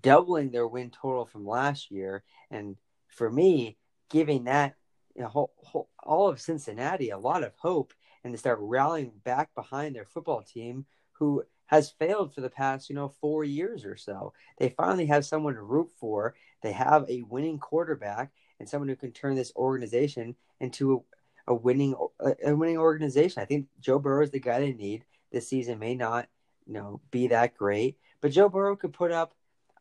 doubling 0.00 0.50
their 0.50 0.66
win 0.66 0.90
total 0.90 1.26
from 1.26 1.46
last 1.46 1.90
year. 1.90 2.22
And 2.50 2.76
for 3.08 3.30
me, 3.30 3.76
giving 4.10 4.44
that 4.44 4.74
you 5.14 5.22
know, 5.22 5.28
whole, 5.28 5.52
whole, 5.58 5.88
all 6.02 6.28
of 6.28 6.40
Cincinnati 6.40 7.10
a 7.10 7.18
lot 7.18 7.42
of 7.42 7.54
hope 7.56 7.94
and 8.22 8.32
to 8.34 8.38
start 8.38 8.58
rallying 8.60 9.12
back 9.24 9.54
behind 9.54 9.94
their 9.94 10.04
football 10.04 10.42
team 10.42 10.84
who 11.12 11.42
has 11.66 11.90
failed 11.90 12.34
for 12.34 12.42
the 12.42 12.50
past, 12.50 12.88
you 12.88 12.94
know, 12.94 13.08
four 13.08 13.42
years 13.42 13.84
or 13.84 13.96
so. 13.96 14.32
They 14.58 14.68
finally 14.68 15.06
have 15.06 15.24
someone 15.24 15.54
to 15.54 15.62
root 15.62 15.90
for. 15.98 16.34
They 16.62 16.72
have 16.72 17.08
a 17.08 17.22
winning 17.22 17.58
quarterback 17.58 18.30
and 18.58 18.68
someone 18.68 18.88
who 18.88 18.96
can 18.96 19.12
turn 19.12 19.34
this 19.34 19.52
organization 19.56 20.34
into 20.60 21.04
a, 21.48 21.52
a 21.52 21.54
winning 21.54 21.94
a, 22.20 22.34
a 22.46 22.56
winning 22.56 22.78
organization. 22.78 23.42
I 23.42 23.46
think 23.46 23.66
Joe 23.80 23.98
Burrow 23.98 24.24
is 24.24 24.30
the 24.30 24.40
guy 24.40 24.60
they 24.60 24.72
need. 24.72 25.04
This 25.32 25.48
season 25.48 25.78
may 25.78 25.94
not 25.94 26.28
you 26.66 26.74
know, 26.74 27.00
be 27.10 27.28
that 27.28 27.56
great. 27.56 27.96
But 28.20 28.32
Joe 28.32 28.48
Burrow 28.48 28.76
could 28.76 28.92
put 28.92 29.12
up, 29.12 29.34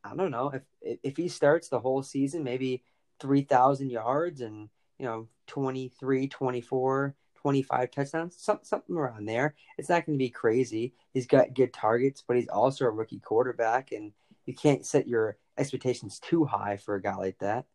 I 0.04 0.16
don't 0.16 0.32
know, 0.32 0.50
if 0.50 0.62
if 1.04 1.18
he 1.18 1.28
starts 1.28 1.68
the 1.68 1.80
whole 1.80 2.04
season, 2.04 2.44
maybe 2.44 2.84
3,000 3.20 3.90
yards 3.90 4.42
and, 4.42 4.70
you 5.00 5.06
know, 5.06 5.28
23, 5.48 6.28
24, 6.28 7.16
25 7.36 7.92
touchdowns, 7.92 8.36
something, 8.38 8.66
something 8.66 8.96
around 8.96 9.26
there. 9.26 9.56
It's 9.78 9.90
not 9.90 10.06
going 10.06 10.18
to 10.18 10.24
be 10.24 10.30
crazy. 10.30 10.94
He's 11.14 11.28
got 11.28 11.54
good 11.54 11.74
targets, 11.74 12.24
but 12.26 12.38
he's 12.38 12.48
also 12.48 12.86
a 12.86 12.90
rookie 12.90 13.20
quarterback, 13.20 13.92
and 13.92 14.12
you 14.46 14.54
can't 14.54 14.86
set 14.86 15.08
your 15.08 15.38
expectations 15.58 16.20
too 16.20 16.46
high 16.46 16.78
for 16.78 16.96
a 16.96 17.02
guy 17.02 17.16
like 17.16 17.40
that. 17.40 17.66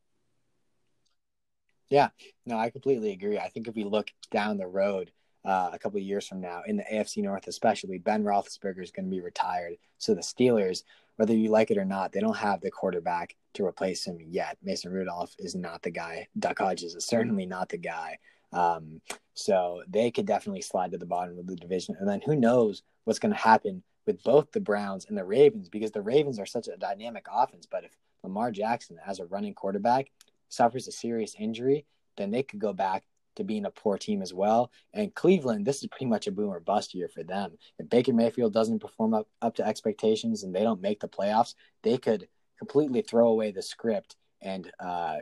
Yeah, 1.90 2.08
no, 2.46 2.56
I 2.56 2.70
completely 2.70 3.12
agree. 3.12 3.38
I 3.38 3.48
think 3.48 3.68
if 3.68 3.74
we 3.74 3.84
look 3.84 4.10
down 4.30 4.56
the 4.56 4.66
road, 4.66 5.10
uh, 5.44 5.70
a 5.72 5.78
couple 5.78 5.98
of 5.98 6.04
years 6.04 6.26
from 6.26 6.40
now 6.40 6.62
in 6.66 6.76
the 6.76 6.84
AFC 6.84 7.22
North, 7.22 7.48
especially 7.48 7.98
Ben 7.98 8.22
Roethlisberger 8.22 8.82
is 8.82 8.90
going 8.90 9.06
to 9.06 9.10
be 9.10 9.20
retired. 9.20 9.76
So 9.98 10.14
the 10.14 10.20
Steelers, 10.20 10.84
whether 11.16 11.34
you 11.34 11.50
like 11.50 11.70
it 11.70 11.78
or 11.78 11.84
not, 11.84 12.12
they 12.12 12.20
don't 12.20 12.36
have 12.36 12.60
the 12.60 12.70
quarterback 12.70 13.36
to 13.54 13.64
replace 13.64 14.06
him 14.06 14.18
yet. 14.20 14.58
Mason 14.62 14.92
Rudolph 14.92 15.34
is 15.38 15.54
not 15.54 15.82
the 15.82 15.90
guy. 15.90 16.28
Duck 16.38 16.58
Hodges 16.58 16.94
is 16.94 17.06
certainly 17.06 17.46
not 17.46 17.70
the 17.70 17.78
guy. 17.78 18.18
Um, 18.52 19.00
so 19.34 19.82
they 19.88 20.10
could 20.10 20.26
definitely 20.26 20.62
slide 20.62 20.92
to 20.92 20.98
the 20.98 21.06
bottom 21.06 21.38
of 21.38 21.46
the 21.46 21.56
division. 21.56 21.96
And 21.98 22.08
then 22.08 22.20
who 22.20 22.36
knows 22.36 22.82
what's 23.04 23.18
going 23.18 23.32
to 23.32 23.40
happen 23.40 23.82
with 24.06 24.22
both 24.22 24.52
the 24.52 24.60
Browns 24.60 25.06
and 25.06 25.16
the 25.16 25.24
Ravens 25.24 25.68
because 25.68 25.92
the 25.92 26.02
Ravens 26.02 26.38
are 26.38 26.46
such 26.46 26.68
a 26.68 26.76
dynamic 26.76 27.26
offense. 27.32 27.66
But 27.70 27.84
if 27.84 27.92
Lamar 28.22 28.50
Jackson, 28.50 28.98
as 29.06 29.20
a 29.20 29.26
running 29.26 29.54
quarterback, 29.54 30.10
suffers 30.50 30.86
a 30.86 30.92
serious 30.92 31.34
injury, 31.38 31.86
then 32.16 32.30
they 32.30 32.42
could 32.42 32.58
go 32.58 32.74
back 32.74 33.04
to 33.36 33.44
being 33.44 33.64
a 33.64 33.70
poor 33.70 33.96
team 33.96 34.20
as 34.20 34.34
well. 34.34 34.70
And 34.92 35.14
Cleveland, 35.14 35.64
this 35.64 35.82
is 35.82 35.88
pretty 35.88 36.06
much 36.06 36.26
a 36.26 36.32
boom 36.32 36.50
or 36.50 36.60
bust 36.60 36.94
year 36.94 37.08
for 37.08 37.22
them. 37.22 37.56
If 37.78 37.88
Baker 37.88 38.12
Mayfield 38.12 38.52
doesn't 38.52 38.80
perform 38.80 39.14
up, 39.14 39.28
up 39.40 39.54
to 39.56 39.66
expectations 39.66 40.42
and 40.42 40.54
they 40.54 40.62
don't 40.62 40.82
make 40.82 41.00
the 41.00 41.08
playoffs, 41.08 41.54
they 41.82 41.96
could 41.96 42.28
completely 42.58 43.00
throw 43.00 43.28
away 43.28 43.50
the 43.50 43.62
script 43.62 44.16
and 44.42 44.70
uh, 44.80 45.18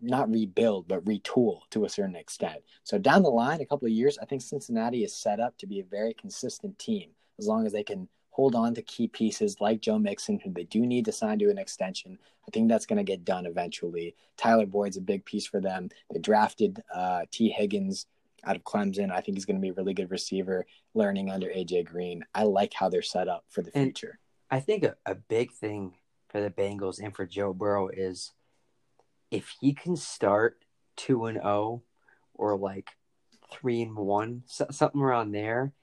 not 0.00 0.30
rebuild, 0.30 0.88
but 0.88 1.04
retool 1.04 1.60
to 1.70 1.84
a 1.84 1.88
certain 1.88 2.16
extent. 2.16 2.60
So 2.82 2.98
down 2.98 3.22
the 3.22 3.30
line, 3.30 3.60
a 3.60 3.66
couple 3.66 3.86
of 3.86 3.92
years, 3.92 4.18
I 4.20 4.26
think 4.26 4.42
Cincinnati 4.42 5.04
is 5.04 5.14
set 5.14 5.40
up 5.40 5.56
to 5.58 5.66
be 5.66 5.80
a 5.80 5.84
very 5.84 6.14
consistent 6.14 6.78
team 6.78 7.10
as 7.38 7.46
long 7.46 7.66
as 7.66 7.72
they 7.72 7.84
can 7.84 8.08
hold 8.32 8.54
on 8.54 8.74
to 8.74 8.82
key 8.82 9.08
pieces 9.08 9.60
like 9.60 9.80
Joe 9.80 9.98
Mixon, 9.98 10.40
who 10.40 10.50
they 10.50 10.64
do 10.64 10.80
need 10.80 11.04
to 11.04 11.12
sign 11.12 11.38
to 11.38 11.50
an 11.50 11.58
extension. 11.58 12.18
I 12.48 12.50
think 12.50 12.68
that's 12.68 12.86
going 12.86 12.96
to 12.96 13.04
get 13.04 13.24
done 13.24 13.46
eventually. 13.46 14.16
Tyler 14.36 14.66
Boyd's 14.66 14.96
a 14.96 15.02
big 15.02 15.24
piece 15.24 15.46
for 15.46 15.60
them. 15.60 15.90
They 16.12 16.18
drafted 16.18 16.82
uh, 16.92 17.26
Tee 17.30 17.50
Higgins 17.50 18.06
out 18.44 18.56
of 18.56 18.64
Clemson. 18.64 19.12
I 19.12 19.20
think 19.20 19.36
he's 19.36 19.44
going 19.44 19.56
to 19.56 19.62
be 19.62 19.68
a 19.68 19.74
really 19.74 19.94
good 19.94 20.10
receiver, 20.10 20.66
learning 20.94 21.30
under 21.30 21.48
AJ 21.48 21.84
Green. 21.84 22.24
I 22.34 22.44
like 22.44 22.72
how 22.72 22.88
they're 22.88 23.02
set 23.02 23.28
up 23.28 23.44
for 23.48 23.62
the 23.62 23.70
and 23.76 23.86
future. 23.86 24.18
I 24.50 24.60
think 24.60 24.82
a, 24.82 24.96
a 25.04 25.14
big 25.14 25.52
thing 25.52 25.92
for 26.30 26.40
the 26.40 26.50
Bengals 26.50 26.98
and 27.00 27.14
for 27.14 27.26
Joe 27.26 27.52
Burrow 27.52 27.88
is 27.88 28.32
if 29.30 29.54
he 29.60 29.74
can 29.74 29.94
start 29.94 30.64
2 30.96 31.26
and 31.26 31.38
0 31.38 31.82
or 32.34 32.56
like 32.56 32.90
3 33.52 33.82
and 33.82 33.96
1, 33.96 34.42
something 34.46 35.00
around 35.00 35.32
there, 35.32 35.74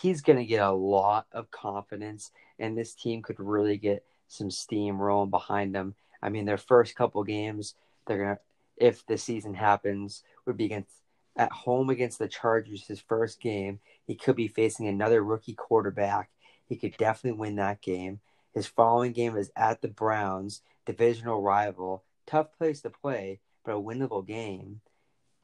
he's 0.00 0.20
going 0.20 0.38
to 0.38 0.44
get 0.44 0.62
a 0.62 0.72
lot 0.72 1.26
of 1.32 1.50
confidence 1.50 2.30
and 2.58 2.76
this 2.76 2.94
team 2.94 3.22
could 3.22 3.40
really 3.40 3.76
get 3.76 4.04
some 4.28 4.50
steam 4.50 5.00
rolling 5.00 5.30
behind 5.30 5.74
them. 5.74 5.94
I 6.22 6.28
mean, 6.28 6.44
their 6.44 6.58
first 6.58 6.96
couple 6.96 7.22
games, 7.24 7.74
they're 8.06 8.18
going 8.18 8.36
to 8.36 8.40
if 8.76 9.06
the 9.06 9.16
season 9.16 9.54
happens 9.54 10.22
would 10.44 10.56
be 10.56 10.66
against 10.66 10.90
at 11.36 11.52
home 11.52 11.90
against 11.90 12.18
the 12.18 12.28
Chargers 12.28 12.86
his 12.86 13.00
first 13.00 13.40
game. 13.40 13.80
He 14.06 14.14
could 14.14 14.36
be 14.36 14.48
facing 14.48 14.86
another 14.86 15.22
rookie 15.22 15.54
quarterback. 15.54 16.30
He 16.66 16.76
could 16.76 16.96
definitely 16.96 17.38
win 17.38 17.56
that 17.56 17.82
game. 17.82 18.20
His 18.54 18.66
following 18.66 19.12
game 19.12 19.36
is 19.36 19.50
at 19.54 19.82
the 19.82 19.88
Browns, 19.88 20.62
divisional 20.86 21.42
rival. 21.42 22.04
Tough 22.26 22.56
place 22.56 22.80
to 22.82 22.90
play, 22.90 23.40
but 23.64 23.72
a 23.72 23.80
winnable 23.80 24.26
game. 24.26 24.80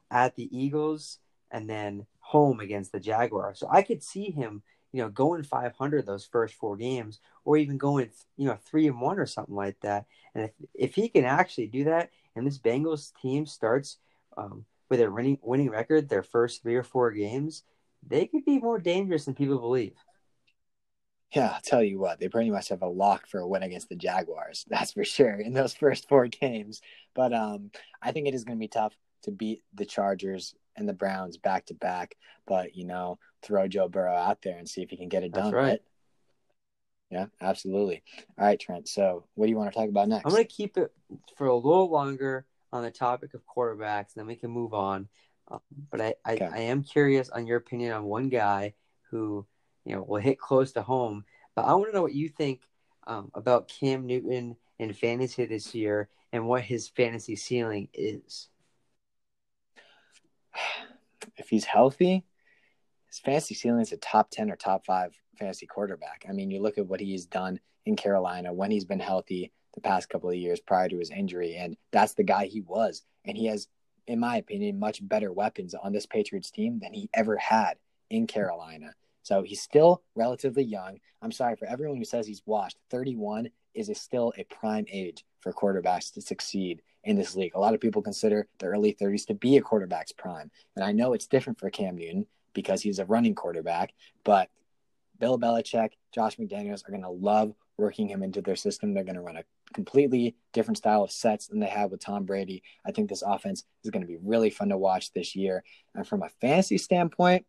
At 0.09 0.35
the 0.35 0.49
Eagles, 0.55 1.19
and 1.51 1.69
then 1.69 2.07
home 2.33 2.59
against 2.59 2.91
the 2.91 2.99
Jaguars. 2.99 3.59
So 3.59 3.67
I 3.71 3.83
could 3.83 4.01
see 4.01 4.31
him, 4.31 4.63
you 4.91 5.03
know, 5.03 5.09
going 5.09 5.43
500 5.43 6.03
those 6.03 6.25
first 6.25 6.55
four 6.55 6.75
games, 6.75 7.19
or 7.45 7.57
even 7.57 7.77
going, 7.77 8.09
you 8.37 8.47
know, 8.47 8.57
three 8.65 8.87
and 8.87 8.99
one 8.99 9.19
or 9.19 9.27
something 9.27 9.53
like 9.53 9.79
that. 9.81 10.07
And 10.33 10.45
if 10.45 10.51
if 10.73 10.95
he 10.95 11.09
can 11.09 11.25
actually 11.25 11.67
do 11.67 11.83
that, 11.83 12.09
and 12.35 12.47
this 12.47 12.57
Bengals 12.57 13.13
team 13.21 13.45
starts 13.45 13.99
um, 14.35 14.65
with 14.89 14.99
a 14.99 15.11
winning 15.11 15.37
winning 15.43 15.69
record 15.69 16.09
their 16.09 16.23
first 16.23 16.63
three 16.63 16.75
or 16.75 16.81
four 16.81 17.11
games, 17.11 17.63
they 18.05 18.25
could 18.25 18.45
be 18.45 18.57
more 18.57 18.79
dangerous 18.79 19.25
than 19.25 19.35
people 19.35 19.59
believe. 19.59 19.93
Yeah, 21.35 21.51
I'll 21.53 21.61
tell 21.61 21.83
you 21.83 21.99
what, 21.99 22.19
they 22.19 22.29
pretty 22.29 22.49
much 22.49 22.69
have 22.69 22.81
a 22.81 22.87
lock 22.87 23.27
for 23.27 23.39
a 23.41 23.47
win 23.47 23.61
against 23.61 23.89
the 23.89 23.95
Jaguars. 23.95 24.65
That's 24.69 24.93
for 24.93 25.03
sure 25.03 25.39
in 25.39 25.53
those 25.53 25.75
first 25.75 26.09
four 26.09 26.27
games. 26.27 26.81
But 27.13 27.31
um, 27.31 27.69
I 28.01 28.11
think 28.11 28.27
it 28.27 28.33
is 28.33 28.43
going 28.43 28.57
to 28.57 28.59
be 28.59 28.67
tough 28.67 28.97
to 29.23 29.31
beat 29.31 29.61
the 29.75 29.85
Chargers 29.85 30.55
and 30.75 30.87
the 30.87 30.93
Browns 30.93 31.37
back 31.37 31.65
to 31.67 31.73
back. 31.73 32.15
But 32.45 32.75
you 32.75 32.85
know, 32.85 33.19
throw 33.41 33.67
Joe 33.67 33.87
Burrow 33.87 34.15
out 34.15 34.41
there 34.41 34.57
and 34.57 34.67
see 34.67 34.81
if 34.81 34.89
he 34.89 34.97
can 34.97 35.09
get 35.09 35.23
it 35.23 35.33
That's 35.33 35.45
done. 35.45 35.53
right. 35.53 35.63
right? 35.63 35.81
Yeah, 37.11 37.27
absolutely. 37.41 38.01
All 38.39 38.45
right, 38.45 38.59
Trent. 38.59 38.87
So, 38.87 39.25
what 39.35 39.45
do 39.45 39.51
you 39.51 39.57
want 39.57 39.71
to 39.71 39.77
talk 39.77 39.87
about 39.87 40.07
next? 40.09 40.25
I'm 40.25 40.31
going 40.31 40.43
to 40.43 40.49
keep 40.49 40.77
it 40.77 40.91
for 41.37 41.45
a 41.45 41.55
little 41.55 41.91
longer 41.91 42.47
on 42.71 42.81
the 42.81 42.89
topic 42.89 43.35
of 43.35 43.41
quarterbacks, 43.45 44.15
and 44.15 44.17
then 44.17 44.25
we 44.25 44.35
can 44.35 44.49
move 44.49 44.73
on. 44.73 45.07
Um, 45.51 45.59
but 45.91 46.01
I, 46.01 46.15
I, 46.25 46.33
Okay. 46.33 46.49
I 46.51 46.57
am 46.59 46.81
curious 46.81 47.29
on 47.29 47.45
your 47.45 47.57
opinion 47.57 47.91
on 47.93 48.05
one 48.05 48.29
guy 48.29 48.73
who, 49.11 49.45
you 49.85 49.95
know, 49.95 50.01
will 50.01 50.21
hit 50.21 50.39
close 50.39 50.71
to 50.71 50.81
home. 50.81 51.23
But 51.55 51.65
I 51.65 51.73
want 51.75 51.91
to 51.91 51.95
know 51.95 52.01
what 52.01 52.15
you 52.15 52.29
think 52.29 52.61
um, 53.05 53.29
about 53.35 53.67
Cam 53.67 54.07
Newton 54.07 54.55
in 54.79 54.93
fantasy 54.93 55.45
this 55.45 55.75
year 55.75 56.09
and 56.31 56.47
what 56.47 56.63
his 56.63 56.87
fantasy 56.87 57.35
ceiling 57.35 57.89
is. 57.93 58.49
if 61.37 61.49
he's 61.49 61.65
healthy, 61.65 62.23
his 63.07 63.19
fantasy 63.19 63.55
ceiling 63.55 63.81
is 63.81 63.91
a 63.91 63.97
top 63.97 64.29
10 64.31 64.49
or 64.49 64.55
top 64.55 64.85
five 64.85 65.15
fantasy 65.37 65.65
quarterback. 65.65 66.25
I 66.27 66.31
mean, 66.31 66.51
you 66.51 66.61
look 66.61 66.77
at 66.77 66.87
what 66.87 66.99
he's 66.99 67.25
done 67.25 67.59
in 67.85 67.95
Carolina 67.95 68.53
when 68.53 68.71
he's 68.71 68.85
been 68.85 68.99
healthy 68.99 69.51
the 69.73 69.81
past 69.81 70.09
couple 70.09 70.29
of 70.29 70.35
years 70.35 70.59
prior 70.59 70.87
to 70.89 70.99
his 70.99 71.09
injury, 71.09 71.55
and 71.55 71.75
that's 71.91 72.13
the 72.13 72.23
guy 72.23 72.45
he 72.45 72.61
was. 72.61 73.03
And 73.25 73.37
he 73.37 73.47
has, 73.47 73.67
in 74.07 74.19
my 74.19 74.37
opinion, 74.37 74.79
much 74.79 75.07
better 75.07 75.31
weapons 75.31 75.73
on 75.73 75.93
this 75.93 76.05
Patriots 76.05 76.51
team 76.51 76.79
than 76.79 76.93
he 76.93 77.09
ever 77.13 77.37
had 77.37 77.75
in 78.09 78.27
Carolina. 78.27 78.93
So 79.23 79.41
he's 79.41 79.61
still 79.61 80.03
relatively 80.15 80.63
young. 80.63 80.99
I'm 81.21 81.31
sorry 81.31 81.55
for 81.55 81.65
everyone 81.65 81.97
who 81.97 82.05
says 82.05 82.27
he's 82.27 82.43
washed. 82.45 82.77
31 82.91 83.49
is 83.73 83.89
still 83.99 84.33
a 84.37 84.43
prime 84.43 84.85
age 84.91 85.25
for 85.39 85.53
quarterbacks 85.53 86.13
to 86.13 86.21
succeed 86.21 86.81
in 87.03 87.15
this 87.15 87.35
league. 87.35 87.55
A 87.55 87.59
lot 87.59 87.73
of 87.73 87.81
people 87.81 88.01
consider 88.01 88.47
the 88.59 88.67
early 88.67 88.93
30s 88.93 89.25
to 89.27 89.33
be 89.33 89.57
a 89.57 89.61
quarterback's 89.61 90.11
prime. 90.11 90.51
And 90.75 90.85
I 90.85 90.91
know 90.91 91.13
it's 91.13 91.27
different 91.27 91.59
for 91.59 91.69
Cam 91.69 91.97
Newton 91.97 92.25
because 92.53 92.81
he's 92.81 92.99
a 92.99 93.05
running 93.05 93.35
quarterback, 93.35 93.93
but 94.23 94.49
Bill 95.19 95.39
Belichick, 95.39 95.91
Josh 96.13 96.37
McDaniels 96.37 96.87
are 96.87 96.91
going 96.91 97.03
to 97.03 97.09
love 97.09 97.53
working 97.77 98.07
him 98.07 98.23
into 98.23 98.41
their 98.41 98.55
system. 98.55 98.93
They're 98.93 99.03
going 99.03 99.15
to 99.15 99.21
run 99.21 99.37
a 99.37 99.43
completely 99.73 100.35
different 100.53 100.77
style 100.77 101.03
of 101.03 101.11
sets 101.11 101.47
than 101.47 101.59
they 101.59 101.67
have 101.67 101.91
with 101.91 102.01
Tom 102.01 102.25
Brady. 102.25 102.63
I 102.85 102.91
think 102.91 103.09
this 103.09 103.23
offense 103.25 103.63
is 103.83 103.89
going 103.89 104.01
to 104.01 104.07
be 104.07 104.17
really 104.21 104.49
fun 104.49 104.69
to 104.69 104.77
watch 104.77 105.11
this 105.11 105.35
year. 105.35 105.63
And 105.95 106.07
from 106.07 106.21
a 106.21 106.29
fantasy 106.41 106.77
standpoint, 106.77 107.45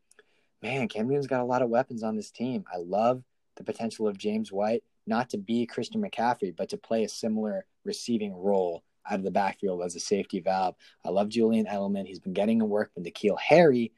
man, 0.62 0.88
Cam 0.88 1.08
Newton's 1.08 1.26
got 1.26 1.40
a 1.40 1.44
lot 1.44 1.62
of 1.62 1.68
weapons 1.68 2.02
on 2.02 2.16
this 2.16 2.30
team. 2.30 2.64
I 2.72 2.78
love 2.78 3.22
the 3.56 3.64
potential 3.64 4.08
of 4.08 4.18
James 4.18 4.50
White 4.50 4.82
not 5.06 5.30
to 5.30 5.38
be 5.38 5.66
Christian 5.66 6.02
McCaffrey, 6.02 6.56
but 6.56 6.70
to 6.70 6.78
play 6.78 7.04
a 7.04 7.08
similar 7.08 7.66
receiving 7.84 8.34
role 8.34 8.82
out 9.08 9.18
of 9.18 9.24
the 9.24 9.30
backfield 9.30 9.82
as 9.82 9.94
a 9.96 10.00
safety 10.00 10.40
valve. 10.40 10.74
I 11.04 11.10
love 11.10 11.28
Julian 11.28 11.66
Edelman. 11.66 12.06
He's 12.06 12.20
been 12.20 12.32
getting 12.32 12.60
a 12.60 12.66
work 12.66 12.90
with 12.94 13.04
N'Keal 13.04 13.38
Harry. 13.38 13.92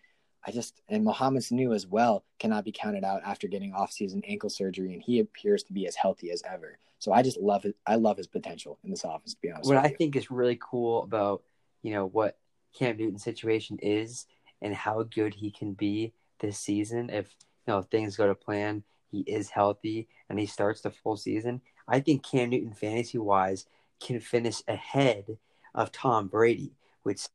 I 0.47 0.53
just 0.53 0.81
and 0.89 1.05
Mohamed 1.05 1.43
Sanu 1.43 1.75
as 1.75 1.87
well 1.87 2.25
cannot 2.39 2.65
be 2.65 2.73
counted 2.73 3.03
out 3.03 3.23
after 3.25 3.49
getting 3.49 3.73
off-season 3.73 4.23
ankle 4.27 4.51
surgery, 4.51 4.93
and 4.93 5.03
he 5.03 5.19
appears 5.19 5.65
to 5.65 5.73
be 5.73 5.89
as 5.89 5.97
healthy 5.97 6.31
as 6.31 6.43
ever. 6.49 6.79
So 6.99 7.13
I 7.13 7.23
just 7.23 7.39
love 7.39 7.65
it. 7.65 7.77
I 7.87 7.97
love 7.97 8.17
his 8.17 8.29
potential 8.29 8.79
in 8.85 8.91
this 8.91 9.05
offense. 9.05 9.35
To 9.35 9.41
be 9.41 9.51
honest, 9.51 9.69
What 9.69 9.79
I 9.79 9.89
you. 9.89 9.97
think 9.97 10.17
is 10.17 10.31
really 10.31 10.59
cool 10.61 11.03
about, 11.03 11.43
you 11.83 11.93
know, 11.93 12.07
what 12.07 12.39
Cam 12.79 12.97
Newton's 12.97 13.25
situation 13.25 13.79
is 13.83 14.27
and 14.63 14.75
how 14.75 15.03
good 15.03 15.35
he 15.35 15.51
can 15.51 15.73
be 15.73 16.13
this 16.39 16.59
season 16.59 17.11
if, 17.11 17.35
you 17.67 17.73
know, 17.73 17.83
things 17.83 18.17
go 18.17 18.27
to 18.27 18.35
plan, 18.35 18.83
he 19.11 19.21
is 19.21 19.51
healthy 19.51 20.09
and 20.29 20.39
he 20.39 20.47
starts 20.47 20.81
the 20.81 20.91
full 20.91 21.17
season. 21.17 21.61
I 21.89 22.01
think 22.01 22.25
Cam 22.25 22.51
Newton 22.51 22.73
fantasy 22.73 23.19
wise 23.19 23.67
can 24.01 24.21
finish 24.21 24.63
ahead 24.69 25.39
of 25.75 25.93
Tom 25.93 26.29
Brady, 26.29 26.75
which 27.03 27.27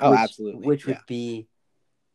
oh, 0.00 0.10
which, 0.10 0.20
absolutely, 0.20 0.66
which 0.66 0.86
yeah. 0.86 0.94
would 0.94 1.06
be 1.06 1.48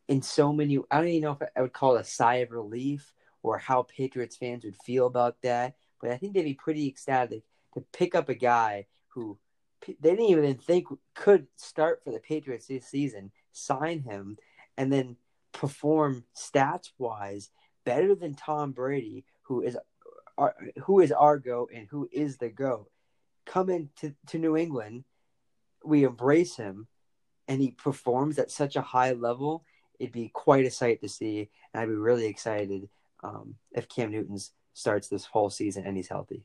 in 0.08 0.22
so 0.22 0.54
many. 0.54 0.80
I 0.92 0.98
don't 0.98 1.08
even 1.08 1.22
know 1.22 1.38
if 1.40 1.50
I 1.56 1.62
would 1.62 1.74
call 1.74 1.98
it 1.98 2.02
a 2.02 2.06
sigh 2.06 2.36
of 2.36 2.52
relief 2.52 3.14
or 3.44 3.58
how 3.58 3.84
Patriots 3.84 4.38
fans 4.38 4.64
would 4.64 4.78
feel 4.78 5.08
about 5.08 5.38
that, 5.44 5.76
but 6.02 6.12
I 6.12 6.18
think 6.18 6.34
they'd 6.34 6.44
be 6.44 6.54
pretty 6.54 6.88
ecstatic 6.88 7.44
to 7.74 7.82
pick 7.94 8.16
up 8.16 8.30
a 8.30 8.36
guy 8.36 8.88
who 9.10 9.38
they 9.86 10.12
didn't 10.12 10.26
even 10.26 10.58
think 10.58 10.88
could 11.14 11.48
start 11.56 12.04
for 12.04 12.12
the 12.12 12.20
Patriots 12.20 12.68
this 12.68 12.88
season, 12.88 13.32
sign 13.52 14.02
him, 14.02 14.38
and 14.78 14.92
then 14.92 15.16
perform 15.52 16.24
stats 16.36 16.92
wise 16.98 17.50
better 17.86 18.16
than 18.16 18.36
Tom 18.36 18.72
Brady, 18.72 19.26
who 19.44 19.62
is 19.62 19.78
who 20.84 21.00
is 21.00 21.12
our 21.12 21.40
goat 21.40 21.72
and 21.74 21.88
who 21.90 22.08
is 22.12 22.38
the 22.38 22.50
goat. 22.50 22.90
Come 23.48 23.70
into 23.70 24.14
to 24.28 24.38
New 24.38 24.56
England, 24.56 25.06
we 25.84 26.04
embrace 26.04 26.58
him, 26.58 26.88
and 27.48 27.62
he 27.62 27.72
performs 27.72 28.38
at 28.38 28.52
such 28.52 28.76
a 28.76 28.82
high 28.82 29.14
level. 29.14 29.64
It'd 30.00 30.14
be 30.14 30.30
quite 30.34 30.66
a 30.66 30.72
sight 30.72 31.02
to 31.02 31.10
see, 31.10 31.50
and 31.74 31.82
I'd 31.82 31.88
be 31.88 31.96
really 31.96 32.28
excited 32.28 32.90
um, 33.24 33.56
if 33.72 33.88
Cam 33.90 34.12
Newton 34.12 34.38
starts 34.74 35.08
this 35.08 35.26
whole 35.26 35.50
season 35.50 35.86
and 35.86 35.98
he's 35.98 36.10
healthy. 36.10 36.44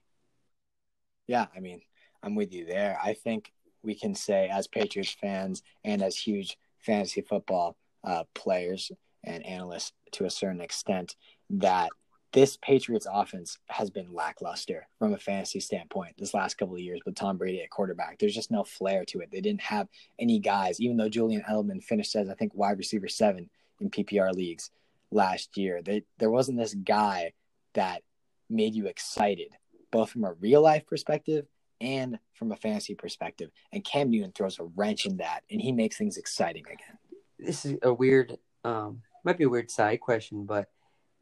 Yeah, 1.26 1.46
I 1.54 1.60
mean, 1.60 1.82
I'm 2.22 2.34
with 2.34 2.54
you 2.54 2.64
there. 2.64 2.98
I 3.02 3.14
think 3.14 3.52
we 3.82 3.94
can 3.94 4.14
say, 4.14 4.48
as 4.48 4.66
Patriots 4.66 5.16
fans 5.20 5.62
and 5.84 6.02
as 6.02 6.16
huge 6.16 6.56
fantasy 6.78 7.20
football 7.20 7.76
uh, 8.04 8.24
players 8.34 8.90
and 9.24 9.44
analysts 9.44 9.92
to 10.12 10.24
a 10.24 10.30
certain 10.30 10.60
extent, 10.60 11.16
that 11.50 11.90
this 12.32 12.56
Patriots 12.56 13.06
offense 13.10 13.58
has 13.68 13.90
been 13.90 14.12
lackluster 14.12 14.86
from 14.98 15.12
a 15.12 15.18
fantasy 15.18 15.60
standpoint 15.60 16.14
this 16.18 16.32
last 16.32 16.56
couple 16.56 16.74
of 16.74 16.80
years 16.80 17.00
with 17.04 17.14
Tom 17.14 17.36
Brady 17.36 17.60
at 17.62 17.70
quarterback. 17.70 18.18
There's 18.18 18.34
just 18.34 18.50
no 18.50 18.64
flair 18.64 19.04
to 19.06 19.20
it. 19.20 19.30
They 19.30 19.42
didn't 19.42 19.60
have 19.60 19.88
any 20.18 20.38
guys, 20.38 20.80
even 20.80 20.96
though 20.96 21.10
Julian 21.10 21.42
Edelman 21.48 21.82
finished 21.82 22.16
as, 22.16 22.30
I 22.30 22.34
think, 22.34 22.54
wide 22.54 22.78
receiver 22.78 23.08
seven 23.08 23.50
in 23.80 23.90
PPR 23.90 24.32
leagues 24.32 24.70
last 25.10 25.56
year. 25.58 25.82
They, 25.82 26.04
there 26.18 26.30
wasn't 26.30 26.58
this 26.58 26.74
guy 26.74 27.32
that 27.74 28.02
made 28.48 28.74
you 28.74 28.86
excited, 28.86 29.54
both 29.90 30.10
from 30.10 30.24
a 30.24 30.32
real 30.32 30.62
life 30.62 30.86
perspective 30.86 31.46
and 31.82 32.18
from 32.34 32.50
a 32.52 32.56
fantasy 32.56 32.94
perspective. 32.94 33.50
And 33.72 33.84
Cam 33.84 34.10
Newton 34.10 34.32
throws 34.32 34.58
a 34.58 34.64
wrench 34.64 35.04
in 35.04 35.18
that, 35.18 35.42
and 35.50 35.60
he 35.60 35.72
makes 35.72 35.98
things 35.98 36.16
exciting 36.16 36.64
again. 36.64 36.98
This 37.38 37.66
is 37.66 37.76
a 37.82 37.92
weird, 37.92 38.38
um, 38.64 39.02
might 39.22 39.36
be 39.36 39.44
a 39.44 39.50
weird 39.50 39.70
side 39.70 40.00
question, 40.00 40.46
but 40.46 40.68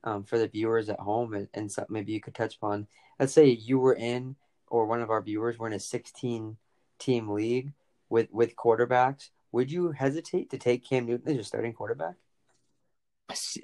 um, 0.05 0.25
for 0.25 0.39
the 0.39 0.49
viewers 0.49 0.89
at 0.89 0.99
home 0.99 1.35
and, 1.35 1.49
and 1.55 1.75
maybe 1.89 2.13
you 2.13 2.21
could 2.21 2.35
touch 2.35 2.57
upon. 2.57 2.87
Let's 3.19 3.33
say 3.33 3.47
you 3.47 3.79
were 3.79 3.95
in, 3.95 4.37
or 4.69 4.87
one 4.87 5.03
of 5.03 5.11
our 5.11 5.23
viewers 5.23 5.59
were 5.59 5.67
in 5.67 5.73
a 5.73 5.81
16 5.81 6.57
team 6.99 7.29
league 7.29 7.73
with, 8.09 8.29
with 8.33 8.57
quarterbacks. 8.57 9.31
Would 9.53 9.71
you 9.71 9.91
hesitate 9.93 10.51
to 10.51 10.59
take 10.59 10.89
Cam 10.89 11.07
Newton 11.07 11.29
as 11.29 11.35
your 11.35 11.45
starting 11.45 11.73
quarterback? 11.73 12.15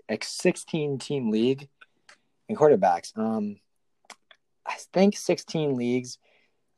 A 0.08 0.18
16 0.20 0.98
team 0.98 1.30
league 1.30 1.68
and 2.48 2.56
quarterbacks. 2.56 3.16
Um, 3.16 3.56
I 4.66 4.76
think 4.92 5.16
16 5.16 5.76
leagues, 5.76 6.18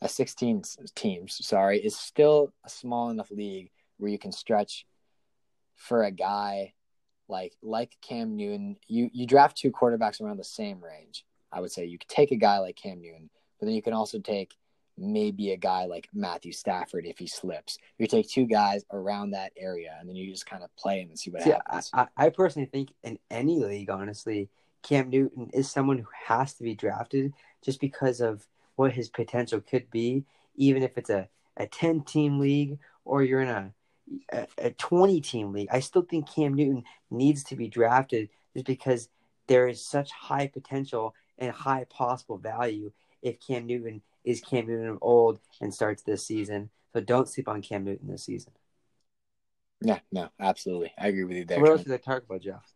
uh, 0.02 0.08
16 0.08 0.62
teams, 0.94 1.46
sorry, 1.46 1.78
is 1.78 1.96
still 1.96 2.52
a 2.64 2.68
small 2.68 3.10
enough 3.10 3.30
league 3.30 3.70
where 3.96 4.10
you 4.10 4.18
can 4.18 4.32
stretch 4.32 4.86
for 5.74 6.02
a 6.02 6.10
guy 6.10 6.74
like 7.28 7.54
like 7.62 7.96
Cam 8.00 8.36
Newton. 8.36 8.76
You 8.86 9.10
you 9.12 9.26
draft 9.26 9.56
two 9.56 9.70
quarterbacks 9.70 10.20
around 10.20 10.38
the 10.38 10.44
same 10.44 10.82
range. 10.82 11.24
I 11.52 11.60
would 11.60 11.72
say 11.72 11.86
you 11.86 11.98
could 11.98 12.08
take 12.08 12.30
a 12.30 12.36
guy 12.36 12.58
like 12.58 12.76
Cam 12.76 13.00
Newton, 13.00 13.30
but 13.58 13.66
then 13.66 13.74
you 13.74 13.82
can 13.82 13.94
also 13.94 14.18
take 14.18 14.54
maybe 14.98 15.52
a 15.52 15.56
guy 15.56 15.86
like 15.86 16.08
Matthew 16.12 16.52
Stafford 16.52 17.06
if 17.06 17.18
he 17.18 17.26
slips. 17.26 17.78
You 17.98 18.06
take 18.06 18.28
two 18.28 18.46
guys 18.46 18.84
around 18.92 19.30
that 19.30 19.52
area 19.56 19.96
and 19.98 20.08
then 20.08 20.16
you 20.16 20.30
just 20.30 20.46
kind 20.46 20.62
of 20.62 20.74
play 20.76 21.00
him 21.00 21.08
and 21.08 21.18
see 21.18 21.30
what 21.30 21.42
See, 21.42 21.50
happens. 21.50 21.90
I, 21.92 22.06
I 22.16 22.28
personally 22.30 22.66
think 22.66 22.92
in 23.04 23.18
any 23.30 23.60
league, 23.60 23.90
honestly, 23.90 24.48
Cam 24.82 25.10
Newton 25.10 25.50
is 25.52 25.70
someone 25.70 25.98
who 25.98 26.08
has 26.26 26.54
to 26.54 26.62
be 26.62 26.74
drafted 26.74 27.32
just 27.62 27.80
because 27.80 28.20
of 28.20 28.46
what 28.76 28.92
his 28.92 29.08
potential 29.08 29.60
could 29.60 29.90
be, 29.90 30.24
even 30.56 30.82
if 30.82 30.96
it's 30.96 31.10
a, 31.10 31.28
a 31.56 31.66
10 31.66 32.02
team 32.02 32.38
league 32.38 32.78
or 33.04 33.22
you're 33.22 33.40
in 33.40 33.48
a, 33.48 33.72
a, 34.32 34.46
a 34.58 34.70
20 34.70 35.20
team 35.20 35.52
league. 35.52 35.68
I 35.70 35.80
still 35.80 36.02
think 36.02 36.28
Cam 36.28 36.54
Newton 36.54 36.84
needs 37.10 37.44
to 37.44 37.56
be 37.56 37.68
drafted 37.68 38.28
just 38.54 38.66
because 38.66 39.08
there 39.46 39.68
is 39.68 39.84
such 39.84 40.10
high 40.10 40.46
potential 40.46 41.14
and 41.38 41.52
high 41.52 41.86
possible 41.88 42.38
value 42.38 42.92
if 43.22 43.40
Cam 43.40 43.66
Newton 43.66 44.02
is 44.24 44.40
Cam 44.40 44.66
Newton 44.66 44.88
of 44.88 44.98
old 45.00 45.40
and 45.60 45.72
starts 45.72 46.02
this 46.02 46.26
season. 46.26 46.70
So 46.92 47.00
don't 47.00 47.28
sleep 47.28 47.48
on 47.48 47.62
Cam 47.62 47.84
Newton 47.84 48.08
this 48.08 48.24
season. 48.24 48.52
yeah, 49.80 50.00
no, 50.10 50.28
absolutely. 50.40 50.92
I 50.98 51.08
agree 51.08 51.24
with 51.24 51.36
you 51.36 51.44
there. 51.44 51.60
what 51.60 51.70
else 51.70 51.84
did 51.84 51.92
I 51.92 51.98
talk 51.98 52.24
about, 52.24 52.40
Jeff? 52.40 52.72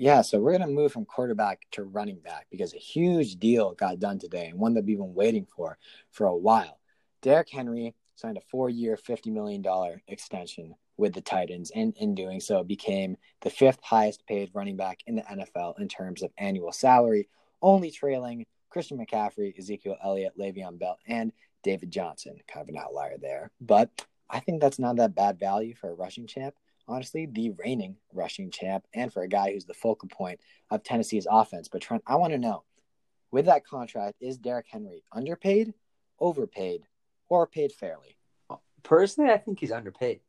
Yeah, 0.00 0.22
so 0.22 0.38
we're 0.38 0.56
going 0.56 0.68
to 0.68 0.72
move 0.72 0.92
from 0.92 1.04
quarterback 1.04 1.66
to 1.72 1.82
running 1.82 2.20
back 2.20 2.46
because 2.52 2.72
a 2.72 2.78
huge 2.78 3.36
deal 3.36 3.74
got 3.74 3.98
done 3.98 4.20
today 4.20 4.46
and 4.46 4.58
one 4.58 4.74
that 4.74 4.84
we've 4.84 4.98
been 4.98 5.14
waiting 5.14 5.44
for 5.44 5.76
for 6.12 6.26
a 6.26 6.36
while. 6.36 6.78
Derrick 7.20 7.50
Henry 7.50 7.96
signed 8.18 8.36
a 8.36 8.40
four 8.50 8.68
year, 8.68 8.96
$50 8.96 9.32
million 9.32 9.64
extension 10.08 10.74
with 10.96 11.14
the 11.14 11.20
Titans, 11.20 11.70
and 11.74 11.96
in 11.96 12.16
doing 12.16 12.40
so, 12.40 12.64
became 12.64 13.16
the 13.42 13.50
fifth 13.50 13.78
highest 13.82 14.26
paid 14.26 14.50
running 14.52 14.76
back 14.76 14.98
in 15.06 15.14
the 15.14 15.22
NFL 15.22 15.78
in 15.78 15.86
terms 15.86 16.22
of 16.22 16.32
annual 16.36 16.72
salary, 16.72 17.28
only 17.62 17.92
trailing 17.92 18.44
Christian 18.70 18.98
McCaffrey, 18.98 19.56
Ezekiel 19.56 19.96
Elliott, 20.02 20.36
Le'Veon 20.36 20.78
Bell, 20.78 20.98
and 21.06 21.32
David 21.62 21.92
Johnson. 21.92 22.36
Kind 22.48 22.68
of 22.68 22.74
an 22.74 22.80
outlier 22.80 23.16
there. 23.20 23.52
But 23.60 23.90
I 24.28 24.40
think 24.40 24.60
that's 24.60 24.80
not 24.80 24.96
that 24.96 25.14
bad 25.14 25.38
value 25.38 25.74
for 25.76 25.90
a 25.90 25.94
rushing 25.94 26.26
champ 26.26 26.54
honestly 26.88 27.26
the 27.26 27.50
reigning 27.50 27.96
rushing 28.14 28.50
champ 28.50 28.84
and 28.94 29.12
for 29.12 29.22
a 29.22 29.28
guy 29.28 29.52
who's 29.52 29.66
the 29.66 29.74
focal 29.74 30.08
point 30.08 30.40
of 30.70 30.82
Tennessee's 30.82 31.26
offense. 31.30 31.68
But 31.68 31.82
Trent, 31.82 32.02
I 32.06 32.16
want 32.16 32.32
to 32.32 32.38
know 32.38 32.64
with 33.30 33.44
that 33.44 33.66
contract, 33.66 34.16
is 34.20 34.38
Derrick 34.38 34.66
Henry 34.70 35.04
underpaid, 35.12 35.74
overpaid, 36.18 36.84
or 37.28 37.46
paid 37.46 37.72
fairly? 37.72 38.16
Personally, 38.82 39.30
I 39.32 39.38
think 39.38 39.60
he's 39.60 39.72
underpaid. 39.72 40.20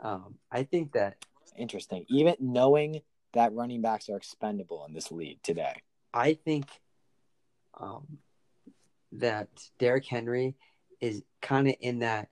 Um, 0.00 0.36
I 0.50 0.64
think 0.64 0.92
that 0.92 1.16
Interesting. 1.56 2.04
Even 2.08 2.34
knowing 2.40 3.00
that 3.32 3.52
running 3.52 3.82
backs 3.82 4.08
are 4.08 4.16
expendable 4.16 4.84
in 4.86 4.94
this 4.94 5.10
league 5.10 5.42
today. 5.42 5.82
I 6.12 6.34
think 6.34 6.66
um, 7.78 8.18
that 9.12 9.48
Derrick 9.78 10.06
Henry 10.06 10.54
is 11.00 11.22
kind 11.42 11.68
of 11.68 11.74
in 11.80 12.00
that 12.00 12.28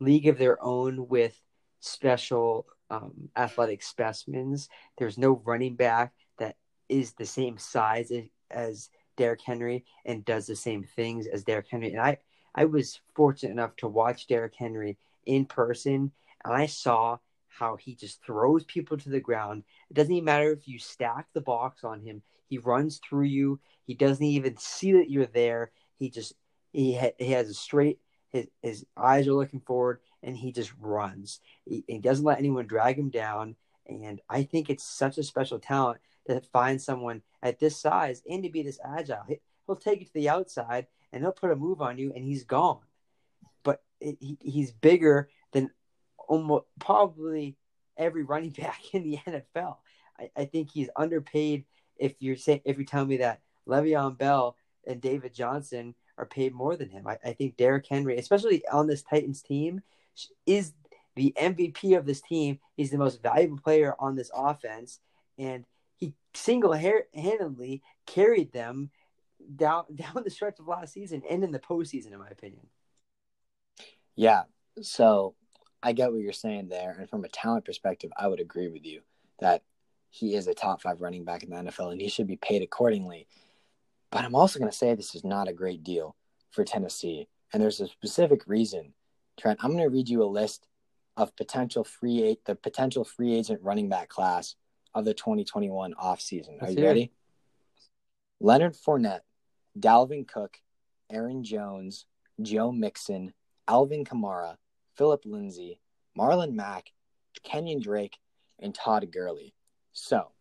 league 0.00 0.28
of 0.28 0.38
their 0.38 0.62
own 0.62 1.08
with 1.08 1.36
special 1.80 2.66
um, 2.90 3.28
athletic 3.36 3.82
specimens. 3.82 4.68
There's 4.98 5.18
no 5.18 5.42
running 5.44 5.74
back 5.74 6.12
that 6.38 6.56
is 6.88 7.12
the 7.12 7.26
same 7.26 7.58
size 7.58 8.10
as, 8.10 8.24
as 8.50 8.90
Derrick 9.16 9.42
Henry 9.42 9.84
and 10.04 10.24
does 10.24 10.46
the 10.46 10.56
same 10.56 10.84
things 10.84 11.26
as 11.26 11.44
Derrick 11.44 11.68
Henry. 11.70 11.92
And 11.92 12.00
I, 12.00 12.18
I 12.54 12.64
was 12.64 13.00
fortunate 13.14 13.52
enough 13.52 13.76
to 13.76 13.88
watch 13.88 14.26
Derrick 14.26 14.54
Henry 14.56 14.98
in 15.24 15.44
person, 15.44 16.12
and 16.44 16.54
I 16.54 16.66
saw 16.66 17.18
how 17.48 17.76
he 17.76 17.94
just 17.94 18.22
throws 18.22 18.64
people 18.64 18.96
to 18.98 19.08
the 19.08 19.20
ground. 19.20 19.64
It 19.90 19.94
doesn't 19.94 20.12
even 20.12 20.24
matter 20.24 20.52
if 20.52 20.68
you 20.68 20.78
stack 20.78 21.26
the 21.32 21.40
box 21.40 21.84
on 21.84 22.00
him. 22.00 22.22
He 22.48 22.58
runs 22.58 22.98
through 22.98 23.24
you. 23.24 23.60
He 23.84 23.94
doesn't 23.94 24.24
even 24.24 24.56
see 24.58 24.92
that 24.92 25.10
you're 25.10 25.26
there. 25.26 25.72
He 25.98 26.10
just 26.10 26.34
he 26.72 26.94
ha- 26.96 27.14
he 27.18 27.32
has 27.32 27.48
a 27.48 27.54
straight. 27.54 27.98
His 28.30 28.46
his 28.62 28.86
eyes 28.96 29.26
are 29.26 29.32
looking 29.34 29.60
forward, 29.60 30.00
and 30.22 30.36
he 30.36 30.52
just 30.52 30.72
runs. 30.80 31.40
He, 31.64 31.84
he 31.86 31.98
doesn't 31.98 32.24
let 32.24 32.38
anyone 32.38 32.66
drag 32.66 32.98
him 32.98 33.10
down. 33.10 33.56
And 33.88 34.20
I 34.28 34.42
think 34.42 34.68
it's 34.68 34.84
such 34.84 35.16
a 35.16 35.22
special 35.22 35.58
talent 35.58 36.00
to 36.26 36.40
find 36.52 36.80
someone 36.80 37.22
at 37.42 37.58
this 37.58 37.80
size 37.80 38.22
and 38.28 38.42
to 38.42 38.50
be 38.50 38.62
this 38.62 38.80
agile. 38.84 39.24
He, 39.28 39.40
he'll 39.66 39.76
take 39.76 40.00
you 40.00 40.06
to 40.06 40.14
the 40.14 40.28
outside 40.28 40.86
and 41.12 41.22
he'll 41.22 41.32
put 41.32 41.50
a 41.50 41.56
move 41.56 41.80
on 41.80 41.98
you, 41.98 42.12
and 42.14 42.24
he's 42.24 42.44
gone. 42.44 42.80
But 43.62 43.82
it, 44.00 44.18
he, 44.20 44.38
he's 44.40 44.72
bigger 44.72 45.28
than 45.52 45.70
almost 46.28 46.66
probably 46.78 47.56
every 47.96 48.22
running 48.22 48.50
back 48.58 48.94
in 48.94 49.02
the 49.02 49.18
NFL. 49.26 49.76
I, 50.18 50.30
I 50.36 50.44
think 50.44 50.70
he's 50.70 50.90
underpaid. 50.96 51.64
If 51.96 52.14
you're 52.18 52.36
saying 52.36 52.60
if 52.64 52.78
you 52.78 52.84
tell 52.84 53.06
me 53.06 53.18
that 53.18 53.40
Le'Veon 53.66 54.18
Bell 54.18 54.56
and 54.86 55.00
David 55.00 55.32
Johnson 55.32 55.94
are 56.18 56.26
paid 56.26 56.54
more 56.54 56.76
than 56.76 56.90
him, 56.90 57.06
I, 57.06 57.18
I 57.24 57.32
think 57.32 57.56
Derrick 57.56 57.86
Henry, 57.88 58.18
especially 58.18 58.66
on 58.68 58.86
this 58.86 59.02
Titans 59.02 59.42
team, 59.42 59.82
is 60.44 60.72
the 61.14 61.32
MVP 61.40 61.96
of 61.96 62.04
this 62.04 62.20
team. 62.20 62.58
He's 62.76 62.90
the 62.90 62.98
most 62.98 63.22
valuable 63.22 63.58
player 63.58 63.94
on 63.98 64.16
this 64.16 64.30
offense, 64.34 65.00
and 65.38 65.64
he 66.36 66.40
single 66.42 66.72
handedly 66.72 67.82
carried 68.06 68.52
them 68.52 68.90
down 69.54 69.84
down 69.94 70.22
the 70.24 70.30
stretch 70.30 70.58
of 70.58 70.66
last 70.66 70.92
season 70.92 71.22
and 71.28 71.42
in 71.42 71.52
the 71.52 71.58
postseason, 71.58 72.12
in 72.12 72.18
my 72.18 72.28
opinion. 72.28 72.66
Yeah. 74.14 74.42
So 74.82 75.34
I 75.82 75.92
get 75.92 76.10
what 76.10 76.20
you're 76.20 76.32
saying 76.32 76.68
there. 76.68 76.96
And 76.98 77.08
from 77.08 77.24
a 77.24 77.28
talent 77.28 77.64
perspective, 77.64 78.10
I 78.16 78.28
would 78.28 78.40
agree 78.40 78.68
with 78.68 78.84
you 78.84 79.02
that 79.40 79.62
he 80.10 80.34
is 80.34 80.46
a 80.46 80.54
top 80.54 80.82
five 80.82 81.00
running 81.00 81.24
back 81.24 81.42
in 81.42 81.50
the 81.50 81.56
NFL 81.56 81.92
and 81.92 82.00
he 82.00 82.08
should 82.08 82.26
be 82.26 82.36
paid 82.36 82.62
accordingly. 82.62 83.26
But 84.10 84.24
I'm 84.24 84.34
also 84.34 84.58
going 84.58 84.70
to 84.70 84.76
say 84.76 84.94
this 84.94 85.14
is 85.14 85.24
not 85.24 85.48
a 85.48 85.52
great 85.52 85.84
deal 85.84 86.16
for 86.50 86.64
Tennessee. 86.64 87.28
And 87.52 87.62
there's 87.62 87.80
a 87.80 87.86
specific 87.86 88.46
reason. 88.46 88.94
Trent, 89.38 89.58
I'm 89.62 89.72
going 89.72 89.82
to 89.82 89.94
read 89.94 90.08
you 90.08 90.22
a 90.22 90.24
list 90.24 90.66
of 91.16 91.36
potential 91.36 91.84
free 91.84 92.38
the 92.46 92.54
potential 92.54 93.04
free 93.04 93.34
agent 93.34 93.60
running 93.62 93.88
back 93.88 94.08
class 94.08 94.54
of 94.96 95.04
the 95.04 95.14
2021 95.14 95.94
offseason. 95.94 96.60
Are 96.62 96.70
you 96.70 96.78
it. 96.78 96.86
ready? 96.86 97.12
Leonard 98.40 98.74
Fournette, 98.74 99.20
Dalvin 99.78 100.26
Cook, 100.26 100.56
Aaron 101.10 101.44
Jones, 101.44 102.06
Joe 102.40 102.72
Mixon, 102.72 103.34
Alvin 103.68 104.04
Kamara, 104.04 104.56
Philip 104.96 105.22
Lindsay, 105.26 105.80
Marlon 106.18 106.54
Mack, 106.54 106.92
Kenyon 107.42 107.80
Drake, 107.80 108.16
and 108.58 108.74
Todd 108.74 109.06
Gurley. 109.12 109.54
So, 109.92 110.32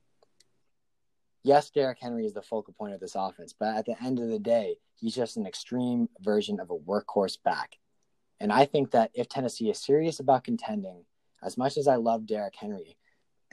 yes, 1.44 1.70
Derrick 1.70 1.98
Henry 2.02 2.26
is 2.26 2.34
the 2.34 2.42
focal 2.42 2.74
point 2.74 2.94
of 2.94 3.02
this 3.02 3.16
offense, 3.16 3.54
but 3.58 3.76
at 3.76 3.86
the 3.86 4.02
end 4.02 4.20
of 4.20 4.30
the 4.30 4.40
day, 4.40 4.78
he's 4.96 5.16
just 5.16 5.36
an 5.36 5.46
extreme 5.46 6.08
version 6.22 6.62
of 6.62 6.70
a 6.70 6.78
workhorse 6.78 7.38
back. 7.44 7.78
And 8.40 8.54
I 8.54 8.66
think 8.66 8.92
that 8.92 9.12
if 9.14 9.28
Tennessee 9.28 9.70
is 9.70 9.80
serious 9.80 10.22
about 10.22 10.46
contending, 10.46 11.04
as 11.44 11.58
much 11.58 11.78
as 11.78 11.90
I 11.90 11.96
love 11.96 12.26
Derrick 12.26 12.56
Henry, 12.56 12.98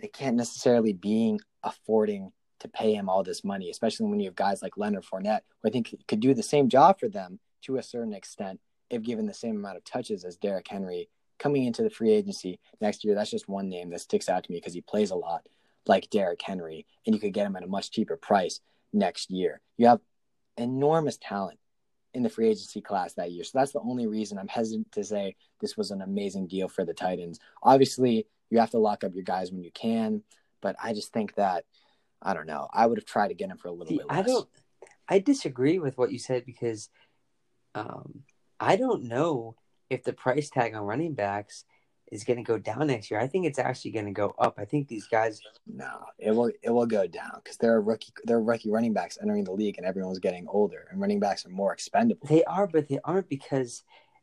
they 0.01 0.09
can't 0.09 0.37
necessarily 0.37 0.93
be 0.93 1.39
affording 1.63 2.33
to 2.61 2.69
pay 2.69 2.95
him 2.95 3.09
all 3.09 3.23
this 3.23 3.45
money, 3.45 3.71
especially 3.71 4.07
when 4.07 4.21
you 4.21 4.27
have 4.27 4.37
guys 4.37 4.63
like 4.63 4.77
Leonard 4.77 5.05
Fournette, 5.05 5.41
who 5.63 5.69
I 5.69 5.73
think 5.73 5.95
could 6.07 6.21
do 6.21 6.33
the 6.33 6.43
same 6.43 6.69
job 6.69 6.99
for 6.99 7.09
them 7.09 7.41
to 7.63 7.77
a 7.77 7.83
certain 7.83 8.15
extent 8.15 8.61
if 8.91 9.03
given 9.03 9.27
the 9.27 9.35
same 9.35 9.57
amount 9.57 9.77
of 9.77 9.85
touches 9.85 10.25
as 10.25 10.37
Derrick 10.37 10.69
Henry 10.69 11.09
coming 11.39 11.65
into 11.65 11.83
the 11.83 11.91
free 11.91 12.13
agency 12.13 12.61
next 12.81 13.05
year. 13.05 13.15
That's 13.15 13.31
just 13.31 13.49
one 13.49 13.69
name 13.69 13.91
that 13.91 14.01
sticks 14.01 14.29
out 14.29 14.45
to 14.45 14.51
me 14.51 14.59
because 14.59 14.75
he 14.75 14.81
plays 14.81 15.11
a 15.11 15.17
lot 15.17 15.47
like 15.87 16.11
Derrick 16.11 16.41
Henry, 16.41 16.87
and 17.05 17.15
you 17.15 17.21
could 17.21 17.33
get 17.33 17.47
him 17.47 17.57
at 17.57 17.65
a 17.65 17.69
much 17.69 17.91
cheaper 17.91 18.17
price 18.17 18.61
next 18.93 19.31
year. 19.31 19.61
You 19.77 19.89
have 19.89 20.01
enormous 20.57 21.19
talent 21.21 21.59
in 22.15 22.23
the 22.23 22.29
free 22.29 22.49
agency 22.49 22.81
class 22.81 23.15
that 23.15 23.33
year. 23.33 23.43
So 23.43 23.59
that's 23.59 23.73
the 23.73 23.81
only 23.81 24.07
reason 24.07 24.39
I'm 24.39 24.49
hesitant 24.49 24.93
to 24.93 25.03
say 25.03 25.35
this 25.61 25.77
was 25.77 25.91
an 25.91 26.03
amazing 26.03 26.47
deal 26.47 26.69
for 26.69 26.85
the 26.85 26.95
Titans. 26.95 27.41
Obviously, 27.63 28.27
you 28.53 28.59
have 28.59 28.71
to 28.71 28.79
lock 28.79 29.05
up 29.05 29.15
your 29.15 29.25
guys 29.25 29.51
when 29.51 29.63
you 29.63 29.71
can, 29.73 30.23
but 30.61 30.77
I 30.83 30.93
just 30.93 31.13
think 31.13 31.35
that 31.37 31.65
I 32.21 32.35
don't 32.35 32.47
know. 32.47 32.69
I 32.73 32.87
would 32.87 32.99
have 32.99 33.05
tried 33.05 33.29
to 33.29 33.35
get 33.35 33.51
him 33.51 33.57
for 33.57 33.69
a 33.69 33.73
little 33.73 33.89
See, 33.89 33.99
bit 33.99 34.09
less. 34.09 34.19
I 34.19 34.23
don't. 34.23 34.49
I 35.09 35.19
disagree 35.19 35.79
with 35.79 35.99
what 35.99 36.13
you 36.13 36.19
said 36.19 36.47
because 36.47 36.89
um, 37.75 38.23
I 38.61 38.77
don't 38.77 39.05
know 39.05 39.57
if 39.91 40.05
the 40.05 40.13
price 40.13 40.49
tag 40.49 40.75
on 40.75 40.83
running 40.83 41.15
backs 41.15 41.65
is 42.13 42.25
going 42.25 42.37
to 42.37 42.43
go 42.43 42.59
down 42.59 42.87
next 42.87 43.11
year. 43.11 43.19
I 43.19 43.27
think 43.27 43.47
it's 43.47 43.59
actually 43.59 43.93
going 43.93 44.05
to 44.05 44.13
go 44.13 44.35
up. 44.39 44.55
I 44.59 44.67
think 44.67 44.87
these 44.87 45.09
guys. 45.09 45.41
No, 45.67 46.05
it 46.19 46.31
will 46.31 46.53
it 46.63 46.71
will 46.71 46.87
go 46.87 47.07
down 47.07 47.41
because 47.43 47.57
there 47.57 47.73
are 47.73 47.81
rookie 47.81 48.13
there 48.25 48.37
are 48.37 48.43
rookie 48.43 48.71
running 48.71 48.93
backs 48.93 49.19
entering 49.21 49.45
the 49.45 49.53
league 49.53 49.79
and 49.79 49.87
everyone's 49.87 50.19
getting 50.19 50.47
older 50.49 50.87
and 50.91 51.01
running 51.01 51.21
backs 51.21 51.45
are 51.47 51.51
more 51.51 51.73
expendable. 51.73 52.27
They 52.29 52.45
are, 52.45 52.67
but 52.67 52.89
they 52.89 53.01
aren't 53.05 53.29
because 53.29 53.83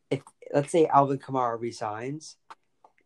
if 0.10 0.22
let's 0.54 0.72
say 0.72 0.86
Alvin 0.88 1.18
Kamara 1.18 1.60
resigns, 1.60 2.38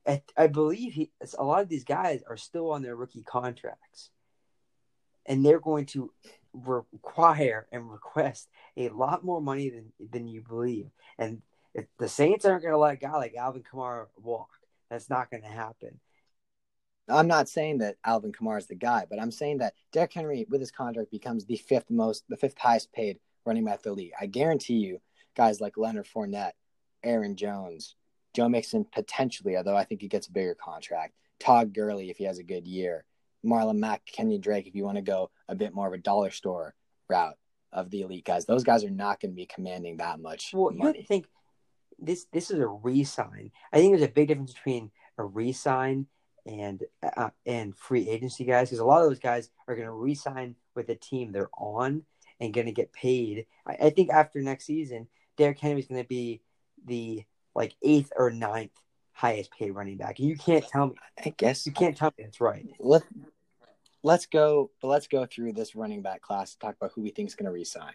I, 0.06 0.48
believe 0.48 0.94
he 0.94 1.12
a 1.38 1.44
lot 1.44 1.62
of 1.62 1.70
these 1.70 1.86
guys 1.86 2.24
are 2.28 2.38
still 2.38 2.72
on 2.72 2.82
their 2.82 2.96
rookie 2.96 3.24
contracts, 3.24 4.10
and 5.26 5.46
they're 5.46 5.60
going 5.60 5.86
to 5.88 6.12
require 6.54 7.68
and 7.72 7.90
request 7.90 8.50
a 8.78 8.90
lot 8.90 9.24
more 9.24 9.42
money 9.42 9.70
than 9.70 9.94
than 10.12 10.28
you 10.28 10.42
believe. 10.42 10.90
And 11.18 11.42
if 11.74 11.86
the 11.98 12.10
Saints 12.10 12.46
aren't 12.46 12.64
going 12.64 12.74
to 12.74 12.78
let 12.78 12.96
a 12.96 12.98
guy 12.98 13.14
like 13.14 13.36
Alvin 13.36 13.64
Kamara 13.64 14.08
walk, 14.22 14.50
that's 14.90 15.10
not 15.10 15.32
going 15.32 15.44
to 15.44 15.50
happen. 15.50 16.00
I'm 17.10 17.28
not 17.28 17.50
saying 17.50 17.80
that 17.80 17.98
Alvin 18.06 18.32
Kamara 18.32 18.60
is 18.60 18.68
the 18.68 18.76
guy, 18.76 19.06
but 19.10 19.22
I'm 19.22 19.32
saying 19.32 19.58
that 19.58 19.74
Derrick 19.92 20.14
Henry 20.14 20.46
with 20.50 20.62
his 20.62 20.72
contract 20.72 21.12
becomes 21.12 21.46
the 21.46 21.58
fifth 21.58 21.90
most 21.90 22.24
the 22.30 22.38
fifth 22.38 22.58
highest 22.58 22.92
paid 22.94 23.20
running 23.46 23.66
back 23.66 23.82
in 23.86 23.92
the 23.92 23.96
league. 23.96 24.14
I 24.20 24.26
guarantee 24.26 24.76
you, 24.76 25.02
guys 25.36 25.60
like 25.60 25.78
Leonard 25.78 26.08
Fournette, 26.08 26.54
Aaron 27.04 27.36
Jones, 27.36 27.96
Joe 28.34 28.50
Mixon 28.50 28.86
potentially, 28.92 29.56
although 29.58 29.78
I 29.78 29.84
think 29.84 30.02
he 30.02 30.08
gets 30.08 30.28
a 30.28 30.32
bigger 30.32 30.56
contract. 30.56 31.14
Todd 31.40 31.74
Gurley 31.74 32.10
if 32.10 32.18
he 32.18 32.24
has 32.26 32.40
a 32.40 32.44
good 32.44 32.68
year. 32.68 33.06
Marlon 33.46 33.78
Mack, 33.78 34.06
Kenny 34.06 34.38
Drake 34.38 34.68
if 34.68 34.76
you 34.76 34.84
want 34.86 34.96
to 34.98 35.02
go 35.02 35.30
a 35.50 35.56
bit 35.56 35.74
more 35.74 35.88
of 35.88 35.94
a 35.94 35.98
dollar 35.98 36.32
store 36.32 36.74
route 37.10 37.38
of 37.72 37.90
the 37.90 38.02
elite 38.02 38.24
guys. 38.26 38.46
Those 38.46 38.64
guys 38.64 38.84
are 38.84 38.90
not 38.90 39.20
going 39.20 39.32
to 39.32 39.36
be 39.36 39.46
commanding 39.46 39.98
that 39.98 40.20
much 40.20 40.52
Well, 40.54 40.72
you 40.72 40.78
money. 40.80 41.02
to 41.02 41.08
think 41.08 41.26
this 42.00 42.26
this 42.32 42.52
is 42.52 42.60
a 42.60 42.68
re-sign. 42.68 43.52
I 43.72 43.78
think 43.78 43.92
there's 43.92 44.10
a 44.10 44.14
big 44.14 44.30
difference 44.30 44.54
between 44.54 44.92
a 45.18 45.24
re-sign 45.24 46.08
and 46.46 46.84
uh, 47.18 47.30
and 47.46 47.76
free 47.76 48.10
agency 48.10 48.46
guys 48.46 48.70
because 48.70 48.80
a 48.80 48.86
lot 48.86 49.02
of 49.04 49.10
those 49.10 49.20
guys 49.20 49.50
are 49.68 49.76
going 49.76 49.88
to 49.88 49.94
re-sign 49.94 50.56
with 50.76 50.88
the 50.88 50.96
team 50.96 51.32
they're 51.32 51.50
on 51.58 52.04
and 52.40 52.54
going 52.54 52.66
to 52.68 52.74
get 52.74 52.94
paid. 52.94 53.46
I, 53.66 53.74
I 53.84 53.90
think 53.90 54.10
after 54.10 54.42
next 54.42 54.66
season, 54.66 55.08
Derrick 55.38 55.60
Henry 55.60 55.80
is 55.82 55.88
going 55.88 56.02
to 56.02 56.08
be 56.08 56.42
the 56.86 57.24
like 57.56 57.76
eighth 57.82 58.12
or 58.18 58.30
ninth 58.32 58.72
highest 59.14 59.52
paid 59.52 59.72
running 59.72 59.98
back. 59.98 60.20
And 60.20 60.28
you 60.28 60.36
can't 60.36 60.68
tell 60.68 60.88
me 60.88 60.96
I 61.24 61.30
guess 61.38 61.66
you 61.66 61.72
can't 61.72 61.96
tell 61.96 62.12
me 62.18 62.24
that's 62.24 62.42
right. 62.42 62.66
let 62.80 63.04
let's 64.04 64.26
go 64.26 64.72
but 64.82 64.88
let's 64.88 65.08
go 65.08 65.26
through 65.26 65.54
this 65.54 65.76
running 65.76 66.02
back 66.02 66.22
class 66.22 66.56
talk 66.56 66.76
about 66.76 66.92
who 66.96 67.02
we 67.02 67.10
think 67.12 67.30
is 67.30 67.36
going 67.36 67.46
to 67.46 67.52
resign 67.52 67.94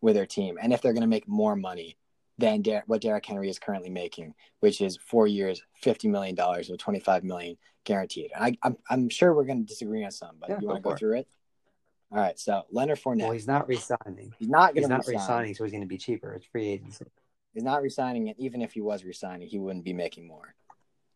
with 0.00 0.14
their 0.14 0.26
team 0.26 0.58
and 0.60 0.72
if 0.72 0.80
they're 0.80 0.92
going 0.92 1.00
to 1.00 1.06
make 1.08 1.26
more 1.26 1.56
money 1.56 1.96
than 2.36 2.62
Der- 2.62 2.84
what 2.86 3.00
Derrick 3.00 3.26
Henry 3.26 3.50
is 3.50 3.58
currently 3.58 3.90
making, 3.90 4.32
which 4.60 4.80
is 4.80 4.96
four 4.96 5.26
years, 5.26 5.60
fifty 5.82 6.06
million 6.06 6.36
dollars 6.36 6.68
with 6.68 6.78
twenty 6.78 7.00
five 7.00 7.24
million 7.24 7.56
guaranteed. 7.82 8.30
And 8.32 8.44
I, 8.44 8.56
I'm 8.62 8.76
I'm 8.88 9.08
sure 9.08 9.34
we're 9.34 9.42
going 9.44 9.58
to 9.58 9.66
disagree 9.66 10.04
on 10.04 10.12
some, 10.12 10.36
but 10.38 10.48
Yeah, 10.50 10.58
you 10.60 10.68
want 10.68 10.78
to 10.78 10.82
go 10.82 10.90
go 10.90 10.94
it. 10.94 10.98
through 11.00 11.16
it? 11.18 11.28
All 12.12 12.18
right. 12.18 12.38
So 12.38 12.62
Leonard 12.70 13.00
Fournette, 13.00 13.22
Well, 13.22 13.32
he's 13.32 13.48
not 13.48 13.66
re-signing. 13.66 14.32
he's 14.38 14.48
not 14.48 14.66
going 14.72 14.76
He's 14.76 14.84
to 14.84 14.88
not 14.88 14.98
resign. 15.00 15.14
re-signing, 15.16 15.54
so 15.56 15.64
he's 15.64 15.72
going 15.72 15.82
to 15.82 15.88
be 15.88 15.98
cheaper. 15.98 16.32
It's 16.34 16.46
free 16.46 16.68
agency. 16.68 17.06
He's 17.58 17.64
not 17.64 17.82
resigning, 17.82 18.28
and 18.28 18.38
even 18.38 18.62
if 18.62 18.70
he 18.70 18.80
was 18.80 19.04
resigning, 19.04 19.48
he 19.48 19.58
wouldn't 19.58 19.84
be 19.84 19.92
making 19.92 20.28
more. 20.28 20.54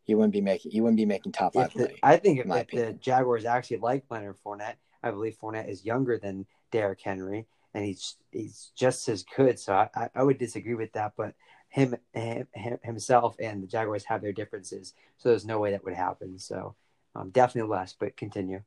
He 0.03 0.13
wouldn't 0.13 0.33
be 0.33 0.41
making. 0.41 0.71
He 0.71 0.81
wouldn't 0.81 0.97
be 0.97 1.05
making 1.05 1.31
top 1.31 1.53
five 1.53 1.71
the, 1.71 1.83
money. 1.83 1.99
I 2.03 2.17
think 2.17 2.41
if, 2.41 2.45
if 2.47 2.67
the. 2.67 2.91
Jaguars 2.99 3.45
actually 3.45 3.77
like 3.77 4.03
Leonard 4.09 4.35
Fournette, 4.45 4.75
I 5.01 5.11
believe 5.11 5.37
Fournette 5.41 5.69
is 5.69 5.85
younger 5.85 6.17
than 6.17 6.45
Derrick 6.69 6.99
Henry, 6.99 7.45
and 7.73 7.85
he's 7.85 8.17
he's 8.29 8.73
just 8.75 9.07
as 9.07 9.23
good. 9.23 9.57
So 9.57 9.73
I, 9.73 9.89
I, 9.95 10.09
I 10.15 10.23
would 10.23 10.37
disagree 10.37 10.73
with 10.73 10.91
that. 10.91 11.13
But 11.15 11.33
him, 11.69 11.95
him 12.11 12.45
him- 12.53 12.79
himself 12.83 13.37
and 13.39 13.63
the 13.63 13.67
Jaguars 13.67 14.03
have 14.03 14.21
their 14.21 14.33
differences, 14.33 14.93
so 15.19 15.29
there's 15.29 15.45
no 15.45 15.59
way 15.59 15.71
that 15.71 15.85
would 15.85 15.93
happen. 15.93 16.37
So 16.39 16.75
um, 17.15 17.29
definitely 17.29 17.71
less. 17.71 17.95
But 17.97 18.17
continue. 18.17 18.63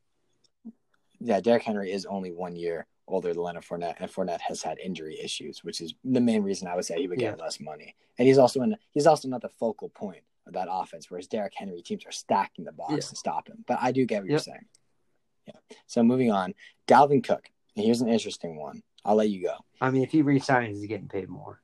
yeah, 1.20 1.42
Derrick 1.42 1.64
Henry 1.64 1.92
is 1.92 2.06
only 2.06 2.32
one 2.32 2.56
year 2.56 2.86
older 3.08 3.32
than 3.32 3.42
Leonard 3.42 3.64
Fournette, 3.64 3.96
and 4.00 4.10
Fournette 4.10 4.40
has 4.40 4.62
had 4.62 4.78
injury 4.78 5.18
issues, 5.22 5.62
which 5.62 5.80
is 5.80 5.94
the 6.04 6.20
main 6.20 6.42
reason 6.42 6.68
I 6.68 6.74
would 6.74 6.84
say 6.84 6.96
he 7.00 7.08
would 7.08 7.18
get 7.18 7.38
less 7.38 7.60
money. 7.60 7.94
And 8.18 8.26
he's 8.26 8.38
also 8.38 8.62
in 8.62 8.76
he's 8.92 9.06
also 9.06 9.28
not 9.28 9.42
the 9.42 9.48
focal 9.48 9.88
point 9.90 10.22
of 10.46 10.52
that 10.54 10.68
offense, 10.70 11.10
whereas 11.10 11.26
Derrick 11.26 11.52
Henry 11.56 11.82
teams 11.82 12.04
are 12.06 12.12
stacking 12.12 12.64
the 12.64 12.72
box 12.72 12.92
Yeah. 12.92 12.98
to 12.98 13.16
stop 13.16 13.48
him. 13.48 13.64
But 13.66 13.78
I 13.80 13.92
do 13.92 14.04
get 14.06 14.22
what 14.22 14.30
you're 14.30 14.38
saying. 14.38 14.66
Yeah. 15.46 15.54
So 15.86 16.02
moving 16.02 16.30
on, 16.32 16.54
Dalvin 16.86 17.22
Cook. 17.22 17.50
Here's 17.74 18.00
an 18.00 18.08
interesting 18.08 18.56
one. 18.56 18.82
I'll 19.04 19.16
let 19.16 19.28
you 19.30 19.42
go. 19.42 19.54
I 19.80 19.90
mean, 19.90 20.02
if 20.02 20.10
he 20.10 20.22
resigns, 20.22 20.78
he's 20.78 20.88
getting 20.88 21.08
paid 21.08 21.28
more. 21.28 21.60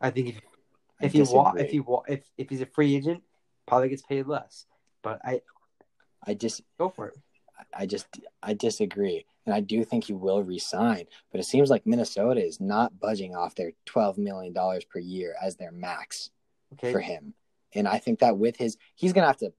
I 0.00 0.10
think 0.10 0.28
if 0.30 0.36
I 1.00 1.06
if 1.06 1.12
he 1.12 1.22
wa- 1.22 1.52
if 1.56 1.70
he 1.70 1.80
wa- 1.80 2.04
if 2.08 2.22
if 2.38 2.48
he's 2.48 2.60
a 2.62 2.66
free 2.66 2.94
agent, 2.96 3.22
probably 3.66 3.88
gets 3.90 4.02
paid 4.02 4.26
less. 4.26 4.66
But 5.02 5.20
I 5.24 5.42
I 6.26 6.34
just 6.34 6.62
go 6.78 6.88
for 6.88 7.08
it. 7.08 7.18
I 7.74 7.86
just 7.86 8.06
I 8.42 8.54
disagree, 8.54 9.24
and 9.46 9.54
I 9.54 9.60
do 9.60 9.84
think 9.84 10.04
he 10.04 10.12
will 10.12 10.42
resign. 10.42 11.06
But 11.30 11.40
it 11.40 11.44
seems 11.44 11.70
like 11.70 11.86
Minnesota 11.86 12.44
is 12.44 12.60
not 12.60 12.98
budging 12.98 13.34
off 13.34 13.54
their 13.54 13.72
twelve 13.86 14.18
million 14.18 14.52
dollars 14.52 14.84
per 14.84 14.98
year 14.98 15.34
as 15.40 15.56
their 15.56 15.72
max. 15.72 16.30
Okay. 16.74 16.92
for 16.92 17.00
him. 17.00 17.34
And 17.74 17.86
I 17.88 17.98
think 17.98 18.20
that 18.20 18.38
with 18.38 18.56
his, 18.56 18.76
he's 18.94 19.12
going 19.12 19.22
to 19.22 19.28
have 19.28 19.38
to 19.38 19.52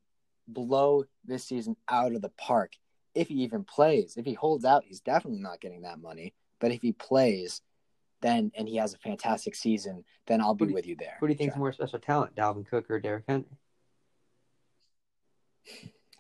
blow 0.48 1.06
this 1.26 1.46
season 1.46 1.76
out 1.90 2.14
of 2.14 2.22
the 2.22 2.30
park 2.30 2.74
if 3.14 3.28
he 3.28 3.36
even 3.44 3.64
plays. 3.64 4.16
If 4.18 4.26
he 4.26 4.34
holds 4.34 4.66
out, 4.66 4.84
he's 4.86 5.02
definitely 5.02 5.42
not 5.42 5.62
getting 5.62 5.82
that 5.82 6.00
money. 6.00 6.34
But 6.60 6.72
if 6.72 6.82
he 6.82 6.94
plays, 6.94 7.62
then 8.22 8.52
and 8.56 8.68
he 8.68 8.78
has 8.78 8.94
a 8.94 8.98
fantastic 8.98 9.56
season, 9.56 10.04
then 10.28 10.42
I'll 10.42 10.56
be 10.56 10.68
do- 10.68 10.74
with 10.74 10.86
you 10.86 10.96
there. 10.98 11.18
Who 11.20 11.28
do 11.28 11.34
you 11.34 11.38
think 11.38 11.52
is 11.52 11.58
more 11.58 11.74
special 11.74 12.00
talent, 12.00 12.36
Dalvin 12.36 12.66
Cook 12.66 12.90
or 12.90 13.00
Derrick 13.00 13.26
Henry? 13.28 13.46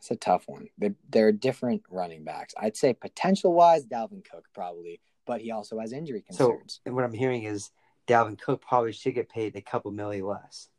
It's 0.01 0.09
a 0.09 0.15
tough 0.15 0.47
one. 0.47 0.67
They're, 0.79 0.95
they're 1.11 1.31
different 1.31 1.83
running 1.87 2.23
backs. 2.23 2.55
I'd 2.59 2.75
say 2.75 2.91
potential 2.93 3.53
wise, 3.53 3.85
Dalvin 3.85 4.27
Cook 4.27 4.45
probably, 4.51 4.99
but 5.27 5.41
he 5.41 5.51
also 5.51 5.77
has 5.77 5.93
injury 5.93 6.23
So 6.31 6.47
concerns. 6.53 6.81
and 6.87 6.95
what 6.95 7.03
I'm 7.03 7.13
hearing 7.13 7.43
is 7.43 7.69
Dalvin 8.07 8.39
Cook 8.41 8.63
probably 8.63 8.93
should 8.93 9.13
get 9.13 9.29
paid 9.29 9.55
a 9.55 9.61
couple 9.61 9.91
million 9.91 10.25
less. 10.25 10.69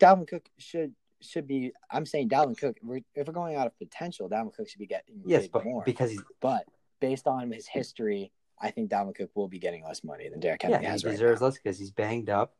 Dalvin 0.00 0.26
Cook 0.26 0.48
should 0.56 0.94
should 1.20 1.46
be. 1.46 1.72
I'm 1.90 2.06
saying 2.06 2.30
Dalvin 2.30 2.56
Cook. 2.56 2.78
We're, 2.82 3.00
if 3.14 3.26
we're 3.26 3.34
going 3.34 3.54
out 3.56 3.66
of 3.66 3.78
potential, 3.78 4.30
Dalvin 4.30 4.54
Cook 4.54 4.70
should 4.70 4.78
be 4.80 4.86
getting 4.86 5.20
Yes, 5.26 5.42
paid 5.42 5.52
but 5.52 5.64
more. 5.64 5.82
because 5.84 6.10
he's 6.10 6.22
But 6.40 6.64
based 7.00 7.26
on 7.26 7.52
his 7.52 7.66
history, 7.66 8.32
I 8.58 8.70
think 8.70 8.90
Dalvin 8.90 9.14
Cook 9.14 9.30
will 9.34 9.46
be 9.48 9.58
getting 9.58 9.84
less 9.84 10.02
money 10.02 10.30
than 10.30 10.40
Derrick 10.40 10.62
Henry 10.62 10.76
yeah, 10.76 10.80
he 10.80 10.86
has 10.86 11.04
right 11.04 11.10
deserves 11.12 11.42
now. 11.42 11.48
less 11.48 11.58
because 11.58 11.78
he's 11.78 11.90
banged 11.90 12.30
up, 12.30 12.54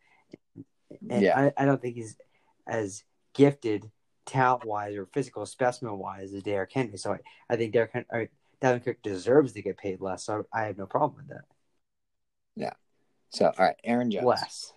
and 1.08 1.22
Yeah. 1.22 1.50
I, 1.56 1.62
I 1.62 1.64
don't 1.64 1.80
think 1.80 1.94
he's 1.96 2.14
as 2.66 3.04
gifted 3.32 3.90
talent 4.26 4.64
wise 4.64 4.96
or 4.96 5.06
physical 5.06 5.44
specimen 5.46 5.98
wise 5.98 6.32
as 6.32 6.42
Derrick 6.42 6.72
Henry. 6.72 6.96
So 6.96 7.12
I, 7.12 7.18
I 7.50 7.56
think 7.56 7.72
Derrick 7.72 7.90
Henry, 7.92 8.06
or 8.10 8.28
Dalvin 8.60 8.84
Cook 8.84 9.02
deserves 9.02 9.52
to 9.52 9.62
get 9.62 9.76
paid 9.76 10.00
less. 10.00 10.24
So 10.24 10.46
I 10.52 10.62
have 10.64 10.78
no 10.78 10.86
problem 10.86 11.16
with 11.16 11.28
that. 11.28 11.44
Yeah. 12.56 12.72
So, 13.30 13.46
all 13.46 13.52
right, 13.58 13.76
Aaron 13.82 14.10
Jones. 14.10 14.26
Less, 14.26 14.72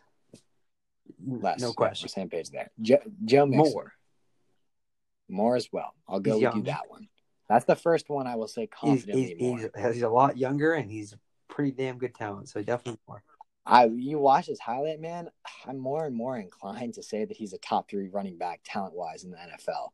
Less. 1.25 1.59
no 1.59 1.73
question. 1.73 2.09
same 2.09 2.29
page 2.29 2.49
there. 2.49 2.71
Joe, 2.81 2.99
Joe 3.25 3.45
Mixon. 3.45 3.73
More. 3.73 3.93
More 5.27 5.55
as 5.55 5.69
well. 5.71 5.93
I'll 6.07 6.19
go 6.19 6.35
He's 6.35 6.45
with 6.45 6.55
you 6.55 6.61
that 6.63 6.83
one. 6.87 7.07
That's 7.49 7.65
the 7.65 7.75
first 7.75 8.09
one 8.09 8.27
I 8.27 8.35
will 8.35 8.47
say 8.47 8.61
He's, 8.61 8.69
confidently 8.79 9.35
he's, 9.37 9.41
more. 9.41 9.57
he's, 9.59 9.93
he's 9.93 10.03
a 10.03 10.09
lot 10.09 10.37
younger 10.37 10.73
and 10.73 10.89
he's 10.89 11.15
pretty 11.47 11.71
damn 11.71 11.97
good 11.97 12.15
talent. 12.15 12.49
So 12.49 12.61
definitely 12.61 12.99
more. 13.07 13.23
I 13.65 13.85
you 13.85 14.19
watch 14.19 14.45
his 14.45 14.59
highlight, 14.59 14.99
man. 15.01 15.29
I'm 15.65 15.77
more 15.79 16.05
and 16.05 16.15
more 16.15 16.37
inclined 16.37 16.93
to 16.95 17.03
say 17.03 17.25
that 17.25 17.35
he's 17.37 17.53
a 17.53 17.57
top 17.57 17.89
three 17.89 18.09
running 18.09 18.37
back 18.37 18.61
talent 18.63 18.93
wise 18.95 19.23
in 19.23 19.31
the 19.31 19.37
NFL. 19.37 19.89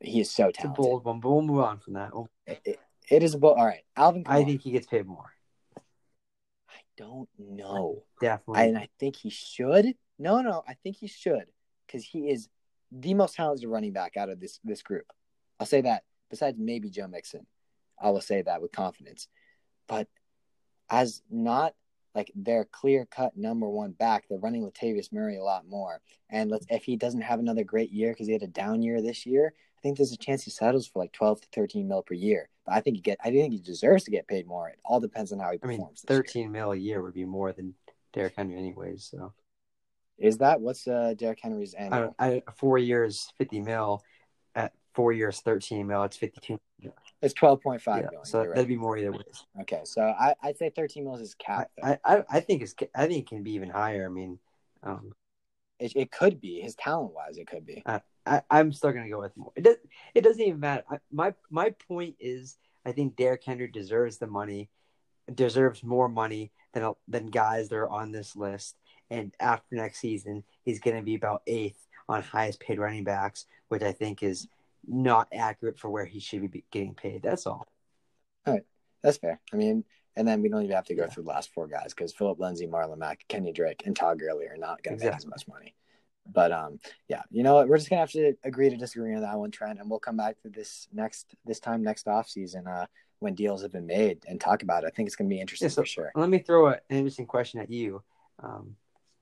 He 0.00 0.20
is 0.20 0.30
so 0.30 0.48
It's 0.48 0.58
a 0.58 0.62
talented. 0.62 0.82
bold 0.82 1.04
one, 1.04 1.20
but 1.20 1.30
we'll 1.30 1.42
move 1.42 1.60
on 1.60 1.78
from 1.78 1.94
that. 1.94 2.10
It, 2.46 2.60
it- 2.64 2.80
it 3.08 3.22
is 3.22 3.34
a 3.34 3.38
bold. 3.38 3.56
All 3.58 3.64
right, 3.64 3.84
Alvin. 3.96 4.24
I 4.26 4.42
think 4.42 4.62
he 4.62 4.72
gets 4.72 4.88
paid 4.88 5.06
more. 5.06 5.30
I 6.68 6.80
don't 6.96 7.28
know. 7.38 8.02
Definitely. 8.20 8.62
I, 8.62 8.64
and 8.66 8.78
I 8.78 8.88
think 8.98 9.14
he 9.14 9.30
should. 9.30 9.94
No, 10.18 10.40
no, 10.40 10.64
I 10.66 10.74
think 10.74 10.96
he 10.96 11.06
should 11.06 11.44
because 11.86 12.04
he 12.04 12.30
is 12.30 12.48
the 12.90 13.14
most 13.14 13.36
talented 13.36 13.68
running 13.68 13.92
back 13.92 14.16
out 14.16 14.28
of 14.28 14.40
this 14.40 14.58
this 14.64 14.82
group. 14.82 15.06
I'll 15.60 15.66
say 15.66 15.82
that. 15.82 16.02
Besides 16.30 16.56
maybe 16.58 16.90
Joe 16.90 17.06
Mixon, 17.06 17.46
I 18.00 18.10
will 18.10 18.20
say 18.20 18.42
that 18.42 18.60
with 18.60 18.72
confidence. 18.72 19.28
But 19.86 20.08
as 20.90 21.22
not 21.30 21.74
like 22.16 22.32
their 22.34 22.64
clear 22.64 23.06
cut 23.06 23.36
number 23.36 23.68
one 23.68 23.92
back, 23.92 24.24
they're 24.28 24.38
running 24.38 24.62
Latavius 24.68 25.12
Murray 25.12 25.36
a 25.36 25.44
lot 25.44 25.68
more. 25.68 26.00
And 26.30 26.50
let's 26.50 26.66
if 26.70 26.82
he 26.84 26.96
doesn't 26.96 27.20
have 27.20 27.38
another 27.38 27.62
great 27.62 27.92
year 27.92 28.10
because 28.12 28.26
he 28.26 28.32
had 28.32 28.42
a 28.42 28.48
down 28.48 28.82
year 28.82 29.00
this 29.00 29.24
year, 29.26 29.52
I 29.78 29.80
think 29.82 29.98
there's 29.98 30.12
a 30.12 30.16
chance 30.16 30.42
he 30.42 30.50
settles 30.50 30.86
for 30.88 30.98
like 31.00 31.12
twelve 31.12 31.40
to 31.42 31.48
thirteen 31.54 31.86
mil 31.86 32.02
per 32.02 32.14
year. 32.14 32.48
But 32.64 32.74
I 32.74 32.80
think 32.80 32.96
he 32.96 33.02
get 33.02 33.18
I 33.22 33.30
think 33.30 33.52
he 33.52 33.60
deserves 33.60 34.02
to 34.04 34.10
get 34.10 34.26
paid 34.26 34.46
more. 34.46 34.68
It 34.70 34.80
all 34.84 34.98
depends 34.98 35.30
on 35.32 35.38
how 35.38 35.52
he 35.52 35.58
I 35.62 35.66
mean, 35.66 35.78
performs. 35.78 36.04
year. 36.08 36.16
13 36.18 36.50
mil 36.50 36.72
a 36.72 36.76
year 36.76 37.02
would 37.02 37.14
be 37.14 37.24
more 37.24 37.52
than 37.52 37.74
Derrick 38.12 38.34
Henry, 38.36 38.56
anyways. 38.56 39.04
So 39.10 39.34
Is 40.18 40.38
that 40.38 40.60
what's 40.60 40.88
uh 40.88 41.14
Derrick 41.16 41.40
Henry's 41.42 41.74
I 41.74 41.82
annual? 41.82 42.00
don't, 42.00 42.14
I, 42.18 42.42
four 42.56 42.78
years, 42.78 43.30
50 43.38 43.60
mil. 43.60 44.02
Four 44.96 45.12
years, 45.12 45.40
13 45.40 45.86
mil. 45.86 46.02
It's 46.04 46.16
52. 46.16 46.58
It's 47.22 47.34
twelve 47.34 47.62
point 47.62 47.82
five 47.82 48.04
Yeah, 48.04 48.10
going. 48.12 48.24
so 48.24 48.40
right. 48.40 48.48
that'd 48.54 48.68
be 48.68 48.76
more 48.76 48.96
either 48.96 49.12
way. 49.12 49.20
Okay, 49.60 49.82
so 49.84 50.02
I 50.02 50.34
I'd 50.42 50.58
say 50.58 50.70
thirteen 50.70 51.04
mils 51.04 51.20
is 51.20 51.34
cap. 51.34 51.70
I, 51.82 51.98
I 52.04 52.24
I 52.30 52.40
think 52.40 52.62
it's 52.62 52.74
I 52.94 53.06
think 53.06 53.20
it 53.20 53.28
can 53.28 53.42
be 53.42 53.52
even 53.52 53.70
higher. 53.70 54.06
I 54.06 54.08
mean, 54.08 54.38
um, 54.82 55.12
it, 55.78 55.92
it 55.96 56.10
could 56.10 56.40
be 56.40 56.60
his 56.60 56.74
talent 56.74 57.14
wise. 57.14 57.36
It 57.38 57.46
could 57.46 57.66
be. 57.66 57.82
I, 58.26 58.42
I'm 58.50 58.72
still 58.72 58.92
gonna 58.92 59.08
go 59.08 59.20
with 59.20 59.36
more. 59.36 59.52
It 59.56 59.64
does. 59.64 59.76
It 60.14 60.22
doesn't 60.22 60.42
even 60.42 60.60
matter. 60.60 60.84
I, 60.90 60.98
my 61.12 61.34
my 61.50 61.70
point 61.88 62.16
is, 62.18 62.56
I 62.84 62.92
think 62.92 63.16
Derrick 63.16 63.44
Henry 63.44 63.68
deserves 63.68 64.18
the 64.18 64.26
money, 64.26 64.68
deserves 65.34 65.82
more 65.82 66.08
money 66.08 66.52
than 66.72 66.92
than 67.08 67.26
guys 67.26 67.68
that 67.68 67.76
are 67.76 67.88
on 67.88 68.12
this 68.12 68.34
list. 68.36 68.76
And 69.10 69.32
after 69.38 69.76
next 69.76 70.00
season, 70.00 70.42
he's 70.64 70.80
gonna 70.80 71.02
be 71.02 71.14
about 71.14 71.42
eighth 71.46 71.86
on 72.08 72.22
highest 72.22 72.60
paid 72.60 72.78
running 72.78 73.04
backs, 73.04 73.46
which 73.68 73.82
I 73.82 73.92
think 73.92 74.22
is 74.22 74.48
not 74.86 75.28
accurate 75.32 75.78
for 75.78 75.90
where 75.90 76.04
he 76.04 76.20
should 76.20 76.50
be 76.50 76.64
getting 76.70 76.94
paid. 76.94 77.22
That's 77.22 77.46
all. 77.46 77.66
All 78.46 78.54
right, 78.54 78.64
that's 79.02 79.18
fair. 79.18 79.40
I 79.52 79.56
mean, 79.56 79.84
and 80.16 80.26
then 80.26 80.42
we 80.42 80.48
don't 80.48 80.62
even 80.62 80.74
have 80.74 80.86
to 80.86 80.94
go 80.94 81.02
Yeah. 81.04 81.08
through 81.08 81.24
the 81.24 81.30
last 81.30 81.52
four 81.52 81.66
guys 81.66 81.92
because 81.94 82.12
Philip 82.12 82.38
Lindsay, 82.38 82.66
Marlon 82.66 82.98
Mack, 82.98 83.24
Kenny 83.28 83.52
Drake, 83.52 83.82
and 83.84 83.94
Todd 83.94 84.18
Gurley 84.18 84.46
are 84.46 84.56
not 84.56 84.82
going 84.82 84.98
to 84.98 85.04
make 85.04 85.14
as 85.14 85.26
much 85.26 85.46
money. 85.48 85.74
But 86.32 86.52
um, 86.52 86.80
yeah, 87.08 87.22
you 87.30 87.42
know 87.42 87.54
what? 87.54 87.68
We're 87.68 87.78
just 87.78 87.88
gonna 87.88 88.00
have 88.00 88.10
to 88.12 88.34
agree 88.42 88.68
to 88.68 88.76
disagree 88.76 89.14
on 89.14 89.22
that 89.22 89.38
one, 89.38 89.52
Trent, 89.52 89.78
and 89.78 89.88
we'll 89.88 90.00
come 90.00 90.16
back 90.16 90.40
to 90.42 90.48
this 90.48 90.88
next 90.92 91.36
this 91.44 91.60
time 91.60 91.82
next 91.82 92.08
off 92.08 92.28
season. 92.28 92.66
Uh, 92.66 92.86
when 93.18 93.34
deals 93.34 93.62
have 93.62 93.72
been 93.72 93.86
made 93.86 94.22
and 94.28 94.40
talk 94.40 94.62
about 94.62 94.84
it. 94.84 94.88
I 94.88 94.90
think 94.90 95.06
it's 95.06 95.16
going 95.16 95.28
to 95.28 95.34
be 95.34 95.40
interesting 95.40 95.66
yeah, 95.66 95.74
so 95.74 95.82
for 95.82 95.86
sure. 95.86 96.12
Let 96.14 96.28
me 96.28 96.38
throw 96.38 96.68
an 96.68 96.78
interesting 96.90 97.26
question 97.26 97.60
at 97.60 97.70
you. 97.70 98.02
Um, 98.42 98.76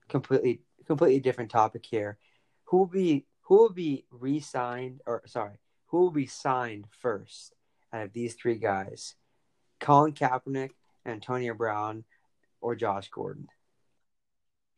completely, 0.08 0.62
completely 0.86 1.20
different 1.20 1.50
topic 1.50 1.86
here. 1.86 2.18
Who 2.64 2.78
will 2.78 2.86
be 2.86 3.24
who 3.44 3.56
will 3.56 3.72
be 3.72 4.04
re-signed 4.10 5.00
or 5.06 5.22
sorry, 5.26 5.58
who 5.86 5.98
will 6.00 6.10
be 6.10 6.26
signed 6.26 6.86
first 6.90 7.54
out 7.92 8.04
of 8.04 8.12
these 8.12 8.34
three 8.34 8.56
guys? 8.56 9.14
Colin 9.80 10.12
Kaepernick, 10.12 10.70
Antonio 11.06 11.54
Brown, 11.54 12.04
or 12.60 12.74
Josh 12.74 13.08
Gordon? 13.10 13.48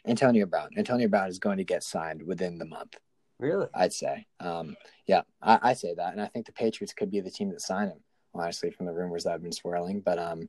Antonio 0.06 0.46
Brown. 0.46 0.70
Antonio 0.76 1.08
Brown 1.08 1.28
is 1.28 1.38
going 1.38 1.58
to 1.58 1.64
get 1.64 1.82
signed 1.82 2.22
within 2.22 2.58
the 2.58 2.64
month. 2.64 2.96
Really? 3.38 3.68
I'd 3.74 3.92
say. 3.92 4.26
Um, 4.40 4.76
yeah, 5.06 5.22
I, 5.42 5.58
I 5.62 5.72
say 5.74 5.94
that, 5.94 6.12
and 6.12 6.20
I 6.20 6.26
think 6.26 6.46
the 6.46 6.52
Patriots 6.52 6.92
could 6.92 7.10
be 7.10 7.20
the 7.20 7.30
team 7.30 7.50
that 7.50 7.60
sign 7.60 7.88
him. 7.88 8.00
Honestly, 8.34 8.70
from 8.70 8.86
the 8.86 8.92
rumors 8.92 9.24
that 9.24 9.30
have 9.30 9.42
been 9.42 9.52
swirling, 9.52 10.00
but 10.00 10.18
um, 10.18 10.46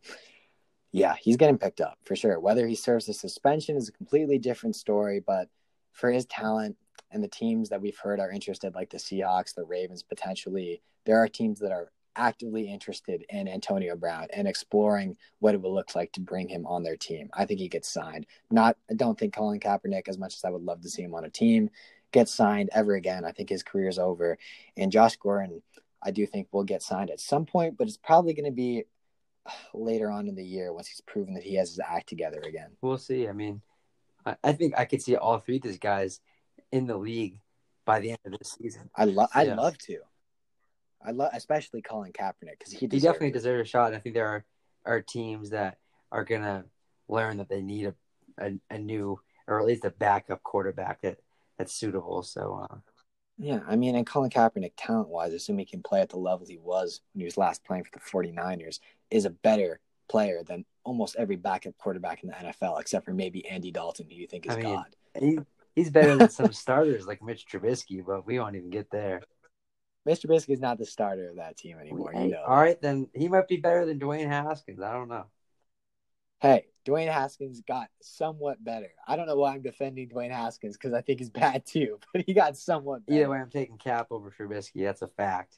yeah, 0.92 1.16
he's 1.22 1.38
getting 1.38 1.58
picked 1.58 1.80
up 1.80 1.98
for 2.04 2.18
sure. 2.18 2.38
Whether 2.38 2.68
he 2.68 2.76
serves 2.76 3.08
a 3.08 3.14
suspension 3.14 3.78
is 3.78 3.88
a 3.88 3.94
completely 3.94 4.40
different 4.40 4.76
story, 4.76 5.22
but 5.26 5.48
for 5.94 6.12
his 6.12 6.26
talent 6.26 6.76
and 7.12 7.24
the 7.24 7.28
teams 7.28 7.70
that 7.70 7.82
we've 7.82 7.98
heard 7.98 8.20
are 8.20 8.32
interested, 8.32 8.76
like 8.76 8.90
the 8.90 8.98
Seahawks, 8.98 9.56
the 9.56 9.64
Ravens, 9.64 10.04
potentially, 10.04 10.82
there 11.06 11.18
are 11.18 11.28
teams 11.28 11.60
that 11.60 11.72
are 11.72 11.92
actively 12.16 12.72
interested 12.72 13.24
in 13.30 13.48
Antonio 13.48 13.96
Brown 13.96 14.28
and 14.34 14.48
exploring 14.48 15.16
what 15.40 15.54
it 15.54 15.62
would 15.62 15.72
look 15.72 15.96
like 15.96 16.12
to 16.14 16.20
bring 16.20 16.50
him 16.50 16.66
on 16.66 16.84
their 16.84 16.98
team. 16.98 17.30
I 17.34 17.46
think 17.46 17.60
he 17.60 17.70
gets 17.70 17.88
signed. 17.88 18.26
Not, 18.50 18.76
I 18.90 18.96
don't 18.96 19.18
think 19.18 19.36
Colin 19.36 19.60
Kaepernick, 19.60 20.08
as 20.08 20.18
much 20.18 20.36
as 20.36 20.44
I 20.44 20.50
would 20.50 20.64
love 20.64 20.82
to 20.82 20.90
see 20.90 21.04
him 21.04 21.14
on 21.14 21.26
a 21.26 21.30
team, 21.30 21.70
gets 22.12 22.34
signed 22.34 22.70
ever 22.74 22.96
again. 22.96 23.24
I 23.24 23.32
think 23.32 23.50
his 23.50 23.64
career 23.64 23.88
is 23.88 24.00
over. 24.00 24.38
And 24.76 24.92
Josh 24.92 25.16
Gordon, 25.18 25.62
I 26.02 26.12
do 26.12 26.26
think 26.26 26.48
will 26.52 26.64
get 26.64 26.82
signed 26.82 27.12
at 27.12 27.20
some 27.20 27.46
point, 27.46 27.78
but 27.78 27.88
it's 27.88 27.98
probably 27.98 28.34
going 28.34 28.46
to 28.46 28.52
be 28.52 28.86
later 29.74 30.10
on 30.10 30.28
in 30.28 30.36
the 30.36 30.44
year 30.44 30.74
once 30.74 30.88
he's 30.88 31.02
proven 31.02 31.36
that 31.36 31.44
he 31.44 31.56
has 31.56 31.70
his 31.70 31.80
act 31.80 32.10
together 32.10 32.42
again. 32.46 32.72
We'll 32.82 32.98
see. 32.98 33.28
I 33.28 33.34
mean, 33.34 33.62
I 34.44 34.54
think 34.54 34.74
I 34.78 34.86
could 34.86 35.02
see 35.02 35.16
all 35.16 35.38
three 35.38 35.58
of 35.58 35.62
these 35.62 35.80
guys 35.80 36.20
in 36.72 36.88
the 36.88 36.98
league 36.98 37.40
by 37.86 38.00
the 38.00 38.12
end 38.12 38.20
of 38.26 38.38
this 38.38 38.58
season. 38.60 38.90
I 38.96 39.06
love. 39.06 39.30
I'd 39.34 39.56
love 39.56 39.78
to. 39.80 40.00
I 41.06 41.12
love, 41.12 41.32
especially 41.34 41.82
Colin 41.82 42.12
Kaepernick 42.12 42.60
because 42.60 42.74
he, 42.74 42.80
he 42.80 43.00
definitely 43.00 43.30
it. 43.30 43.34
deserves 43.34 43.68
a 43.68 43.70
shot. 43.70 43.94
I 43.94 44.00
think 44.00 44.16
there 44.16 44.28
are 44.28 44.46
are 44.86 45.02
teams 45.02 45.52
that 45.52 45.78
are 46.12 46.24
gonna 46.24 46.66
learn 47.08 47.38
that 47.38 47.50
they 47.50 47.62
need 47.62 47.88
a, 47.88 47.94
a, 48.38 48.60
a 48.70 48.78
new 48.78 49.20
or 49.48 49.60
at 49.60 49.66
least 49.66 49.86
a 49.86 49.90
backup 49.90 50.44
quarterback 50.44 51.02
that 51.02 51.18
that's 51.58 51.74
suitable. 51.74 52.24
So. 52.24 52.68
Uh, 52.70 52.78
yeah, 53.40 53.60
I 53.68 53.76
mean, 53.76 53.96
and 53.96 54.08
Colin 54.08 54.32
Kaepernick, 54.32 54.72
talent 54.78 55.10
wise, 55.10 55.32
assuming 55.32 55.68
he 55.68 55.72
can 55.72 55.84
play 55.84 56.02
at 56.02 56.10
the 56.10 56.18
level 56.18 56.48
he 56.48 56.58
was 56.58 57.02
when 57.14 57.20
he 57.20 57.26
was 57.26 57.38
last 57.38 57.64
playing 57.64 57.84
for 57.84 57.92
the 57.94 58.00
49ers, 58.00 58.80
is 59.12 59.26
a 59.26 59.30
better 59.30 59.80
player 60.10 60.42
than 60.44 60.66
almost 60.84 61.16
every 61.18 61.36
backup 61.36 61.78
quarterback 61.78 62.24
in 62.24 62.30
the 62.30 62.36
NFL, 62.36 62.80
except 62.80 63.06
for 63.06 63.14
maybe 63.14 63.48
Andy 63.48 63.72
Dalton, 63.72 64.08
who 64.10 64.16
you 64.16 64.26
think 64.26 64.48
is 64.48 64.56
I 64.56 64.60
mean, 64.60 64.76
God. 64.76 64.96
He, 65.20 65.40
he's 65.78 65.92
better 65.92 66.16
than 66.16 66.30
some 66.30 66.52
starters 66.52 67.06
like 67.06 67.22
Mitch 67.22 67.46
Trubisky, 67.48 68.04
but 68.06 68.26
we 68.26 68.40
won't 68.40 68.56
even 68.56 68.72
get 68.72 68.90
there. 68.90 69.22
Mitch 70.06 70.22
Trubisky 70.22 70.50
is 70.50 70.60
not 70.60 70.80
the 70.80 70.86
starter 70.86 71.30
of 71.30 71.36
that 71.36 71.56
team 71.56 71.78
anymore. 71.80 72.12
Hey, 72.14 72.26
you 72.26 72.32
know. 72.32 72.44
All 72.46 72.58
right, 72.58 72.82
then 72.82 73.08
he 73.14 73.28
might 73.28 73.48
be 73.48 73.58
better 73.58 73.86
than 73.86 74.00
Dwayne 74.00 74.28
Haskins. 74.28 74.82
I 74.82 74.92
don't 74.92 75.08
know. 75.08 75.26
Hey, 76.40 76.66
Dwayne 76.86 77.12
Haskins 77.12 77.62
got 77.62 77.90
somewhat 78.02 78.64
better. 78.64 78.92
I 79.08 79.16
don't 79.16 79.28
know 79.28 79.36
why 79.36 79.54
I'm 79.54 79.62
defending 79.62 80.10
Dwayne 80.10 80.32
Haskins 80.32 80.78
because 80.78 80.94
I 80.94 81.02
think 81.02 81.20
he's 81.20 81.30
bad 81.30 81.66
too, 81.68 82.00
but 82.12 82.24
he 82.26 82.34
got 82.34 82.58
somewhat 82.58 83.06
better. 83.06 83.20
Either 83.20 83.30
way, 83.30 83.38
I'm 83.38 83.50
taking 83.50 83.78
Cap 83.78 84.08
over 84.10 84.32
Trubisky. 84.32 84.84
That's 84.84 85.04
a 85.04 85.08
fact. 85.08 85.58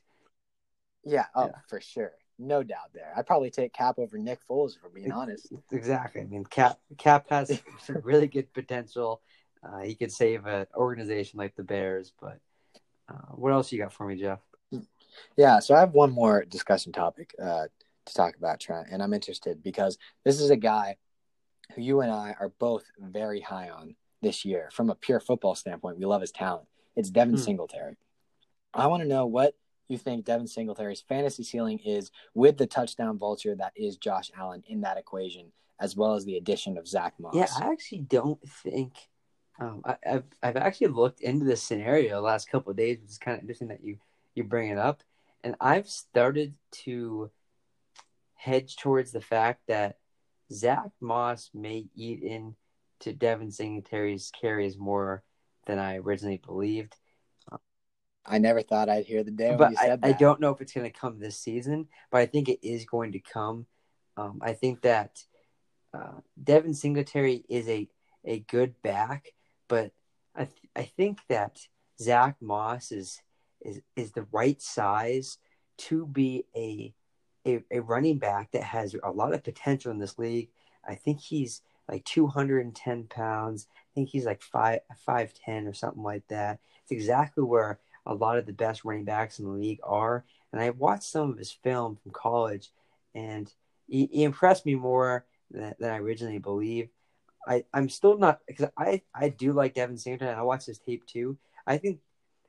Yeah, 1.06 1.26
oh, 1.34 1.46
yeah. 1.46 1.52
for 1.70 1.80
sure. 1.80 2.12
No 2.38 2.64
doubt 2.64 2.94
there. 2.94 3.14
I'd 3.16 3.28
probably 3.28 3.52
take 3.52 3.74
Cap 3.74 4.00
over 4.00 4.18
Nick 4.18 4.40
Foles, 4.50 4.80
for 4.80 4.90
being 4.90 5.12
honest. 5.12 5.54
Exactly. 5.72 6.22
I 6.22 6.26
mean, 6.26 6.46
Cap 6.46 6.80
Cap 6.98 7.30
has 7.30 7.62
some 7.86 8.02
really 8.04 8.28
good 8.28 8.52
potential. 8.54 9.22
Uh, 9.64 9.80
he 9.80 9.96
could 9.96 10.12
save 10.12 10.46
an 10.46 10.66
organization 10.76 11.38
like 11.38 11.56
the 11.56 11.64
Bears, 11.64 12.14
but 12.20 12.40
uh, 13.10 13.34
what 13.36 13.52
else 13.52 13.72
you 13.72 13.80
got 13.80 13.94
for 13.94 14.06
me, 14.06 14.16
Jeff? 14.16 14.40
Yeah, 15.36 15.60
so 15.60 15.76
I 15.76 15.80
have 15.80 15.94
one 15.94 16.12
more 16.12 16.46
discussion 16.46 16.92
topic 16.92 17.36
uh, 17.42 17.66
to 18.06 18.14
talk 18.14 18.36
about, 18.36 18.60
Trent, 18.60 18.88
and 18.92 19.02
I'm 19.02 19.14
interested 19.14 19.64
because 19.64 19.98
this 20.24 20.40
is 20.40 20.50
a 20.50 20.56
guy 20.56 20.98
who 21.76 21.82
you 21.82 22.02
and 22.02 22.12
I 22.12 22.36
are 22.40 22.50
both 22.60 22.84
very 23.00 23.42
high 23.42 23.70
on 23.70 23.96
this 24.22 24.46
year 24.46 24.70
from 24.72 24.90
a 24.90 24.96
pure 24.96 25.20
football 25.20 25.56
standpoint. 25.56 25.98
We 25.98 26.06
love 26.06 26.22
his 26.22 26.32
talent. 26.32 26.68
It's 26.96 27.10
Devin 27.10 27.36
hmm. 27.36 27.42
Singletary. 27.42 27.98
I 28.74 28.88
want 28.88 29.04
to 29.04 29.10
know 29.10 29.26
what 29.26 29.56
you 29.88 29.98
think 29.98 30.26
Devin 30.26 30.48
Singletary's 30.48 31.02
fantasy 31.02 31.44
ceiling 31.44 31.80
is 31.80 32.12
with 32.34 32.58
the 32.58 32.68
touchdown 32.68 33.18
vulture 33.18 33.56
that 33.56 33.74
is 33.76 33.98
Josh 33.98 34.30
Allen 34.38 34.64
in 34.68 34.82
that 34.82 34.98
equation, 34.98 35.52
as 35.80 35.96
well 35.96 36.14
as 36.14 36.26
the 36.26 36.38
addition 36.38 36.78
of 36.78 36.88
Zach 36.88 37.16
Moss. 37.20 37.34
Yeah, 37.34 37.48
I 37.60 37.72
actually 37.72 38.02
don't 38.02 38.40
think 38.48 39.09
um, 39.60 39.82
I, 39.86 39.98
have 40.04 40.24
I've 40.42 40.58
actually 40.58 40.88
looked 40.88 41.22
into 41.22 41.46
this 41.46 41.62
scenario 41.62 42.16
the 42.16 42.22
last 42.22 42.50
couple 42.50 42.72
of 42.72 42.78
days, 42.78 43.00
which 43.00 43.12
is 43.12 43.18
kind 43.18 43.36
of 43.36 43.42
interesting 43.42 43.68
that 43.70 43.84
you 43.84 43.98
you 44.36 44.44
bring 44.44 44.70
it 44.70 44.78
up, 44.78 45.04
and 45.44 45.56
I've 45.60 45.88
started 45.88 46.54
to 46.84 47.30
hedge 48.36 48.78
towards 48.78 49.12
the 49.12 49.22
fact 49.22 49.64
that 49.68 49.98
Zach 50.52 50.92
Moss 51.02 51.50
may 51.54 51.88
eat 51.96 52.24
into 52.24 53.14
Devin 53.18 53.52
Singletary's 53.52 54.32
carries 54.40 54.78
more 54.78 55.24
than 55.66 55.78
I 55.78 55.98
originally 55.98 56.42
believed. 56.44 56.96
I 58.26 58.38
never 58.38 58.62
thought 58.62 58.90
I'd 58.90 59.06
hear 59.06 59.24
the 59.24 59.32
day 59.32 59.56
but 59.58 59.74
I, 59.80 59.98
I, 60.04 60.12
don't 60.12 60.40
know 60.40 60.52
if 60.52 60.62
it's 60.62 60.74
going 60.74 60.90
to 60.90 60.98
come 60.98 61.20
this 61.20 61.40
season, 61.40 61.88
but 62.12 62.20
I 62.20 62.28
think 62.28 62.48
it 62.48 62.60
is 62.62 62.86
going 62.86 63.14
to 63.14 63.20
come. 63.20 63.66
Um, 64.18 64.40
I 64.42 64.54
think 64.54 64.82
that 64.82 65.24
uh, 65.94 66.20
Devin 66.42 66.76
Singletary 66.76 67.44
is 67.50 67.68
a, 67.68 67.88
a 68.24 68.40
good 68.40 68.80
back, 68.84 69.34
but 69.70 69.92
I 70.36 70.46
th- 70.46 70.70
I 70.76 70.84
think 70.84 71.20
that 71.30 71.60
Zach 72.02 72.36
Moss 72.42 72.92
is 72.92 73.22
is 73.62 73.82
is 73.96 74.12
the 74.12 74.28
right 74.32 74.62
size 74.62 75.38
to 75.78 76.06
be 76.06 76.46
a, 76.56 76.94
a 77.48 77.64
a 77.72 77.80
running 77.80 78.18
back 78.18 78.52
that 78.52 78.64
has 78.64 78.96
a 79.02 79.12
lot 79.12 79.34
of 79.34 79.44
potential 79.44 79.92
in 79.92 80.00
this 80.00 80.20
league. 80.20 80.50
I 80.86 80.96
think 80.96 81.22
he's 81.22 81.62
like 81.88 82.04
210 82.06 83.06
pounds. 83.06 83.68
I 83.74 83.92
think 83.96 84.10
he's 84.10 84.26
like 84.26 84.42
five 84.42 84.82
five 85.06 85.34
ten 85.34 85.68
or 85.68 85.74
something 85.74 86.04
like 86.04 86.28
that. 86.28 86.60
It's 86.84 86.92
exactly 86.92 87.44
where 87.44 87.80
a 88.06 88.14
lot 88.14 88.38
of 88.38 88.46
the 88.46 88.54
best 88.54 88.84
running 88.84 89.06
backs 89.06 89.40
in 89.40 89.46
the 89.46 89.52
league 89.52 89.80
are. 89.84 90.26
And 90.52 90.62
I 90.62 90.72
watched 90.72 91.04
some 91.04 91.32
of 91.32 91.38
his 91.38 91.52
film 91.52 91.96
from 92.02 92.12
college, 92.12 92.72
and 93.14 93.52
he, 93.88 94.10
he 94.12 94.24
impressed 94.24 94.66
me 94.66 94.76
more 94.76 95.26
than, 95.52 95.76
than 95.80 95.92
I 95.92 95.98
originally 95.98 96.40
believed. 96.40 96.90
I, 97.50 97.64
I'm 97.74 97.90
still 97.90 98.18
not 98.18 98.42
because 98.48 98.70
I, 98.78 99.02
I 99.14 99.30
do 99.30 99.54
like 99.54 99.74
Devin 99.74 99.98
Singletary. 99.98 100.36
I 100.36 100.44
watched 100.44 100.68
his 100.68 100.78
tape 100.78 101.06
too. 101.08 101.38
I 101.66 101.78
think 101.78 102.00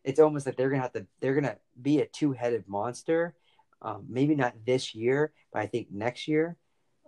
it's 0.04 0.20
almost 0.20 0.44
like 0.44 0.56
they're 0.56 0.68
gonna 0.68 0.82
have 0.82 0.92
to 0.92 1.06
they're 1.20 1.34
gonna 1.34 1.56
be 1.80 2.00
a 2.00 2.06
two 2.06 2.32
headed 2.32 2.64
monster. 2.68 3.34
Um, 3.80 4.04
maybe 4.10 4.34
not 4.34 4.66
this 4.66 4.94
year, 4.94 5.32
but 5.52 5.62
I 5.62 5.66
think 5.66 5.88
next 5.90 6.28
year. 6.28 6.56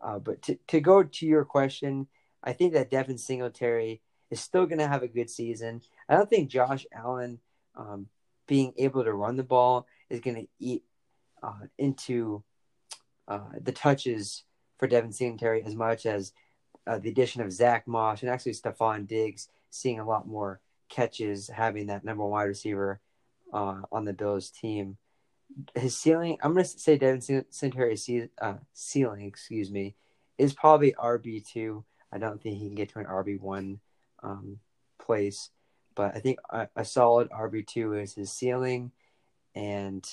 Uh, 0.03 0.19
but 0.19 0.41
to, 0.43 0.59
to 0.69 0.81
go 0.81 1.03
to 1.03 1.27
your 1.27 1.45
question, 1.45 2.09
I 2.43 2.55
think 2.55 2.73
that 2.73 2.91
Devin 2.91 3.19
Singletary 3.19 4.01
is 4.31 4.41
still 4.41 4.67
to 4.81 4.89
have 4.89 5.03
a 5.03 5.09
good 5.09 5.29
season. 5.29 5.83
I 6.09 6.17
don't 6.17 6.31
think 6.31 6.49
Josh 6.49 6.87
Allen 6.95 7.41
um, 7.77 8.07
being 8.47 8.73
able 8.79 9.05
to 9.05 9.13
run 9.13 9.37
the 9.37 9.43
ball 9.43 9.87
is 10.09 10.21
to 10.37 10.47
eat 10.59 10.83
uh, 11.43 11.67
into 11.77 12.43
uh, 13.29 13.51
the 13.61 13.73
touches 13.73 14.45
for 14.79 14.89
Devin 14.89 15.13
Singletary 15.13 15.63
as 15.63 15.75
much 15.75 16.07
as 16.07 16.33
uh, 16.87 16.99
the 16.99 17.11
addition 17.11 17.43
of 17.43 17.53
Zach 17.53 17.87
Moss 17.87 18.23
and 18.23 18.31
actually 18.31 18.53
Stefon 18.53 19.07
Diggs 19.07 19.49
seeing 19.71 20.01
a 20.01 20.07
lot 20.07 20.27
more 20.27 20.61
catches, 20.89 21.49
having 21.49 21.87
that 21.87 22.05
number 22.05 22.23
one 22.23 22.33
wide 22.33 22.45
receiver 22.45 23.01
uh, 23.53 23.83
on 23.91 24.05
the 24.05 24.13
Bills 24.13 24.51
team. 24.51 24.97
His 25.75 25.97
ceiling, 25.97 26.39
I'm 26.43 26.55
going 26.55 26.65
to 26.65 26.79
say 26.79 26.97
Devin 26.97 27.45
Singletary's 27.51 28.29
uh, 28.41 28.55
ceiling, 28.73 29.27
excuse 29.27 29.71
me, 29.71 29.95
is 30.39 30.55
probably 30.55 30.93
RB 30.93 31.47
two. 31.47 31.85
I 32.13 32.19
don't 32.19 32.43
think 32.43 32.59
he 32.59 32.67
can 32.67 32.75
get 32.75 32.91
to 32.91 32.99
an 32.99 33.07
RB 33.07 33.41
one 33.41 33.81
um, 34.23 34.59
place, 34.99 35.51
but 35.95 36.15
I 36.17 36.21
think 36.21 36.39
a, 36.51 36.69
a 36.75 36.85
solid 36.85 37.31
RB 37.31 37.67
two 37.67 37.95
is 37.95 38.15
his 38.15 38.33
ceiling, 38.33 38.93
and 39.55 40.07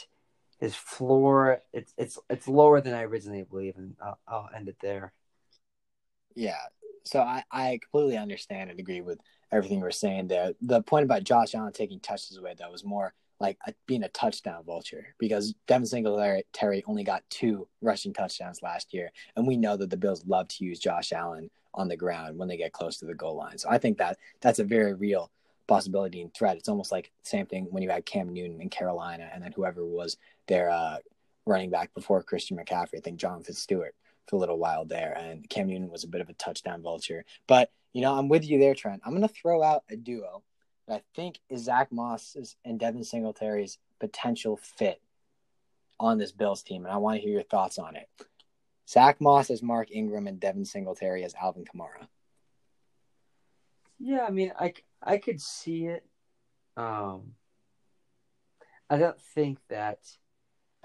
his 0.60 0.76
floor. 0.76 1.62
It's 1.74 1.94
it's 1.98 2.20
it's 2.30 2.48
lower 2.48 2.82
than 2.82 2.94
I 2.94 3.04
originally 3.04 3.44
believe, 3.44 3.78
and 3.78 3.96
I'll, 4.04 4.20
I'll 4.28 4.50
end 4.56 4.68
it 4.68 4.78
there. 4.82 5.14
Yeah. 6.36 6.58
So 7.04 7.22
I, 7.22 7.44
I 7.52 7.80
completely 7.82 8.18
understand 8.18 8.70
and 8.70 8.80
agree 8.80 9.02
with 9.02 9.20
everything 9.52 9.80
you 9.80 9.84
were 9.84 9.92
saying 9.92 10.28
there. 10.28 10.54
The 10.62 10.82
point 10.84 11.06
about 11.06 11.24
Josh 11.24 11.56
Allen 11.56 11.74
taking 11.74 12.00
touches 12.00 12.38
away, 12.38 12.56
that 12.58 12.72
was 12.72 12.84
more 12.84 13.14
like 13.40 13.58
a, 13.66 13.74
being 13.88 14.04
a 14.04 14.10
touchdown 14.10 14.64
vulture 14.66 15.16
because 15.18 15.54
Devin 15.68 15.86
Singletary 15.86 16.84
only 16.86 17.04
got 17.04 17.24
two 17.30 17.68
rushing 17.82 18.14
touchdowns 18.14 18.62
last 18.62 18.94
year. 18.94 19.12
And 19.36 19.48
we 19.48 19.58
know 19.58 19.78
that 19.78 19.90
the 19.90 19.98
Bills 19.98 20.26
love 20.28 20.48
to 20.50 20.66
use 20.66 20.80
Josh 20.80 21.14
Allen 21.14 21.50
on 21.74 21.88
the 21.88 21.98
ground 21.98 22.38
when 22.38 22.48
they 22.48 22.58
get 22.58 22.74
close 22.74 22.98
to 22.98 23.06
the 23.06 23.14
goal 23.14 23.36
line. 23.36 23.58
So 23.58 23.70
I 23.70 23.78
think 23.78 23.98
that 23.98 24.18
that's 24.42 24.60
a 24.60 24.64
very 24.64 24.94
real 24.94 25.32
possibility 25.68 26.22
and 26.22 26.34
threat. 26.34 26.58
It's 26.58 26.70
almost 26.70 26.92
like 26.92 27.12
the 27.24 27.30
same 27.30 27.46
thing 27.46 27.68
when 27.70 27.84
you 27.84 27.90
had 27.90 28.06
Cam 28.06 28.34
Newton 28.34 28.60
in 28.60 28.70
Carolina 28.70 29.30
and 29.34 29.44
then 29.44 29.54
whoever 29.54 29.86
was 29.86 30.18
their 30.48 30.70
uh, 30.70 30.98
running 31.46 31.70
back 31.70 31.94
before 31.94 32.22
Christian 32.24 32.58
McCaffrey. 32.58 32.98
I 32.98 33.02
think 33.02 33.20
Jonathan 33.20 33.54
Stewart 33.54 33.96
for 34.28 34.36
a 34.36 34.40
little 34.40 34.58
while 34.58 34.86
there, 34.86 35.18
and 35.18 35.50
Cam 35.50 35.68
Newton 35.68 35.90
was 35.90 36.04
a 36.04 36.08
bit 36.08 36.22
of 36.22 36.30
a 36.30 36.34
touchdown 36.34 36.82
vulture. 36.82 37.26
But 37.48 37.72
you 37.94 38.02
know, 38.02 38.14
I'm 38.14 38.30
with 38.30 38.48
you 38.48 38.60
there, 38.60 38.76
Trent. 38.76 39.02
I'm 39.04 39.16
going 39.16 39.28
to 39.28 39.34
throw 39.34 39.64
out 39.64 39.84
a 39.90 39.96
duo 39.96 40.44
that 40.88 40.96
I 40.96 41.02
think 41.16 41.40
is 41.50 41.64
Zach 41.64 41.92
Moss's 41.92 42.56
and 42.64 42.80
Devin 42.80 43.04
Singletary's 43.04 43.78
potential 44.00 44.58
fit 44.58 45.02
on 46.00 46.18
this 46.18 46.32
Bills 46.32 46.64
team, 46.64 46.86
and 46.86 46.94
I 46.94 46.98
want 46.98 47.18
to 47.18 47.22
hear 47.22 47.34
your 47.34 47.44
thoughts 47.44 47.78
on 47.78 47.96
it. 47.96 48.08
Zach 48.88 49.22
Moss 49.22 49.50
as 49.50 49.62
Mark 49.62 49.92
Ingram 49.92 50.28
and 50.28 50.40
Devin 50.40 50.66
Singletary 50.66 51.24
as 51.24 51.36
Alvin 51.40 51.66
Kamara. 51.66 52.08
Yeah, 54.00 54.26
I 54.26 54.32
mean, 54.32 54.52
I, 54.58 54.74
I 55.04 55.18
could 55.18 55.42
see 55.42 55.86
it. 55.86 56.06
Um, 56.78 57.34
I 58.90 58.98
don't 58.98 59.20
think 59.22 59.60
that. 59.70 60.00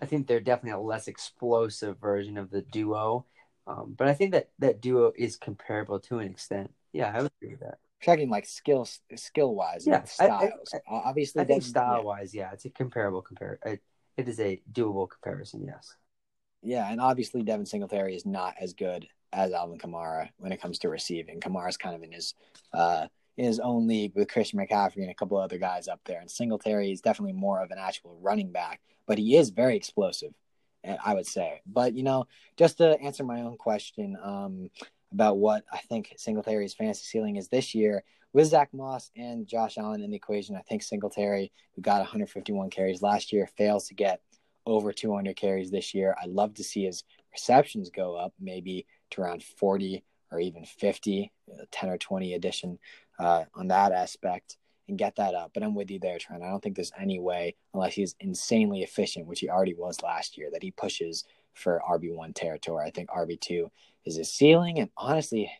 I 0.00 0.06
think 0.06 0.26
they're 0.26 0.40
definitely 0.40 0.78
a 0.78 0.78
less 0.78 1.08
explosive 1.08 1.98
version 2.00 2.36
of 2.36 2.50
the 2.50 2.62
duo, 2.62 3.26
um, 3.66 3.94
but 3.96 4.08
I 4.08 4.14
think 4.14 4.32
that 4.32 4.50
that 4.58 4.80
duo 4.80 5.12
is 5.16 5.36
comparable 5.36 6.00
to 6.00 6.18
an 6.18 6.28
extent. 6.28 6.72
Yeah, 6.92 7.12
I 7.14 7.22
would 7.22 7.32
agree 7.40 7.52
with 7.52 7.60
that. 7.60 7.78
Checking 8.00 8.28
like 8.28 8.46
skills, 8.46 9.00
skill 9.16 9.54
wise, 9.54 9.86
yeah, 9.86 10.04
styles. 10.04 10.74
I, 10.74 10.76
I, 10.76 11.02
Obviously, 11.04 11.42
I 11.42 11.44
think 11.44 11.62
style 11.62 12.04
wise, 12.04 12.34
yeah. 12.34 12.42
yeah, 12.42 12.52
it's 12.52 12.64
a 12.64 12.70
comparable 12.70 13.22
compare. 13.22 13.58
It, 13.64 13.82
it 14.16 14.28
is 14.28 14.40
a 14.40 14.60
doable 14.72 15.08
comparison. 15.08 15.64
Yes. 15.66 15.96
Yeah, 16.62 16.90
and 16.90 17.00
obviously 17.00 17.42
Devin 17.42 17.66
Singletary 17.66 18.14
is 18.14 18.26
not 18.26 18.54
as 18.60 18.72
good 18.72 19.06
as 19.32 19.52
Alvin 19.52 19.78
Kamara 19.78 20.28
when 20.38 20.52
it 20.52 20.60
comes 20.60 20.78
to 20.80 20.88
receiving. 20.88 21.40
Kamara's 21.40 21.76
kind 21.76 21.94
of 21.94 22.02
in 22.02 22.12
his 22.12 22.34
uh, 22.72 23.06
in 23.36 23.44
his 23.44 23.60
own 23.60 23.86
league 23.86 24.12
with 24.14 24.30
Christian 24.30 24.58
McCaffrey 24.58 24.98
and 24.98 25.10
a 25.10 25.14
couple 25.14 25.36
other 25.36 25.58
guys 25.58 25.88
up 25.88 26.00
there. 26.04 26.20
And 26.20 26.30
Singletary 26.30 26.92
is 26.92 27.00
definitely 27.00 27.32
more 27.32 27.62
of 27.62 27.70
an 27.70 27.78
actual 27.78 28.16
running 28.20 28.52
back, 28.52 28.80
but 29.06 29.18
he 29.18 29.36
is 29.36 29.50
very 29.50 29.76
explosive, 29.76 30.32
I 31.04 31.14
would 31.14 31.26
say. 31.26 31.60
But 31.66 31.94
you 31.94 32.02
know, 32.02 32.26
just 32.56 32.78
to 32.78 32.98
answer 33.00 33.24
my 33.24 33.42
own 33.42 33.56
question 33.56 34.16
um, 34.22 34.70
about 35.12 35.38
what 35.38 35.64
I 35.72 35.78
think 35.78 36.14
Singletary's 36.16 36.74
fantasy 36.74 37.04
ceiling 37.04 37.36
is 37.36 37.48
this 37.48 37.74
year, 37.74 38.04
with 38.32 38.48
Zach 38.48 38.70
Moss 38.74 39.10
and 39.16 39.46
Josh 39.46 39.78
Allen 39.78 40.02
in 40.02 40.10
the 40.10 40.16
equation, 40.16 40.56
I 40.56 40.62
think 40.62 40.82
Singletary, 40.82 41.52
who 41.76 41.82
got 41.82 42.00
151 42.00 42.68
carries 42.70 43.00
last 43.00 43.32
year, 43.32 43.48
fails 43.56 43.88
to 43.88 43.94
get 43.94 44.20
over 44.66 44.92
200 44.92 45.36
carries 45.36 45.70
this 45.70 45.94
year. 45.94 46.16
I'd 46.20 46.30
love 46.30 46.54
to 46.54 46.64
see 46.64 46.84
his 46.84 47.04
receptions 47.32 47.90
go 47.90 48.16
up, 48.16 48.32
maybe 48.40 48.86
to 49.10 49.20
around 49.20 49.44
40 49.44 50.02
or 50.32 50.40
even 50.40 50.64
50, 50.64 51.32
10 51.70 51.90
or 51.90 51.98
20 51.98 52.34
addition 52.34 52.78
uh, 53.20 53.44
on 53.54 53.68
that 53.68 53.92
aspect 53.92 54.56
and 54.88 54.98
get 54.98 55.16
that 55.16 55.34
up. 55.34 55.52
But 55.54 55.62
I'm 55.62 55.74
with 55.74 55.90
you 55.90 55.98
there, 55.98 56.18
Trent. 56.18 56.42
I 56.42 56.50
don't 56.50 56.62
think 56.62 56.76
there's 56.76 56.92
any 56.98 57.18
way, 57.18 57.54
unless 57.72 57.94
he's 57.94 58.14
insanely 58.20 58.82
efficient, 58.82 59.26
which 59.26 59.40
he 59.40 59.48
already 59.48 59.74
was 59.74 60.02
last 60.02 60.36
year, 60.36 60.50
that 60.52 60.62
he 60.62 60.70
pushes 60.70 61.24
for 61.54 61.82
RB1 61.88 62.34
territory. 62.34 62.84
I 62.86 62.90
think 62.90 63.08
RB2 63.10 63.70
is 64.04 64.16
his 64.16 64.32
ceiling. 64.32 64.78
And 64.78 64.90
honestly, 64.96 65.50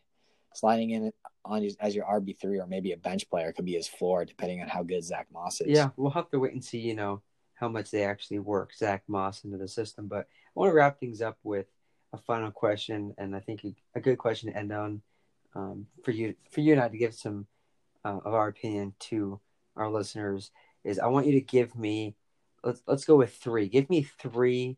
sliding 0.53 0.91
in 0.91 1.13
on 1.45 1.63
his, 1.63 1.77
as 1.81 1.95
your 1.95 2.05
RB3 2.07 2.63
or 2.63 2.67
maybe 2.67 2.93
a 2.93 2.97
bench 2.97 3.29
player 3.29 3.53
could 3.53 3.65
be 3.65 3.75
his 3.75 3.89
floor, 3.89 4.25
depending 4.25 4.61
on 4.61 4.69
how 4.69 4.83
good 4.83 5.05
Zach 5.05 5.27
Moss 5.33 5.61
is. 5.61 5.69
Yeah, 5.69 5.91
we'll 5.97 6.11
have 6.11 6.31
to 6.31 6.39
wait 6.39 6.53
and 6.53 6.65
see, 6.65 6.79
you 6.79 6.95
know, 6.95 7.23
how 7.55 7.69
much 7.69 7.91
they 7.91 8.05
actually 8.05 8.39
work 8.39 8.75
Zach 8.75 9.03
Moss 9.07 9.45
into 9.45 9.57
the 9.57 9.69
system. 9.69 10.07
But 10.07 10.21
I 10.21 10.51
want 10.55 10.71
to 10.71 10.75
wrap 10.75 10.99
things 10.99 11.21
up 11.21 11.39
with 11.43 11.67
a 12.13 12.19
final 12.19 12.51
question, 12.51 13.15
and 13.19 13.35
I 13.35 13.41
think 13.41 13.65
a 13.95 14.01
good 14.01 14.19
question 14.19 14.53
to 14.53 14.59
end 14.59 14.73
on 14.73 15.03
um, 15.55 15.87
for 16.03 16.11
you 16.11 16.35
for 16.51 16.61
you 16.61 16.73
and 16.73 16.83
I 16.83 16.89
to 16.89 16.97
give 16.97 17.15
some 17.15 17.47
uh, 18.05 18.19
of 18.25 18.35
our 18.35 18.49
opinion 18.49 18.95
to 18.99 19.41
our 19.77 19.91
listeners 19.91 20.51
is 20.85 20.99
I 20.99 21.07
want 21.07 21.27
you 21.27 21.33
to 21.33 21.41
give 21.41 21.75
me 21.75 22.15
let's 22.63 22.83
let's 22.87 23.05
go 23.05 23.17
with 23.17 23.35
three. 23.35 23.69
Give 23.69 23.89
me 23.91 24.03
three 24.03 24.77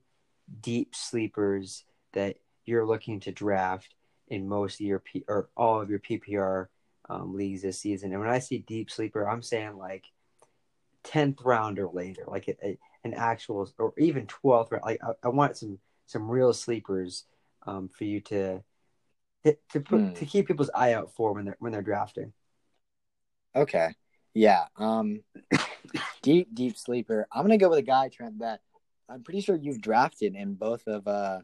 deep 0.60 0.94
sleepers 0.94 1.84
that 2.12 2.36
you're 2.64 2.86
looking 2.86 3.20
to 3.20 3.32
draft 3.32 3.94
in 4.28 4.48
most 4.48 4.80
of 4.80 4.86
your 4.86 4.98
P, 5.00 5.24
or 5.28 5.48
all 5.56 5.80
of 5.80 5.90
your 5.90 6.00
PPR 6.00 6.66
um, 7.08 7.34
leagues 7.34 7.62
this 7.62 7.80
season. 7.80 8.12
And 8.12 8.20
when 8.20 8.30
I 8.30 8.40
see 8.40 8.58
deep 8.58 8.90
sleeper, 8.90 9.28
I'm 9.28 9.42
saying 9.42 9.76
like 9.76 10.06
tenth 11.04 11.40
round 11.44 11.78
or 11.78 11.88
later, 11.88 12.24
like 12.26 12.48
a, 12.48 12.66
a, 12.66 12.78
an 13.04 13.14
actual 13.14 13.70
or 13.78 13.92
even 13.98 14.26
twelfth 14.26 14.72
round. 14.72 14.84
Like 14.84 15.00
I, 15.02 15.12
I, 15.24 15.28
want 15.28 15.56
some 15.56 15.78
some 16.06 16.28
real 16.28 16.52
sleepers 16.52 17.24
um, 17.66 17.88
for 17.88 18.04
you 18.04 18.20
to 18.22 18.62
to, 19.44 19.56
to 19.72 19.80
put 19.80 20.00
hmm. 20.00 20.12
to 20.14 20.26
keep 20.26 20.48
people's 20.48 20.70
eye 20.74 20.94
out 20.94 21.14
for 21.14 21.32
when 21.32 21.44
they're 21.44 21.56
when 21.60 21.72
they're 21.72 21.82
drafting. 21.82 22.32
Okay. 23.56 23.94
Yeah. 24.34 24.64
Um 24.76 25.22
deep 26.22 26.54
deep 26.54 26.76
sleeper. 26.76 27.26
I'm 27.32 27.42
gonna 27.42 27.56
go 27.56 27.70
with 27.70 27.78
a 27.78 27.82
guy 27.82 28.08
Trent 28.08 28.40
that 28.40 28.60
I'm 29.08 29.22
pretty 29.22 29.40
sure 29.40 29.56
you've 29.56 29.80
drafted 29.80 30.34
in 30.34 30.54
both 30.54 30.86
of 30.86 31.08
uh 31.08 31.40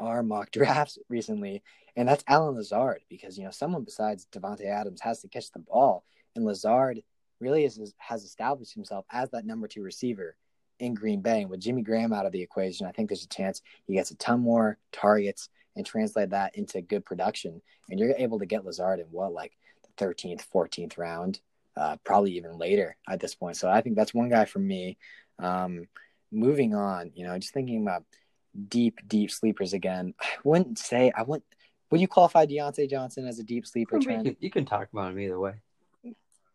our 0.00 0.24
mock 0.24 0.50
drafts 0.52 0.98
recently, 1.08 1.62
and 1.94 2.08
that's 2.08 2.24
Allen 2.26 2.56
Lazard 2.56 3.02
because 3.08 3.38
you 3.38 3.44
know 3.44 3.52
someone 3.52 3.84
besides 3.84 4.26
Davante 4.32 4.66
Adams 4.66 5.00
has 5.02 5.20
to 5.20 5.28
catch 5.28 5.52
the 5.52 5.60
ball, 5.60 6.04
and 6.34 6.44
Lazard 6.44 7.00
really 7.40 7.64
is, 7.64 7.94
has 7.98 8.24
established 8.24 8.74
himself 8.74 9.04
as 9.10 9.30
that 9.30 9.46
number 9.46 9.68
two 9.68 9.82
receiver 9.82 10.36
in 10.80 10.94
Green 10.94 11.20
Bay. 11.20 11.42
And 11.42 11.50
with 11.50 11.60
Jimmy 11.60 11.82
Graham 11.82 12.12
out 12.12 12.26
of 12.26 12.32
the 12.32 12.42
equation, 12.42 12.86
I 12.86 12.92
think 12.92 13.08
there's 13.08 13.24
a 13.24 13.28
chance 13.28 13.62
he 13.86 13.94
gets 13.94 14.10
a 14.10 14.16
ton 14.16 14.40
more 14.40 14.78
targets 14.92 15.48
and 15.76 15.84
translate 15.84 16.30
that 16.30 16.56
into 16.56 16.80
good 16.80 17.04
production. 17.04 17.60
And 17.90 18.00
you're 18.00 18.14
able 18.16 18.38
to 18.38 18.46
get 18.46 18.64
Lazard 18.64 19.00
in 19.00 19.06
what, 19.06 19.32
like 19.32 19.52
13th, 19.98 20.44
14th 20.52 20.98
round, 20.98 21.40
uh, 21.76 21.96
probably 22.04 22.32
even 22.32 22.58
later 22.58 22.96
at 23.08 23.20
this 23.20 23.34
point. 23.34 23.56
So 23.56 23.70
I 23.70 23.80
think 23.80 23.96
that's 23.96 24.14
one 24.14 24.28
guy 24.28 24.44
for 24.44 24.58
me. 24.58 24.96
Um, 25.38 25.88
moving 26.30 26.74
on, 26.74 27.12
you 27.14 27.26
know, 27.26 27.38
just 27.38 27.54
thinking 27.54 27.82
about 27.82 28.04
deep, 28.68 29.00
deep 29.06 29.30
sleepers 29.30 29.72
again. 29.72 30.14
I 30.20 30.26
wouldn't 30.44 30.78
say, 30.78 31.12
I 31.14 31.22
wouldn't, 31.22 31.44
would 31.90 32.00
you 32.00 32.08
qualify 32.08 32.46
Diontae 32.46 32.90
Johnson 32.90 33.26
as 33.26 33.38
a 33.38 33.44
deep 33.44 33.66
sleeper? 33.66 33.98
You 33.98 34.06
can, 34.06 34.36
you 34.40 34.50
can 34.50 34.64
talk 34.64 34.88
about 34.92 35.12
him 35.12 35.20
either 35.20 35.38
way. 35.38 35.54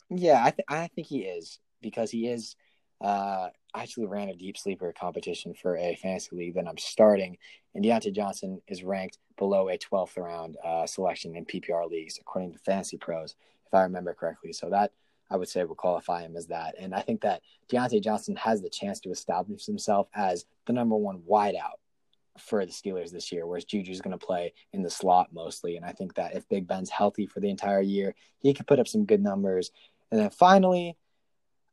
Yeah, 0.10 0.44
I, 0.44 0.52
th- 0.52 0.66
I 0.68 0.88
think 0.88 1.08
he 1.08 1.20
is 1.20 1.60
because 1.82 2.12
he 2.12 2.28
is 2.28 2.56
uh, 3.02 3.50
I 3.74 3.84
actually 3.84 4.08
ran 4.08 4.30
a 4.30 4.36
deep 4.36 4.58
sleeper 4.58 4.94
competition 4.98 5.54
for 5.54 5.78
a 5.78 5.96
fantasy 5.96 6.36
league 6.36 6.56
that 6.56 6.68
I'm 6.68 6.78
starting, 6.78 7.38
and 7.76 7.84
Diontae 7.84 8.14
Johnson 8.14 8.62
is 8.68 8.84
ranked 8.84 9.20
below 9.38 9.70
a 9.70 9.78
12th 9.78 10.18
round 10.18 10.58
uh, 10.64 10.86
selection 10.86 11.36
in 11.36 11.46
PPR 11.46 11.90
leagues, 11.90 12.18
according 12.20 12.54
to 12.54 12.60
Fantasy 12.60 12.98
Pros, 12.98 13.36
if 13.66 13.74
I 13.74 13.84
remember 13.84 14.14
correctly. 14.14 14.54
So 14.54 14.70
that 14.70 14.92
I 15.30 15.38
would 15.38 15.48
say 15.48 15.64
would 15.64 15.78
qualify 15.78 16.24
him 16.24 16.36
as 16.36 16.48
that. 16.48 16.76
And 16.80 16.94
I 16.94 17.02
think 17.02 17.22
that 17.22 17.42
Diontae 17.72 18.04
Johnson 18.04 18.36
has 18.38 18.62
the 18.62 18.70
chance 18.70 19.00
to 19.02 19.12
establish 19.12 19.66
himself 19.66 20.08
as 20.16 20.46
the 20.66 20.74
number 20.74 20.96
one 20.96 21.22
wideout 21.30 21.78
for 22.40 22.66
the 22.66 22.72
Steelers 22.72 23.12
this 23.12 23.32
year, 23.32 23.46
whereas 23.46 23.66
Juju's 23.66 24.02
going 24.02 24.18
to 24.18 24.26
play 24.26 24.54
in 24.74 24.82
the 24.82 24.90
slot 24.90 25.32
mostly. 25.32 25.76
And 25.76 25.86
I 25.86 25.92
think 25.92 26.16
that 26.16 26.36
if 26.36 26.48
Big 26.50 26.68
Ben's 26.68 26.90
healthy 26.90 27.28
for 27.28 27.40
the 27.42 27.50
entire 27.50 27.82
year, 27.82 28.16
he 28.40 28.54
could 28.54 28.68
put 28.68 28.80
up 28.80 28.88
some 28.88 29.06
good 29.06 29.22
numbers. 29.22 29.72
And 30.12 30.20
then 30.20 30.30
finally, 30.30 30.98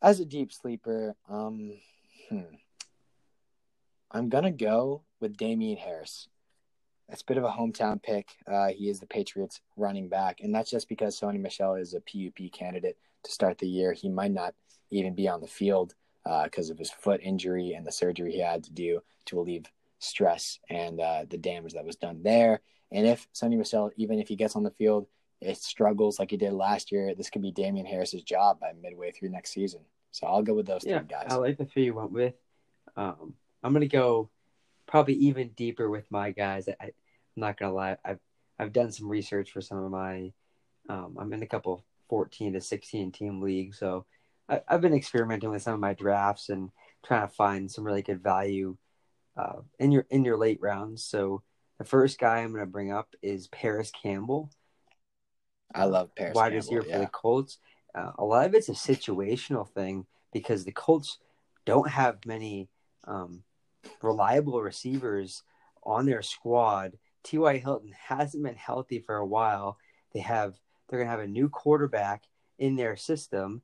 as 0.03 0.21
a 0.21 0.25
deep 0.25 0.53
sleeper, 0.53 1.15
um, 1.29 1.73
hmm, 2.29 2.41
I'm 4.11 4.29
gonna 4.29 4.51
go 4.51 5.03
with 5.21 5.37
Damien 5.37 5.77
Harris. 5.77 6.29
That's 7.09 7.23
a 7.23 7.27
bit 7.27 7.39
of 7.39 7.45
a 7.45 7.51
hometown 7.51 8.03
pick. 8.03 8.29
Uh, 8.47 8.69
he 8.69 8.89
is 8.89 8.99
the 8.99 9.07
Patriots 9.07 9.61
running 9.77 10.09
back, 10.09 10.41
and 10.41 10.55
that's 10.55 10.71
just 10.71 10.89
because 10.89 11.19
Sony 11.19 11.41
Michel 11.41 11.75
is 11.75 11.95
a 11.95 12.01
PUP 12.01 12.51
candidate 12.53 12.97
to 13.23 13.33
start 13.33 13.59
the 13.59 13.69
year. 13.69 13.93
He 13.93 14.09
might 14.09 14.33
not 14.33 14.55
even 14.91 15.15
be 15.15 15.29
on 15.29 15.41
the 15.41 15.47
field 15.47 15.95
because 16.25 16.71
uh, 16.71 16.73
of 16.73 16.79
his 16.79 16.91
foot 16.91 17.21
injury 17.23 17.73
and 17.73 17.87
the 17.87 17.93
surgery 17.93 18.33
he 18.33 18.41
had 18.41 18.65
to 18.65 18.73
do 18.73 19.01
to 19.27 19.37
relieve 19.37 19.67
stress 19.99 20.59
and 20.69 21.01
uh, 21.01 21.25
the 21.29 21.39
damage 21.39 21.75
that 21.75 21.85
was 21.85 21.97
done 21.97 22.23
there. 22.23 22.61
And 22.93 23.07
if 23.07 23.29
Sony 23.33 23.57
Michel, 23.57 23.91
even 23.97 24.19
if 24.19 24.29
he 24.29 24.37
gets 24.37 24.57
on 24.57 24.63
the 24.63 24.71
field, 24.71 25.07
it 25.41 25.59
struggles 25.59 26.19
like 26.19 26.31
he 26.31 26.37
did 26.37 26.53
last 26.53 26.91
year, 26.91 27.15
this 27.15 27.31
could 27.31 27.43
be 27.43 27.53
Damien 27.53 27.87
Harris's 27.87 28.23
job 28.23 28.59
by 28.61 28.73
midway 28.81 29.13
through 29.13 29.31
next 29.31 29.53
season. 29.53 29.81
So 30.11 30.27
I'll 30.27 30.43
go 30.43 30.55
with 30.55 30.67
those 30.67 30.85
yeah, 30.85 30.99
three 30.99 31.09
guys. 31.09 31.27
I 31.31 31.35
like 31.35 31.59
the 31.59 31.67
three 31.67 31.85
you 31.85 31.95
went 31.95 32.13
with. 32.13 32.35
Um, 32.97 33.35
I'm 33.63 33.73
gonna 33.73 33.87
go 33.87 34.31
probably 34.87 35.15
even 35.15 35.49
deeper 35.51 35.91
with 35.91 36.11
my 36.11 36.31
guys. 36.31 36.69
I, 36.69 36.85
am 36.85 36.93
not 37.37 37.59
gonna 37.59 37.75
lie. 37.75 37.97
I've 38.05 38.21
I've 38.59 38.73
done 38.73 38.93
some 38.93 39.09
research 39.09 39.53
for 39.53 39.61
some 39.61 39.79
of 39.79 39.91
my. 39.91 40.33
Um, 40.89 41.17
I'm 41.19 41.33
in 41.33 41.43
a 41.43 41.47
couple 41.47 41.85
14 42.09 42.55
to 42.55 42.61
16 42.61 43.13
team 43.13 43.43
leagues, 43.43 43.79
so 43.79 44.07
I, 44.49 44.63
have 44.69 44.81
been 44.81 44.95
experimenting 44.95 45.51
with 45.51 45.63
some 45.63 45.75
of 45.75 45.81
my 45.81 45.95
drafts 45.95 46.49
and 46.49 46.71
trying 47.05 47.29
to 47.29 47.35
find 47.35 47.71
some 47.71 47.85
really 47.85 48.03
good 48.03 48.23
value 48.23 48.77
uh, 49.37 49.61
in 49.79 49.93
your 49.93 50.07
in 50.11 50.25
your 50.25 50.39
late 50.39 50.61
rounds. 50.63 51.05
So 51.05 51.43
the 51.79 51.85
first 51.85 52.19
guy 52.19 52.39
I'm 52.39 52.53
gonna 52.53 52.67
bring 52.67 52.93
up 52.93 53.15
is 53.21 53.49
Parris 53.49 53.91
Campbell. 54.03 54.51
I 55.77 55.85
love 55.85 56.15
Parris. 56.15 56.35
Wide 56.35 56.55
receiver 56.55 56.85
yeah. 56.87 56.95
for 56.95 56.99
the 57.01 57.07
Colts. 57.07 57.59
Uh, 57.95 58.13
a 58.19 58.25
lot 58.25 58.47
of 58.47 58.55
it's 58.55 58.69
a 58.69 58.73
situational 58.73 59.69
thing 59.69 60.07
because 60.33 60.65
the 60.65 60.73
Colts 60.73 61.19
don't 61.65 61.89
have 61.89 62.25
many 62.27 62.69
um, 63.05 63.43
reliable 64.03 64.61
receivers 64.61 65.43
on 65.83 66.07
their 66.07 66.23
squad. 66.23 66.99
T.Y. 67.25 67.59
Hilton 67.59 67.93
hasn't 68.09 68.43
been 68.43 68.57
healthy 68.57 69.01
for 69.01 69.17
a 69.17 69.27
while. 69.27 69.79
They 70.13 70.21
have 70.21 70.55
they're 70.89 70.99
gonna 70.99 71.11
have 71.11 71.21
a 71.21 71.27
new 71.27 71.49
quarterback 71.49 72.25
in 72.59 72.77
their 72.77 72.97
system. 72.97 73.63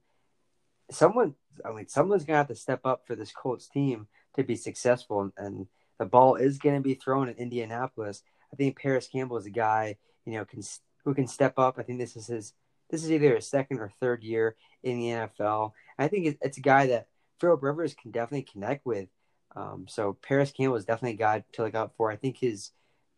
Someone, 0.91 1.35
I 1.65 1.73
mean, 1.73 1.89
someone's 1.89 2.25
gonna 2.25 2.39
have 2.39 2.49
to 2.49 2.55
step 2.55 2.81
up 2.85 3.07
for 3.07 3.15
this 3.15 3.33
Colts 3.33 3.69
team 3.69 4.09
to 4.35 4.43
be 4.43 4.57
successful. 4.57 5.31
And 5.37 5.67
the 5.99 6.07
ball 6.07 6.37
is 6.37 6.59
going 6.59 6.75
to 6.75 6.81
be 6.81 6.95
thrown 6.95 7.29
in 7.29 7.37
Indianapolis. 7.37 8.23
I 8.53 8.57
think 8.57 8.79
Parris 8.79 9.09
Campbell 9.09 9.37
is 9.37 9.47
a 9.47 9.51
guy 9.51 9.97
you 10.27 10.35
know 10.35 10.45
can 10.45 10.63
who 11.05 11.15
can 11.15 11.27
step 11.27 11.59
up. 11.59 11.79
I 11.79 11.83
think 11.83 11.99
this 11.99 12.17
is 12.17 12.27
his 12.27 12.53
this 12.91 13.05
is 13.05 13.11
either 13.11 13.35
his 13.35 13.49
second 13.49 13.79
or 13.79 13.91
third 14.01 14.23
year 14.23 14.57
in 14.83 14.99
the 14.99 15.07
NFL. 15.07 15.73
I 15.99 16.09
think 16.09 16.37
it's 16.41 16.59
a 16.59 16.63
guy 16.63 16.87
that 16.89 17.07
Philip 17.41 17.63
Rivers 17.63 17.95
can 17.95 18.11
definitely 18.11 18.47
connect 18.51 18.85
with. 18.85 19.09
Um, 19.57 19.87
so 19.89 20.17
Parris 20.23 20.53
Campbell 20.53 20.77
is 20.77 20.85
definitely 20.85 21.15
a 21.15 21.19
guy 21.19 21.45
to 21.53 21.63
look 21.63 21.75
out 21.75 21.93
for. 21.97 22.11
I 22.11 22.17
think 22.17 22.39
his 22.39 22.71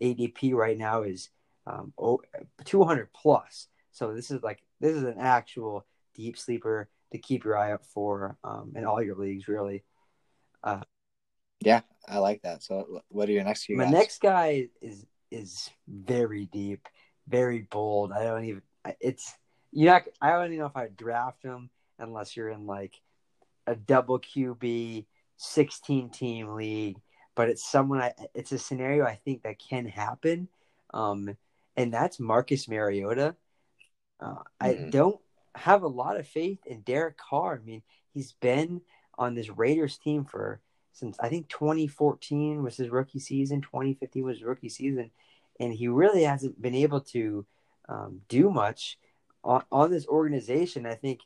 ADP 0.03 0.55
right 0.55 0.79
now 0.79 1.03
is 1.03 1.31
um, 1.67 1.93
200 2.65 3.13
plus. 3.13 3.69
So 3.93 4.15
this 4.15 4.31
is 4.31 4.43
like 4.43 4.63
this 4.81 4.95
is 4.95 5.05
an 5.05 5.17
actual 5.19 5.87
deep 6.15 6.39
sleeper 6.39 6.89
to 7.13 7.19
keep 7.19 7.45
your 7.45 7.57
eye 7.57 7.73
out 7.73 7.85
for 7.87 8.37
um, 8.45 8.73
in 8.77 8.85
all 8.85 9.03
your 9.03 9.17
leagues, 9.17 9.49
really. 9.49 9.85
Uh, 10.63 10.81
yeah, 11.61 11.81
I 12.09 12.19
like 12.19 12.43
that. 12.43 12.63
So, 12.63 13.03
what 13.09 13.29
are 13.29 13.33
your 13.33 13.45
next 13.45 13.65
few? 13.65 13.77
My 13.77 13.85
guys? 13.85 13.93
next 13.93 14.21
guy 14.21 14.69
is 14.83 15.07
is 15.31 15.71
very 15.89 16.47
deep, 16.47 16.87
very 17.29 17.61
bold. 17.71 18.13
I 18.13 18.25
don't 18.25 18.45
even. 18.45 18.63
It's 19.01 19.35
you 19.73 19.87
know 19.87 20.01
I 20.21 20.31
don't 20.31 20.47
even 20.47 20.59
know 20.59 20.67
if 20.67 20.77
I 20.77 20.89
draft 20.89 21.43
him 21.43 21.71
unless 21.99 22.37
you're 22.37 22.51
in 22.51 22.67
like 22.67 23.01
a 23.67 23.75
double 23.75 24.19
QB 24.19 25.07
16 25.37 26.11
team 26.11 26.55
league. 26.55 27.01
But 27.35 27.49
it's 27.49 27.69
someone 27.69 28.01
I. 28.01 28.13
It's 28.35 28.53
a 28.53 28.59
scenario 28.59 29.05
I 29.05 29.17
think 29.17 29.43
that 29.43 29.59
can 29.59 29.87
happen, 29.87 30.49
um, 30.93 31.37
and 31.77 31.93
that's 31.93 32.21
Marcus 32.21 32.69
Mariota. 32.69 33.35
Uh, 34.21 34.37
I 34.61 34.71
mm-hmm. 34.71 34.91
don't 34.91 35.21
have 35.57 35.83
a 35.83 35.89
lot 35.89 36.17
of 36.19 36.29
faith 36.29 36.61
in 36.67 36.81
Derek 36.83 37.17
Carr. 37.17 37.61
I 37.61 37.65
mean, 37.65 37.83
he's 38.13 38.33
been 38.33 38.83
on 39.19 39.35
this 39.35 39.51
Raiders 39.51 39.99
team 39.99 40.25
for 40.25 40.61
since 40.93 41.19
I 41.19 41.29
think 41.29 41.49
2014 41.49 42.63
was 42.63 42.77
his 42.77 42.89
rookie 42.89 43.19
season, 43.19 43.61
2015 43.61 44.25
was 44.25 44.37
his 44.37 44.45
rookie 44.45 44.69
season, 44.69 45.11
and 45.61 45.73
he 45.73 45.89
really 45.89 46.25
hasn't 46.25 46.61
been 46.61 46.75
able 46.75 47.01
to 47.01 47.47
um, 47.89 48.21
do 48.29 48.51
much 48.51 48.99
on, 49.43 49.63
on 49.71 49.91
this 49.91 50.07
organization. 50.07 50.87
I 50.87 50.95
think 50.95 51.21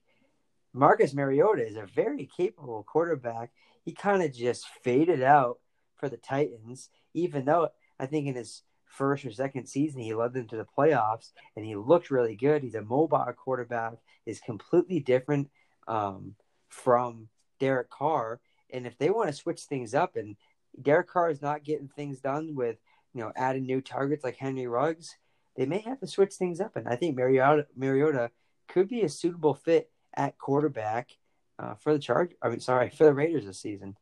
Marcus 0.73 1.15
Mariota 1.15 1.67
is 1.67 1.77
a 1.77 1.87
very 1.87 2.29
capable 2.37 2.83
quarterback. 2.83 3.51
He 3.85 3.93
kind 3.93 4.23
of 4.23 4.33
just 4.33 4.67
faded 4.83 5.23
out 5.23 5.59
for 5.97 6.09
the 6.09 6.17
Titans, 6.17 6.91
even 7.15 7.45
though 7.45 7.71
I 7.99 8.07
think 8.07 8.27
in 8.27 8.35
his 8.35 8.63
first 8.85 9.25
or 9.25 9.31
second 9.31 9.67
season 9.67 10.01
he 10.01 10.15
led 10.15 10.33
them 10.33 10.49
to 10.49 10.57
the 10.57 10.67
playoffs 10.77 11.33
and 11.57 11.65
he 11.65 11.77
looked 11.77 12.11
really 12.11 12.37
good. 12.37 12.63
He's 12.63 12.75
a 12.75 12.83
mobile 12.83 13.25
quarterback, 13.37 13.95
is 14.27 14.41
completely 14.41 15.01
different 15.01 15.51
um, 15.87 16.35
from 16.69 17.29
Derek 17.61 17.91
Carr. 17.91 18.41
And 18.71 18.87
if 18.87 18.99
they 18.99 19.11
want 19.11 19.29
to 19.29 19.35
switch 19.35 19.63
things 19.63 19.95
up 19.95 20.17
and 20.17 20.37
Derek 20.81 21.09
Carr 21.09 21.31
is 21.31 21.43
not 21.43 21.65
getting 21.65 21.89
things 21.89 22.21
done 22.21 22.55
with, 22.55 22.77
you 23.15 23.23
know, 23.23 23.33
adding 23.37 23.65
new 23.65 23.81
targets 23.81 24.25
like 24.25 24.37
Henry 24.37 24.67
Ruggs, 24.67 25.17
they 25.57 25.67
may 25.67 25.81
have 25.81 26.01
to 26.01 26.07
switch 26.07 26.35
things 26.35 26.61
up. 26.61 26.77
And 26.77 26.89
I 26.89 26.97
think 26.97 27.17
Mariota, 27.17 27.67
Mariota 27.77 28.31
could 28.69 28.89
be 28.89 29.03
a 29.03 29.09
suitable 29.09 29.55
fit 29.55 29.91
at 30.15 30.39
quarterback 30.39 31.11
uh, 31.59 31.75
for 31.75 31.93
the 31.93 31.99
charge. 31.99 32.31
I 32.43 32.49
mean, 32.49 32.61
sorry, 32.61 32.91
for 32.91 33.05
the 33.05 33.15
Raiders 33.15 33.47
this 33.47 33.61
season. 33.61 33.97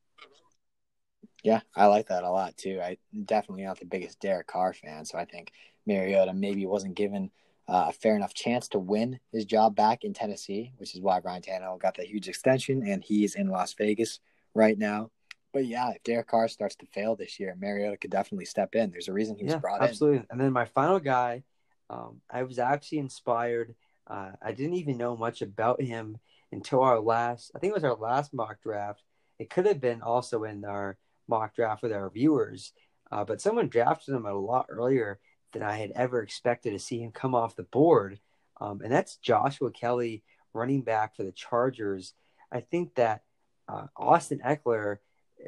Yeah, 1.42 1.60
I 1.74 1.86
like 1.86 2.08
that 2.08 2.24
a 2.24 2.30
lot 2.30 2.56
too. 2.56 2.80
I 2.82 2.98
definitely 3.24 3.64
not 3.64 3.78
the 3.78 3.86
biggest 3.86 4.20
Derek 4.20 4.48
Carr 4.48 4.72
fan, 4.72 5.04
so 5.04 5.16
I 5.16 5.24
think 5.24 5.52
Mariota 5.86 6.34
maybe 6.34 6.66
wasn't 6.66 6.96
given 6.96 7.30
uh, 7.68 7.86
a 7.88 7.92
fair 7.92 8.16
enough 8.16 8.34
chance 8.34 8.68
to 8.68 8.78
win 8.78 9.20
his 9.32 9.44
job 9.44 9.76
back 9.76 10.04
in 10.04 10.12
Tennessee, 10.12 10.72
which 10.78 10.94
is 10.94 11.00
why 11.00 11.20
Ryan 11.20 11.42
Tannehill 11.42 11.80
got 11.80 11.96
that 11.96 12.06
huge 12.06 12.28
extension, 12.28 12.86
and 12.86 13.02
he's 13.02 13.34
in 13.34 13.48
Las 13.48 13.74
Vegas 13.74 14.20
right 14.54 14.78
now. 14.78 15.10
But 15.56 15.64
yeah, 15.64 15.92
if 15.92 16.02
Derek 16.02 16.26
Carr 16.26 16.48
starts 16.48 16.76
to 16.76 16.86
fail 16.92 17.16
this 17.16 17.40
year, 17.40 17.56
Mariota 17.58 17.96
could 17.96 18.10
definitely 18.10 18.44
step 18.44 18.74
in. 18.74 18.90
There's 18.90 19.08
a 19.08 19.12
reason 19.14 19.36
he 19.36 19.44
was 19.44 19.54
yeah, 19.54 19.58
brought 19.58 19.80
absolutely. 19.80 20.18
in. 20.18 20.22
Absolutely. 20.24 20.26
And 20.32 20.40
then 20.42 20.52
my 20.52 20.66
final 20.66 21.00
guy, 21.00 21.44
um, 21.88 22.20
I 22.30 22.42
was 22.42 22.58
actually 22.58 22.98
inspired. 22.98 23.74
Uh, 24.06 24.32
I 24.42 24.52
didn't 24.52 24.74
even 24.74 24.98
know 24.98 25.16
much 25.16 25.40
about 25.40 25.80
him 25.80 26.18
until 26.52 26.82
our 26.82 27.00
last, 27.00 27.52
I 27.56 27.58
think 27.58 27.70
it 27.70 27.74
was 27.74 27.84
our 27.84 27.96
last 27.96 28.34
mock 28.34 28.60
draft. 28.62 29.02
It 29.38 29.48
could 29.48 29.64
have 29.64 29.80
been 29.80 30.02
also 30.02 30.44
in 30.44 30.62
our 30.66 30.98
mock 31.26 31.56
draft 31.56 31.82
with 31.82 31.94
our 31.94 32.10
viewers, 32.10 32.74
uh, 33.10 33.24
but 33.24 33.40
someone 33.40 33.68
drafted 33.68 34.14
him 34.14 34.26
a 34.26 34.34
lot 34.34 34.66
earlier 34.68 35.20
than 35.54 35.62
I 35.62 35.78
had 35.78 35.92
ever 35.92 36.20
expected 36.20 36.72
to 36.72 36.78
see 36.78 36.98
him 36.98 37.12
come 37.12 37.34
off 37.34 37.56
the 37.56 37.62
board. 37.62 38.20
Um, 38.60 38.82
and 38.82 38.92
that's 38.92 39.16
Joshua 39.16 39.70
Kelley, 39.70 40.22
running 40.52 40.82
back 40.82 41.16
for 41.16 41.22
the 41.22 41.32
Chargers. 41.32 42.12
I 42.52 42.60
think 42.60 42.94
that 42.96 43.22
uh, 43.70 43.86
Austin 43.96 44.42
Ekeler 44.44 44.98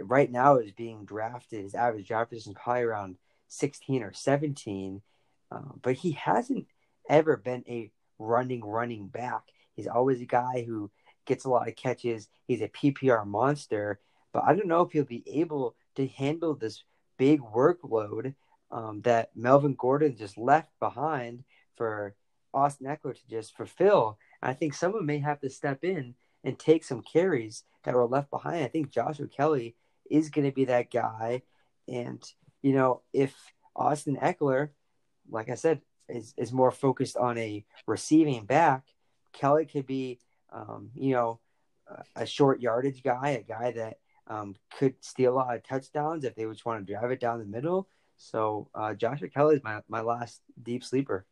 right 0.03 0.31
now 0.31 0.57
is 0.57 0.73
being 0.73 1.05
drafted. 1.05 1.63
His 1.63 1.75
average 1.75 2.09
draft 2.09 2.31
position 2.31 2.53
is 2.53 2.59
probably 2.63 2.83
around 2.83 3.17
16 3.49 4.03
or 4.03 4.13
17, 4.13 5.03
uh, 5.51 5.61
but 5.83 5.95
he 5.95 6.13
hasn't 6.13 6.67
ever 7.09 7.37
been 7.37 7.65
a 7.69 7.91
running 8.19 8.65
running 8.65 9.09
back. 9.09 9.43
He's 9.75 9.87
always 9.87 10.21
a 10.21 10.27
guy 10.27 10.65
who 10.67 10.91
gets 11.27 11.45
a 11.45 11.51
lot 11.51 11.69
of 11.69 11.77
catches. 11.77 12.29
He's 12.47 12.63
a 12.63 12.69
PPR 12.69 13.27
monster, 13.27 14.01
but 14.33 14.45
I 14.45 14.55
don't 14.55 14.67
know 14.67 14.83
if 14.83 14.93
he'll 14.93 15.05
be 15.05 15.25
able 15.27 15.77
to 15.97 16.07
handle 16.09 16.55
this 16.55 16.83
big 17.17 17.41
workload 17.41 18.35
um, 18.71 19.01
that 19.03 19.31
Melvin 19.35 19.75
Gordon 19.79 20.17
just 20.17 20.37
left 20.37 20.71
behind 20.81 21.45
for 21.77 22.15
Austin 22.53 22.87
Ekeler 22.87 23.15
to 23.15 23.29
just 23.29 23.57
fulfill. 23.57 24.19
I 24.43 24.53
think 24.53 24.75
someone 24.75 25.07
may 25.07 25.19
have 25.19 25.41
to 25.41 25.51
step 25.51 25.85
in 25.85 26.15
and 26.45 26.59
take 26.59 26.85
some 26.85 27.03
carries 27.03 27.65
that 27.85 27.95
were 27.95 28.07
left 28.07 28.31
behind. 28.31 28.65
I 28.65 28.69
think 28.69 28.91
Joshua 28.91 29.27
Kelley 29.27 29.75
is 30.11 30.31
going 30.31 30.47
to 30.47 30.55
be 30.55 30.67
that 30.67 30.91
guy. 30.91 31.43
And, 31.87 32.23
you 32.63 32.73
know, 32.73 33.03
if 33.13 33.35
Austin 33.75 34.17
Ekeler, 34.17 34.71
like 35.31 35.49
I 35.49 35.55
said, 35.55 35.81
is, 36.09 36.35
is 36.37 36.53
more 36.53 36.71
focused 36.71 37.17
on 37.17 37.39
a 37.39 37.65
receiving 37.87 38.45
back, 38.45 38.85
Kelley 39.33 39.67
could 39.67 39.87
be, 39.87 40.19
um, 40.53 40.91
you 40.95 41.13
know, 41.13 41.41
a 42.15 42.27
short 42.27 42.61
yardage 42.61 43.03
guy, 43.03 43.31
a 43.31 43.43
guy 43.43 43.73
that 43.73 43.99
um, 44.27 44.55
could 44.79 44.95
steal 45.01 45.35
a 45.35 45.37
lot 45.37 45.57
of 45.57 45.63
touchdowns 45.63 46.25
if 46.25 46.35
they 46.35 46.45
just 46.45 46.67
want 46.67 46.87
to 46.87 46.93
drive 46.93 47.11
it 47.11 47.21
down 47.21 47.39
the 47.39 47.47
middle. 47.47 47.89
So 48.17 48.69
uh, 48.75 48.95
Joshua 48.95 49.29
Kelley 49.29 49.57
is 49.57 49.65
my, 49.65 49.81
my 49.89 50.03
last 50.03 50.43
deep 50.63 50.85
sleeper. 50.85 51.25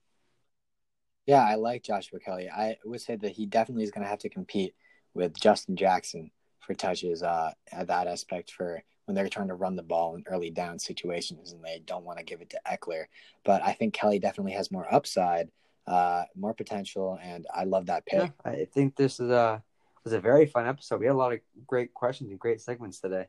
Yeah, 1.26 1.42
I 1.42 1.56
like 1.56 1.82
Joshua 1.82 2.20
Kelley. 2.20 2.48
I 2.48 2.78
would 2.84 3.00
say 3.00 3.16
that 3.16 3.32
he 3.32 3.46
definitely 3.46 3.84
is 3.84 3.90
going 3.90 4.04
to 4.04 4.08
have 4.08 4.20
to 4.20 4.28
compete 4.28 4.74
with 5.12 5.38
Justin 5.38 5.76
Jackson 5.76 6.30
for 6.60 6.74
touches 6.74 7.22
uh, 7.22 7.52
at 7.72 7.88
that 7.88 8.06
aspect 8.06 8.50
for 8.50 8.82
when 9.04 9.14
they're 9.14 9.28
trying 9.28 9.48
to 9.48 9.54
run 9.54 9.76
the 9.76 9.82
ball 9.82 10.16
in 10.16 10.24
early 10.26 10.50
down 10.50 10.78
situations 10.78 11.52
and 11.52 11.64
they 11.64 11.80
don't 11.86 12.04
want 12.04 12.18
to 12.18 12.24
give 12.24 12.40
it 12.40 12.50
to 12.50 12.60
Ekeler. 12.66 13.04
But 13.44 13.62
I 13.62 13.72
think 13.72 13.94
Kelley 13.94 14.18
definitely 14.18 14.52
has 14.52 14.72
more 14.72 14.92
upside, 14.92 15.48
uh, 15.86 16.24
more 16.34 16.54
potential, 16.54 17.18
and 17.22 17.46
I 17.54 17.64
love 17.64 17.86
that 17.86 18.04
pick. 18.06 18.32
Yeah, 18.44 18.52
I 18.52 18.66
think 18.72 18.96
this 18.96 19.20
is 19.20 19.30
a 19.30 19.62
was 20.06 20.12
a 20.12 20.20
very 20.20 20.46
fun 20.46 20.68
episode. 20.68 21.00
We 21.00 21.06
had 21.06 21.16
a 21.16 21.18
lot 21.18 21.32
of 21.32 21.40
great 21.66 21.92
questions 21.92 22.30
and 22.30 22.38
great 22.38 22.60
segments 22.60 23.00
today. 23.00 23.26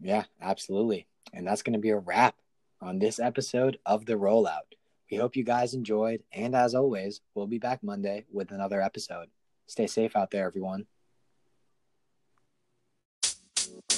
Yeah, 0.00 0.24
absolutely. 0.40 1.06
And 1.32 1.46
that's 1.46 1.62
going 1.62 1.74
to 1.74 1.78
be 1.78 1.90
a 1.90 1.98
wrap 1.98 2.34
on 2.80 2.98
this 2.98 3.20
episode 3.20 3.78
of 3.86 4.04
The 4.04 4.14
Rollout. 4.14 4.74
We 5.08 5.18
hope 5.18 5.36
you 5.36 5.44
guys 5.44 5.74
enjoyed. 5.74 6.24
And 6.32 6.56
as 6.56 6.74
always, 6.74 7.20
we'll 7.34 7.46
be 7.46 7.58
back 7.58 7.80
Monday 7.82 8.24
with 8.32 8.50
another 8.50 8.82
episode. 8.82 9.28
Stay 9.68 9.86
safe 9.86 10.16
out 10.16 10.32
there, 10.32 10.46
everyone. 10.46 10.86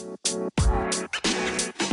Thank 0.04 1.80
you. 1.80 1.83